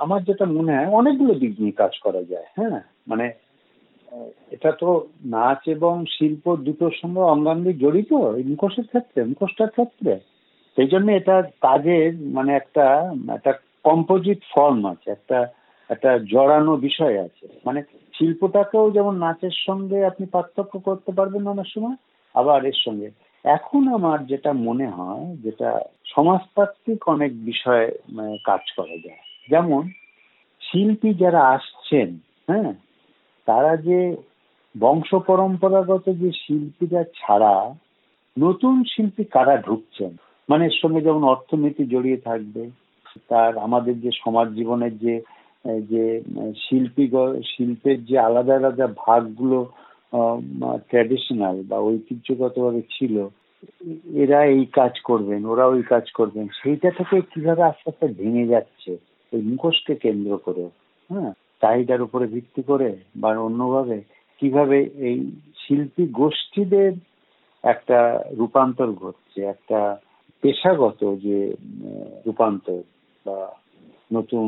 [0.03, 2.81] আমার যেটা মনে হয়, অনেকগুলো দিক নিয়ে কাজ করা যায় হ্যাঁ?
[3.11, 3.27] মানে
[4.55, 4.89] এটা তো
[5.35, 8.13] নাচ এবং শিল্প দুটোর সঙ্গে অঙ্গাঙ্গি জড়িত,
[8.51, 10.13] মুখোশের ক্ষেত্রে, মুখোশটার ক্ষেত্রে।
[10.77, 12.85] সেই জন্য এটা কাজের মানে একটা
[13.37, 13.53] একটা
[13.89, 15.39] কম্পোজিট ফর্ম আছে, একটা
[15.89, 17.83] একটা জড়ানো বিষয় আছে। মানে
[18.19, 21.95] শিল্পটাকেও যেমন নাচের সঙ্গে আপনি পার্থক্য করতে পারবেন অনেক সময়,
[22.35, 23.11] আবার এর সঙ্গে।
[23.45, 29.19] এখন আমার যেটা মনে হয়, যেটা সমাজতাত্ত্বিক অনেক বিষয়ে মানে কাজ করা যায়।
[29.51, 29.89] যেমন,
[30.61, 32.19] শিল্পী যারা আসছেন
[32.49, 32.73] হ্যাঁ
[33.47, 34.17] তারা যে
[34.79, 37.75] বংশ পরম্পরাগত যে শিল্পীরা ছাড়া
[38.39, 40.17] নতুন শিল্পী কারা ঢুকছেন?
[40.49, 42.71] মানে এর সঙ্গে যেমন অর্থনীতি জড়িয়ে থাকবে,
[43.29, 45.23] তার আমাদের যে সমাজ জীবনের যে
[45.91, 46.05] যে
[46.65, 47.05] শিল্পী
[47.53, 49.59] শিল্পের যে আলাদা আলাদা ভাগগুলো
[50.91, 53.17] ট্র্যাডিশনাল বা ঐতিহ্যগতভাবে ছিল,
[54.23, 58.91] এরা এই কাজ করবেন ওরা ওই কাজ করবেন। সেইটা থেকে কীভাবে আস্তে আস্তে ভেঙে যাচ্ছে,
[59.33, 60.65] ওই মুখোশকে কেন্দ্র করে
[61.11, 61.33] হ্যাঁ?
[61.63, 63.99] চাহিদার উপরে ভিত্তি করে বা অন্যভাবে
[64.41, 65.19] কীভাবে এই
[65.63, 66.93] শিল্পী গোষ্ঠীদের
[67.65, 67.99] একটা
[68.39, 69.81] রূপান্তর ঘটছে, একটা
[70.43, 71.39] পেশাগত যে
[72.27, 72.81] রূপান্তর
[73.27, 73.39] বা
[74.13, 74.47] নতুন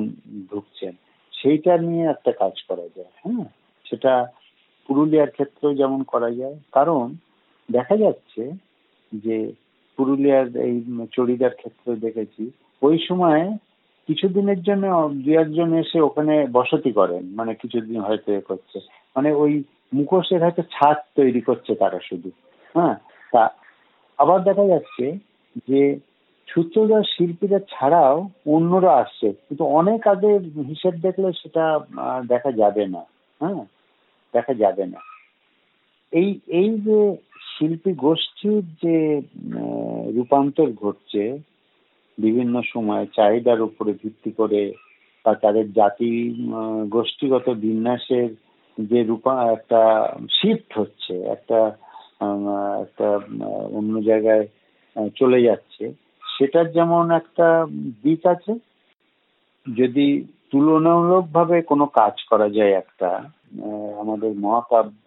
[0.50, 0.94] ঢুকছেন।
[1.36, 3.44] সেইটা নিয়ে একটা কাজ করা যায় হ্যাঁ?
[3.86, 4.26] সেটা
[4.88, 7.14] পুরুলিয়ার ক্ষেত্রেও যেমন করা যায়, কারণ
[7.70, 8.52] দেখা যাচ্ছে
[9.12, 9.52] যে
[9.98, 10.76] পুরুলিয়ার এই
[11.12, 12.50] চড়িদার ক্ষেত্রে দেখেছি,
[12.82, 13.56] ওই সময়
[14.08, 18.78] কিছুদিনের জন্য দু একজন এসে ওখানে বসতি করেন মানে কিছুদিন হয়তো এ করছে।
[19.16, 19.62] মানে ওই
[19.94, 22.30] মুখোশের হয়তো ছাদ তৈরি করছে তারা শুধু
[22.74, 22.96] হ্যাঁ?
[23.32, 23.42] তা
[24.18, 25.04] আবার দেখা যাচ্ছে
[25.68, 25.82] যে
[26.46, 31.80] সূত্রধার শিল্পীরা ছাড়াও অন্যরা আসছে। কিন্তু অনেক আগের হিসেব দেখলে সেটা
[32.28, 33.02] দেখা যাবে না।
[33.40, 33.64] হ্যাঁ?
[34.32, 35.00] দেখা যাবে না।
[36.10, 37.16] এই এই যে
[37.58, 39.20] শিল্পী গোষ্ঠীর যে
[40.14, 41.38] রূপান্তর ঘটছে
[42.18, 44.72] বিভিন্ন সময়, চাহিদার উপরে ভিত্তি করে
[45.24, 46.34] বা তাদের জাতি
[46.88, 48.28] গোষ্ঠীগত বিন্যাসের
[48.80, 49.80] যে রূপা, একটা
[50.30, 51.76] শিফট হচ্ছে, একটা
[52.82, 53.20] একটা
[53.76, 54.46] অন্য জায়গায়
[55.16, 56.05] চলে যাচ্ছে।
[56.38, 57.66] সেটার যেমন একটা
[58.02, 58.52] দিক আছে,
[59.66, 60.06] যদি
[60.50, 63.10] তুলনামূলকভাবে কোনো কাজ করা যায় একটা
[64.00, 65.06] আমাদের মহাকাব্য,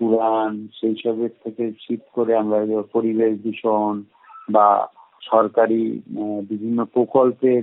[0.00, 2.58] পুরাণ, সেই সবের থেকে শীত করে আমরা
[2.92, 4.02] পরিবেশ দূষণ
[4.50, 4.68] বা
[5.22, 5.82] সরকারি
[6.48, 7.62] বিভিন্ন প্রকল্পের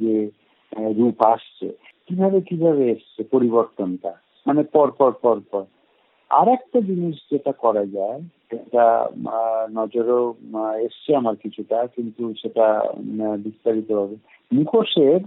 [0.00, 0.16] যে
[0.98, 1.68] রূপ আসছে,
[2.06, 4.12] কীভাবে কীভাবে এসছে পরিবর্তনটা?
[4.46, 5.64] মানে পর পর পর পর।
[6.38, 8.84] আর একটা জিনিস যেটা করা যায়, সেটা
[9.78, 10.24] নজরেও
[10.86, 12.66] এসছে আমার কিছুটা, কিন্তু সেটা
[13.46, 14.16] বিস্তারিত হবে
[14.50, 15.20] মুখোশের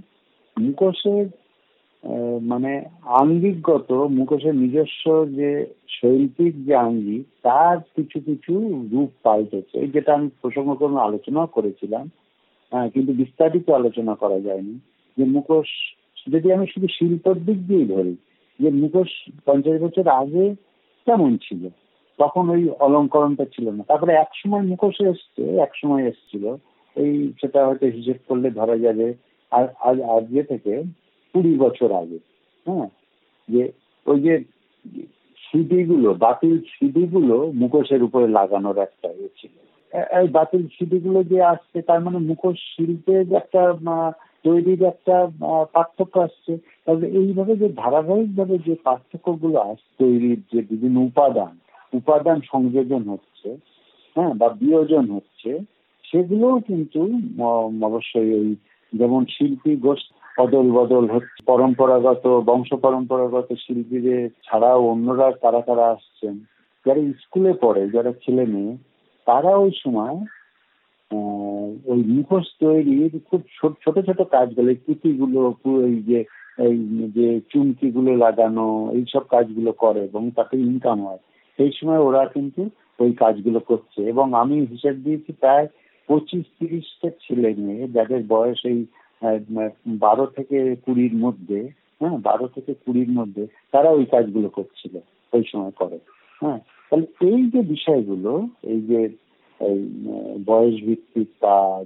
[0.58, 1.26] মুখোশের
[2.52, 2.72] মানে
[3.22, 5.04] আঙ্গিকগত, মুখোশের নিজস্ব
[5.38, 5.50] যে
[5.96, 8.54] শৈল্পিক যে আঙ্গিক, তার কিছু কিছু
[8.92, 12.06] রূপ পাল্টেছে যেটা আমি প্রসঙ্গক্রমে আলোচনাও করেছিলাম
[12.94, 14.76] কিন্তু বিস্তারিত আলোচনা করা যায়নি।
[15.18, 15.70] যে মুখোশ,
[16.34, 18.16] যদি আমি শুধু শিল্পের দিক দিয়েই ধরি,
[18.60, 19.12] যে মুখোশ
[19.48, 20.46] পঞ্চাশ বছর আগে
[21.06, 21.68] কেমন ছিল।
[22.18, 26.56] তখন ওই অলঙ্করণটা ছিল না। তারপরে এক সময় মুখোশ এসছে এক সময় এসছিল।
[26.96, 29.14] এই সেটা হয়তো হিসেব করলে ধরা যাবে
[29.52, 30.84] আর আজ, আজকে থেকে
[31.34, 32.18] কুড়ি বছর আগে।
[32.68, 32.90] হ্যাঁ?
[33.50, 33.72] যে
[34.06, 34.44] ওই যে
[35.38, 39.52] সিডিগুলো, বাতিল সিডিগুলো মুখোশের উপরে লাগানোর একটা ইয়ে ছিল।
[40.22, 43.74] এই বাতিল সিডিগুলো যে আসছে, তার মানে মুখোশ শিল্পের একটা
[44.46, 45.16] তৈরির একটা
[45.74, 46.54] পার্থক্য আসছে।
[46.86, 51.54] তাহলে এইভাবে যে ধারাবাহিকভাবে যে পার্থক্যগুলো আসছে তৈরির যে বিভিন্ন উপাদান
[51.94, 53.50] উপাদান সংযোজন হচ্ছে
[54.16, 55.52] হ্যাঁ বা বিয়োজন হচ্ছে,
[56.06, 57.02] সেগুলোও কিন্তু
[57.86, 58.50] অবশ্যই ওই
[58.94, 60.14] যেমন শিল্পী গোষ্ঠী
[60.44, 66.36] অদল বদল হচ্ছে। পরম্পরাগত, বংশ পরম্পরাগত শিল্পীদের ছাড়াও অন্যরা কারা কারা আসছেন,
[66.86, 68.74] যারা স্কুলে পড়ে, যারা ছেলে মেয়ে,
[69.28, 70.18] তারা ওই সময়
[71.92, 73.74] ওই মুখোশ তৈরির খুব ছোট
[74.08, 75.40] ছোট কাজগুলো পুঁতিগুলো
[75.88, 76.20] এই যে
[76.58, 76.78] এই
[77.16, 81.22] যে চুমকিগুলো লাগানো, এইসব কাজগুলো করে এবং তাতে ইনকাম হয়।
[81.60, 82.62] সেই সময় ওরা কিন্তু
[83.00, 85.68] ওই কাজগুলো করছে এবং আমি হিসেব দিয়েছি প্রায়
[86.10, 88.80] পঁচিশ তিরিশটা ছেলে মেয়ে যাদের বয়স এই
[90.00, 91.60] বারো থেকে কুড়ির মধ্যে
[92.02, 94.94] হ্যাঁ বারো থেকে কুড়ির মধ্যে তারা ওই কাজগুলো করছিল,
[95.34, 95.98] ওই সময় করে
[96.42, 96.60] হ্যাঁ।
[96.92, 98.32] তাহলে এই যে বিষয়গুলো,
[98.64, 99.00] এই যে
[99.60, 99.80] এই
[100.46, 101.86] বয়স ভিত্তিক কাজ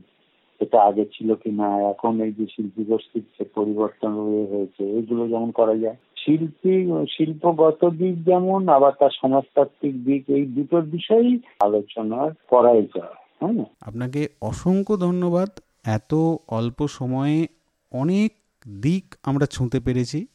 [0.62, 4.12] এটা আগে ছিল কি না, এখন এই যে শিল্পী গোষ্ঠীর যে পরিবর্তন
[4.52, 6.76] হয়েছে, এগুলো যেমন করা যায়। শিল্পী,
[7.18, 12.20] শিল্পগত দিক যেমন, আবার তার সমাজতাত্ত্বিক দিক, এই দুটোর বিষয়েই আলোচনা
[12.50, 15.50] করাই যায় হ্যাঁ আপনাকে অসংখ্য ধন্যবাদ।
[15.84, 16.14] এত
[16.48, 17.48] অল্প সময়ে
[17.92, 18.32] অনেক
[18.66, 20.28] দিক আমরা ছুঁতে পেরেছি।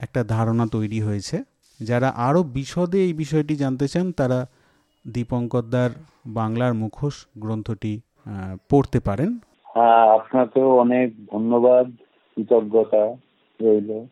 [0.00, 1.36] একটা ধারণা তৈরি হয়েছে।
[1.80, 4.46] যারা আরও বিশদে এই বিষয়টি জানতে চান, তারা
[5.08, 5.90] দীপঙ্করদার
[6.26, 8.00] বাংলার মুখোশ গ্রন্থটি
[8.70, 9.38] পড়তে পারেন।
[9.74, 11.90] হ্যাঁ আপনাকেও অনেক ধন্যবাদ।
[12.36, 13.16] কৃতজ্ঞতা
[13.60, 14.06] রইল।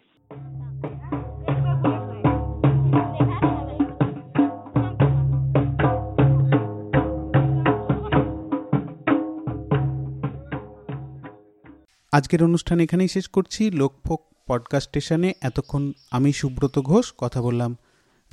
[12.12, 17.76] আজকের অনুষ্ঠান এখানেই শেষ করছি। লোকফোক পডকাস্ট স্টেশনে এতক্ষণ আমি সুব্রত ঘোষ কথা বললাম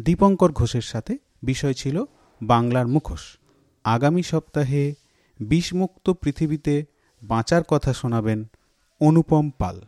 [0.05, 2.03] দীপঙ্কর ঘোষের সাথে। বিষয় ছিল
[2.41, 3.37] বাংলার মুখোশ।
[3.83, 4.93] আগামী সপ্তাহে
[5.39, 6.85] বিষমুক্ত পৃথিবীতে
[7.23, 8.43] বাঁচার কথা শোনাবেন
[8.99, 9.81] অনুপম পাল।